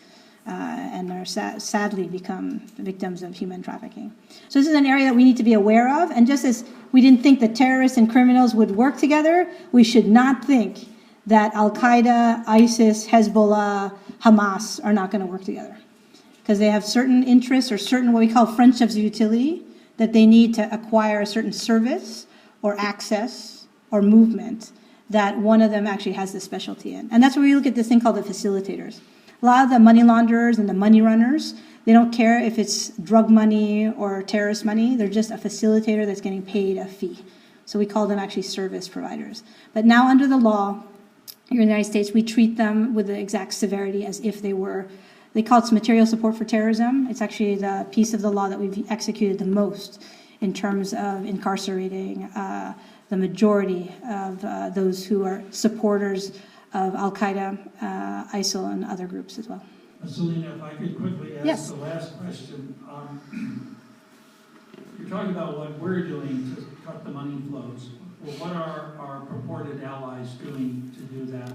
Uh, 0.47 0.53
and 0.53 1.11
are 1.11 1.25
sa- 1.25 1.59
sadly 1.59 2.07
become 2.07 2.61
victims 2.79 3.25
of 3.25 3.35
human 3.35 3.61
trafficking. 3.61 4.15
So 4.49 4.61
this 4.61 4.69
is 4.69 4.77
an 4.77 4.87
area 4.87 5.07
that 5.07 5.17
we 5.17 5.25
need 5.25 5.37
to 5.39 5.43
be 5.43 5.55
aware 5.55 6.05
of. 6.05 6.13
And 6.13 6.25
just 6.25 6.45
as 6.45 6.65
we 6.93 7.01
didn't 7.01 7.21
think 7.21 7.41
that 7.41 7.57
terrorists 7.57 7.99
and 7.99 8.09
criminals 8.09 8.55
would 8.55 8.71
work 8.71 8.97
together, 8.97 9.51
we 9.73 9.83
should 9.83 10.07
not 10.07 10.45
think 10.45 10.87
that 11.27 11.55
Al 11.55 11.71
Qaeda, 11.71 12.45
ISIS, 12.47 13.09
Hezbollah, 13.09 13.97
Hamas 14.23 14.83
are 14.85 14.93
not 14.93 15.11
going 15.11 15.21
to 15.21 15.27
work 15.27 15.45
together 15.45 15.77
because 16.43 16.59
they 16.59 16.71
have 16.71 16.85
certain 16.85 17.25
interests 17.25 17.73
or 17.73 17.79
certain 17.79 18.13
what 18.13 18.21
we 18.21 18.29
call 18.29 18.47
friendships 18.47 18.95
of 18.95 19.03
utility 19.03 19.65
that 19.97 20.13
they 20.13 20.27
need 20.27 20.55
to 20.55 20.73
acquire 20.73 21.21
a 21.21 21.27
certain 21.27 21.53
service 21.53 22.27
or 22.63 22.79
access 22.79 23.67
or 23.91 24.03
movement 24.03 24.71
that 25.11 25.39
one 25.39 25.61
of 25.63 25.71
them 25.71 25.87
actually 25.87 26.13
has 26.13 26.33
the 26.33 26.41
specialty 26.41 26.95
in. 26.95 27.09
And 27.11 27.23
that's 27.23 27.37
where 27.37 27.45
we 27.45 27.55
look 27.55 27.67
at 27.67 27.75
this 27.75 27.89
thing 27.89 28.01
called 28.01 28.17
the 28.17 28.23
facilitators. 28.23 29.01
A 29.43 29.47
lot 29.47 29.65
of 29.65 29.71
the 29.71 29.79
money 29.79 30.03
launderers 30.03 30.59
and 30.59 30.69
the 30.69 30.75
money 30.75 31.01
runners, 31.01 31.55
they 31.85 31.93
don't 31.93 32.13
care 32.13 32.41
if 32.41 32.59
it's 32.59 32.89
drug 32.91 33.31
money 33.31 33.89
or 33.89 34.23
terrorist 34.23 34.65
money. 34.65 34.97
They're 34.97 35.09
just 35.09 35.31
a 35.31 35.37
facilitator 35.37 36.07
that's 36.07 36.21
getting 36.21 36.43
paid 36.43 36.79
a 36.79 36.87
fee. 36.87 37.25
So 37.65 37.79
we 37.79 37.87
call 37.87 38.07
them 38.07 38.19
actually 38.19 38.43
service 38.43 38.89
providers. 38.89 39.43
But 39.75 39.85
now, 39.85 40.09
under 40.09 40.27
the 40.27 40.37
law 40.37 40.85
here 41.51 41.61
in 41.61 41.69
the 41.69 41.73
United 41.73 41.89
States, 41.91 42.13
we 42.13 42.23
treat 42.23 42.57
them 42.57 42.95
with 42.95 43.07
the 43.07 43.19
exact 43.19 43.55
severity 43.55 44.05
as 44.05 44.21
if 44.21 44.43
they 44.43 44.53
were. 44.53 44.87
They 45.33 45.43
call 45.43 45.63
it 45.65 45.71
material 45.71 46.07
support 46.07 46.37
for 46.37 46.45
terrorism. 46.45 47.07
It's 47.09 47.21
actually 47.21 47.57
the 47.57 47.87
piece 47.93 48.15
of 48.15 48.23
the 48.23 48.31
law 48.31 48.49
that 48.49 48.59
we've 48.59 48.91
executed 48.91 49.39
the 49.39 49.45
most 49.47 50.03
in 50.41 50.53
terms 50.53 50.93
of 50.93 51.25
incarcerating 51.25 52.25
uh, 52.35 52.75
the 53.11 53.17
majority 53.17 53.95
of 54.09 54.45
uh, 54.45 54.71
those 54.71 55.07
who 55.07 55.25
are 55.25 55.43
supporters 55.51 56.31
of 56.75 56.95
Al 56.95 57.13
Qaeda, 57.13 57.59
uh, 57.81 58.37
ISIL, 58.37 58.73
and 58.73 58.85
other 58.85 59.07
groups 59.07 59.39
as 59.39 59.49
well. 59.49 59.63
Celina, 60.07 60.55
if 60.57 60.63
I 60.63 60.75
could 60.75 60.97
quickly 60.99 61.35
Yes. 61.45 61.71
ask 61.71 61.75
the 61.75 61.81
last 61.81 62.19
question. 62.19 62.75
Um, 62.91 63.77
You're 64.99 65.09
talking 65.09 65.31
about 65.31 65.59
what 65.59 65.79
we're 65.79 66.03
doing 66.07 66.55
to 66.57 66.67
cut 66.85 67.05
the 67.05 67.11
money 67.11 67.41
flows. 67.49 67.91
Well, 68.27 68.35
what 68.39 68.57
are 68.57 68.97
our 68.99 69.21
purported 69.21 69.85
allies 69.85 70.31
doing 70.33 70.93
to 70.97 71.03
do 71.03 71.27
that? 71.27 71.53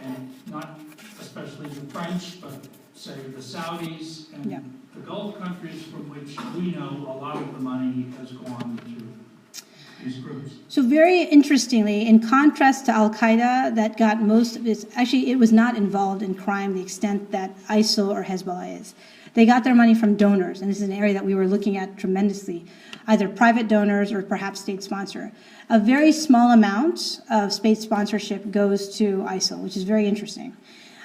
And 0.00 0.32
not 0.48 0.78
especially 1.20 1.66
the 1.66 1.80
French, 1.92 2.40
but 2.40 2.52
say 2.94 3.16
the 3.34 3.42
Saudis 3.42 4.26
Yeah. 4.46 4.58
and 4.58 4.78
the 4.94 5.00
Gulf 5.00 5.40
countries 5.40 5.82
from 5.82 6.08
which 6.08 6.36
we 6.56 6.70
know 6.70 7.06
a 7.08 7.16
lot 7.18 7.36
of 7.36 7.52
the 7.52 7.60
money 7.60 8.06
has 8.20 8.30
gone 8.30 8.78
to 8.84 10.04
these 10.04 10.18
groups. 10.18 10.52
So 10.68 10.82
very 10.82 11.22
interestingly, 11.22 12.06
in 12.06 12.20
contrast 12.20 12.86
to 12.86 12.92
Al 12.92 13.10
Qaeda, 13.10 13.74
that 13.74 13.96
got 13.96 14.22
most 14.22 14.54
of 14.54 14.68
its 14.68 14.86
actually 14.94 15.32
it 15.32 15.40
was 15.40 15.52
not 15.52 15.76
involved 15.76 16.22
in 16.22 16.34
crime 16.36 16.74
the 16.74 16.82
extent 16.82 17.32
that 17.32 17.50
ISIL 17.68 18.10
or 18.10 18.22
Hezbollah 18.22 18.80
is. 18.80 18.94
They 19.34 19.44
got 19.44 19.64
their 19.64 19.74
money 19.74 19.94
from 19.94 20.16
donors, 20.16 20.60
and 20.60 20.70
this 20.70 20.78
is 20.78 20.88
an 20.88 20.92
area 20.92 21.14
that 21.14 21.24
we 21.24 21.34
were 21.34 21.46
looking 21.46 21.76
at 21.76 21.96
tremendously, 21.96 22.64
either 23.10 23.28
private 23.28 23.66
donors 23.66 24.12
or 24.12 24.22
perhaps 24.22 24.60
state 24.60 24.82
sponsor. 24.84 25.32
A 25.68 25.80
very 25.80 26.12
small 26.12 26.52
amount 26.52 27.20
of 27.28 27.52
state 27.52 27.78
sponsorship 27.78 28.52
goes 28.52 28.96
to 28.98 29.24
ISIL, 29.28 29.58
which 29.58 29.76
is 29.76 29.82
very 29.82 30.06
interesting. 30.06 30.56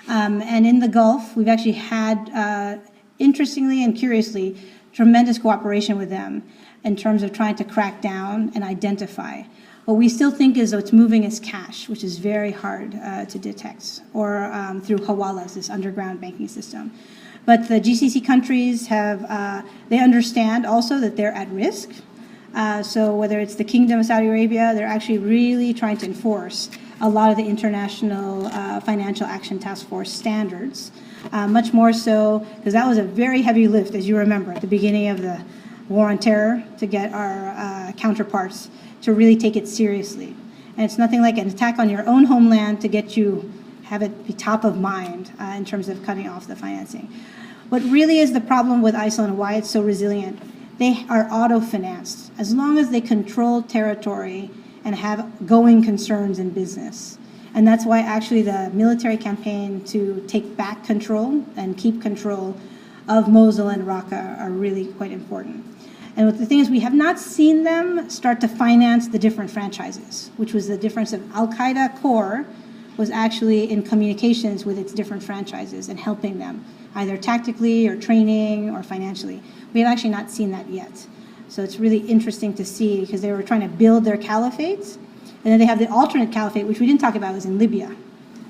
Um, 0.08 0.40
and 0.44 0.68
in 0.68 0.80
the 0.80 0.88
Gulf, 0.88 1.36
we've 1.36 1.48
actually 1.48 1.80
had, 1.98 2.30
uh, 2.30 2.78
interestingly 3.18 3.84
and 3.84 3.98
curiously, 3.98 4.56
tremendous 4.94 5.40
cooperation 5.40 5.98
with 5.98 6.12
them 6.12 6.44
in 6.84 6.96
terms 6.96 7.24
of 7.24 7.34
trying 7.34 7.56
to 7.56 7.64
crack 7.64 8.02
down 8.02 8.52
and 8.54 8.64
identify. 8.64 9.42
What 9.86 9.96
we 9.96 10.08
still 10.08 10.32
think 10.32 10.58
is 10.58 10.74
it's 10.74 10.94
moving 10.94 11.26
as 11.26 11.40
cash, 11.40 11.90
which 11.90 12.04
is 12.04 12.20
very 12.20 12.52
hard 12.52 12.94
uh, 12.96 13.26
to 13.26 13.40
detect, 13.40 14.02
or 14.14 14.46
um, 14.54 14.80
through 14.80 15.00
hawalas, 15.00 15.56
this 15.56 15.72
underground 15.72 16.22
banking 16.22 16.48
system. 16.48 16.92
But 17.46 17.68
the 17.68 17.80
GCC 17.80 18.26
countries 18.26 18.88
have, 18.88 19.24
uh, 19.26 19.62
they 19.90 20.00
understand 20.00 20.66
also 20.66 21.00
that 21.00 21.16
they're 21.16 21.34
at 21.34 21.48
risk. 21.50 21.90
Uh, 22.56 22.82
so 22.82 23.16
whether 23.16 23.40
it's 23.40 23.56
the 23.56 23.64
Kingdom 23.64 24.00
of 24.00 24.06
Saudi 24.06 24.28
Arabia, 24.28 24.72
they're 24.74 24.88
actually 24.88 25.18
really 25.20 25.74
trying 25.74 25.98
to 25.98 26.06
enforce 26.06 26.70
a 27.02 27.10
lot 27.10 27.30
of 27.30 27.38
the 27.38 27.46
international 27.46 28.48
uh, 28.48 28.80
financial 28.80 29.28
action 29.28 29.60
task 29.60 29.88
force 29.88 30.12
standards. 30.12 30.92
Uh, 31.32 31.48
much 31.48 31.74
more 31.74 31.92
so 31.92 32.40
because 32.58 32.74
that 32.74 32.88
was 32.88 32.98
a 32.98 33.04
very 33.04 33.42
heavy 33.42 33.68
lift, 33.68 33.94
as 33.96 34.08
you 34.08 34.18
remember, 34.18 34.52
at 34.52 34.62
the 34.62 34.68
beginning 34.68 35.10
of 35.10 35.22
the 35.22 35.44
war 35.90 36.10
on 36.10 36.18
terror 36.18 36.64
to 36.78 36.86
get 36.86 37.14
our 37.14 37.50
uh, 37.50 37.92
counterparts 37.98 38.70
to 39.02 39.14
really 39.14 39.36
take 39.36 39.56
it 39.56 39.68
seriously. 39.68 40.36
And 40.78 40.86
it's 40.86 40.98
nothing 40.98 41.22
like 41.22 41.38
an 41.38 41.48
attack 41.48 41.80
on 41.80 41.90
your 41.90 42.08
own 42.08 42.26
homeland 42.26 42.82
to 42.82 42.88
get 42.88 43.16
you 43.16 43.52
have 43.86 44.02
it 44.02 44.26
be 44.26 44.34
top 44.34 44.64
of 44.64 44.80
mind 44.80 45.32
uh, 45.40 45.54
in 45.56 45.66
terms 45.66 45.90
of 45.90 46.04
cutting 46.04 46.28
off 46.28 46.48
the 46.48 46.56
financing. 46.56 47.14
What 47.70 47.82
really 47.84 48.20
is 48.20 48.34
the 48.34 48.42
problem 48.42 48.82
with 48.82 48.96
ISIL 48.96 49.26
and 49.26 49.38
why 49.38 49.56
it's 49.56 49.70
so 49.70 49.82
resilient? 49.82 50.40
They 50.78 51.06
are 51.10 51.28
auto-financed. 51.32 52.32
As 52.38 52.54
long 52.54 52.78
as 52.78 52.90
they 52.90 53.02
control 53.02 53.62
territory 53.62 54.52
and 54.84 54.96
have 54.96 55.48
going 55.48 55.84
concerns 55.84 56.38
in 56.38 56.52
business. 56.52 57.18
And 57.54 57.68
that's 57.68 57.86
why 57.86 58.02
actually 58.02 58.42
the 58.42 58.70
military 58.74 59.18
campaign 59.18 59.84
to 59.86 60.24
take 60.28 60.58
back 60.58 60.84
control 60.84 61.46
and 61.56 61.78
keep 61.78 62.02
control 62.02 62.56
of 63.08 63.30
Mosul 63.30 63.70
and 63.70 63.84
Raqqa 63.84 64.40
are 64.40 64.50
really 64.50 64.88
quite 64.94 65.12
important. 65.12 65.66
And 66.18 66.28
what 66.28 66.38
the 66.38 66.46
thing 66.46 66.60
is, 66.60 66.70
we 66.70 66.80
have 66.80 66.94
not 66.94 67.20
seen 67.20 67.64
them 67.64 68.10
start 68.10 68.42
to 68.42 68.48
finance 68.48 69.08
the 69.08 69.20
different 69.20 69.52
franchises, 69.52 70.32
which 70.38 70.54
was 70.54 70.68
the 70.68 70.78
difference 70.78 71.14
of 71.14 71.36
Al 71.36 71.48
Qaeda 71.48 72.00
core 72.02 72.46
was 72.98 73.10
actually 73.10 73.70
in 73.70 73.84
communications 73.84 74.66
with 74.66 74.78
its 74.78 74.94
different 74.94 75.24
franchises 75.24 75.90
and 75.90 76.00
helping 76.00 76.40
them, 76.40 76.64
either 76.96 77.18
tactically 77.18 77.88
or 77.88 77.96
training 77.96 78.70
or 78.70 78.84
financially. 78.84 79.42
We 79.74 79.82
have 79.82 79.92
actually 79.92 80.12
not 80.12 80.32
seen 80.32 80.52
that 80.52 80.70
yet. 80.70 81.08
So 81.48 81.62
it's 81.62 81.78
really 81.78 82.00
interesting 82.00 82.54
to 82.56 82.66
see 82.66 83.02
because 83.02 83.22
they 83.22 83.32
were 83.32 83.44
trying 83.44 83.62
to 83.62 83.68
build 83.68 84.04
their 84.04 84.18
caliphates. 84.18 84.96
And 84.96 85.52
then 85.52 85.60
they 85.60 85.66
have 85.66 85.80
the 85.80 85.92
alternate 85.92 86.32
caliphate, 86.32 86.66
which 86.66 86.80
we 86.80 86.88
didn't 86.88 87.02
talk 87.02 87.16
about, 87.16 87.36
was 87.36 87.46
in 87.46 87.60
Libya, 87.60 87.96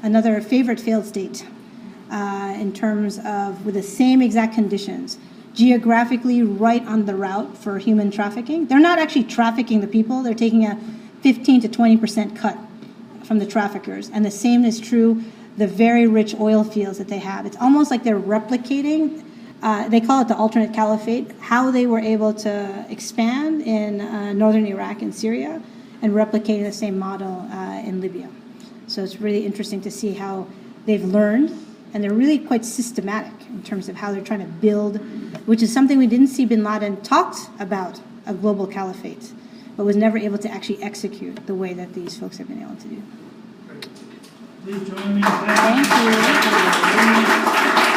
another 0.02 0.40
favorite 0.42 0.80
failed 0.80 1.06
state 1.06 1.46
uh, 2.10 2.56
in 2.58 2.72
terms 2.72 3.20
of 3.26 3.66
with 3.66 3.76
the 3.76 3.84
same 3.84 4.22
exact 4.22 4.54
conditions, 4.54 5.18
geographically 5.54 6.44
right 6.44 6.86
on 6.86 7.06
the 7.06 7.16
route 7.16 7.58
for 7.58 7.80
human 7.80 8.12
trafficking. 8.12 8.68
They're 8.68 8.80
not 8.80 9.00
actually 9.00 9.26
trafficking 9.26 9.82
the 9.82 9.88
people, 9.88 10.24
they're 10.24 10.34
taking 10.34 10.66
a 10.66 10.80
15 11.22 11.62
to 11.62 11.68
20% 11.68 12.36
cut 12.36 12.58
from 13.26 13.40
the 13.40 13.46
traffickers. 13.46 14.10
And 14.10 14.26
the 14.26 14.32
same 14.32 14.64
is 14.66 14.80
true 14.80 15.24
the 15.58 15.68
very 15.68 16.06
rich 16.06 16.36
oil 16.40 16.64
fields 16.64 16.98
that 16.98 17.08
they 17.08 17.18
have. 17.18 17.46
It's 17.46 17.58
almost 17.58 17.90
like 17.90 18.04
they're 18.04 18.20
replicating 18.20 19.24
uh, 19.66 19.88
they 19.90 20.00
call 20.00 20.22
it 20.22 20.28
the 20.28 20.36
alternate 20.36 20.74
caliphate, 20.74 21.32
how 21.40 21.72
they 21.72 21.88
were 21.88 22.00
able 22.00 22.32
to 22.32 22.86
expand 22.90 23.64
in 23.64 24.00
uh, 24.00 24.32
northern 24.34 24.66
Iraq 24.68 25.02
and 25.02 25.14
Syria 25.14 25.62
and 26.04 26.14
replicating 26.14 26.64
the 26.64 26.72
same 26.72 27.00
model 27.00 27.48
uh, 27.52 27.82
in 27.84 28.00
Libya. 28.00 28.30
So 28.86 29.04
it's 29.04 29.20
really 29.20 29.44
interesting 29.44 29.82
to 29.82 29.90
see 29.90 30.14
how 30.14 30.46
they've 30.86 31.04
learned, 31.04 31.50
and 31.94 32.04
they're 32.04 32.14
really 32.14 32.38
quite 32.38 32.64
systematic 32.64 33.34
in 33.50 33.64
terms 33.64 33.90
of 33.90 33.96
how 33.96 34.12
they're 34.12 34.24
trying 34.24 34.42
to 34.42 34.46
build, 34.46 34.98
which 35.48 35.64
is 35.64 35.74
something 35.74 35.98
we 35.98 36.06
didn't 36.06 36.28
see 36.28 36.46
bin 36.46 36.64
Laden 36.64 37.02
talked 37.02 37.50
about 37.60 38.00
a 38.28 38.36
global 38.36 38.68
caliphate, 38.68 39.32
but 39.76 39.86
was 39.86 39.96
never 39.96 40.18
able 40.18 40.38
to 40.38 40.50
actually 40.50 40.82
execute 40.82 41.46
the 41.48 41.56
way 41.56 41.74
that 41.74 41.94
these 41.94 42.18
folks 42.18 42.38
have 42.38 42.48
been 42.48 42.62
able 42.62 42.76
to 42.76 42.88
do. 42.88 43.04
Please 44.64 44.90
join 44.90 45.16
me 45.16 45.22
Thank 45.22 45.88
you. 47.90 47.95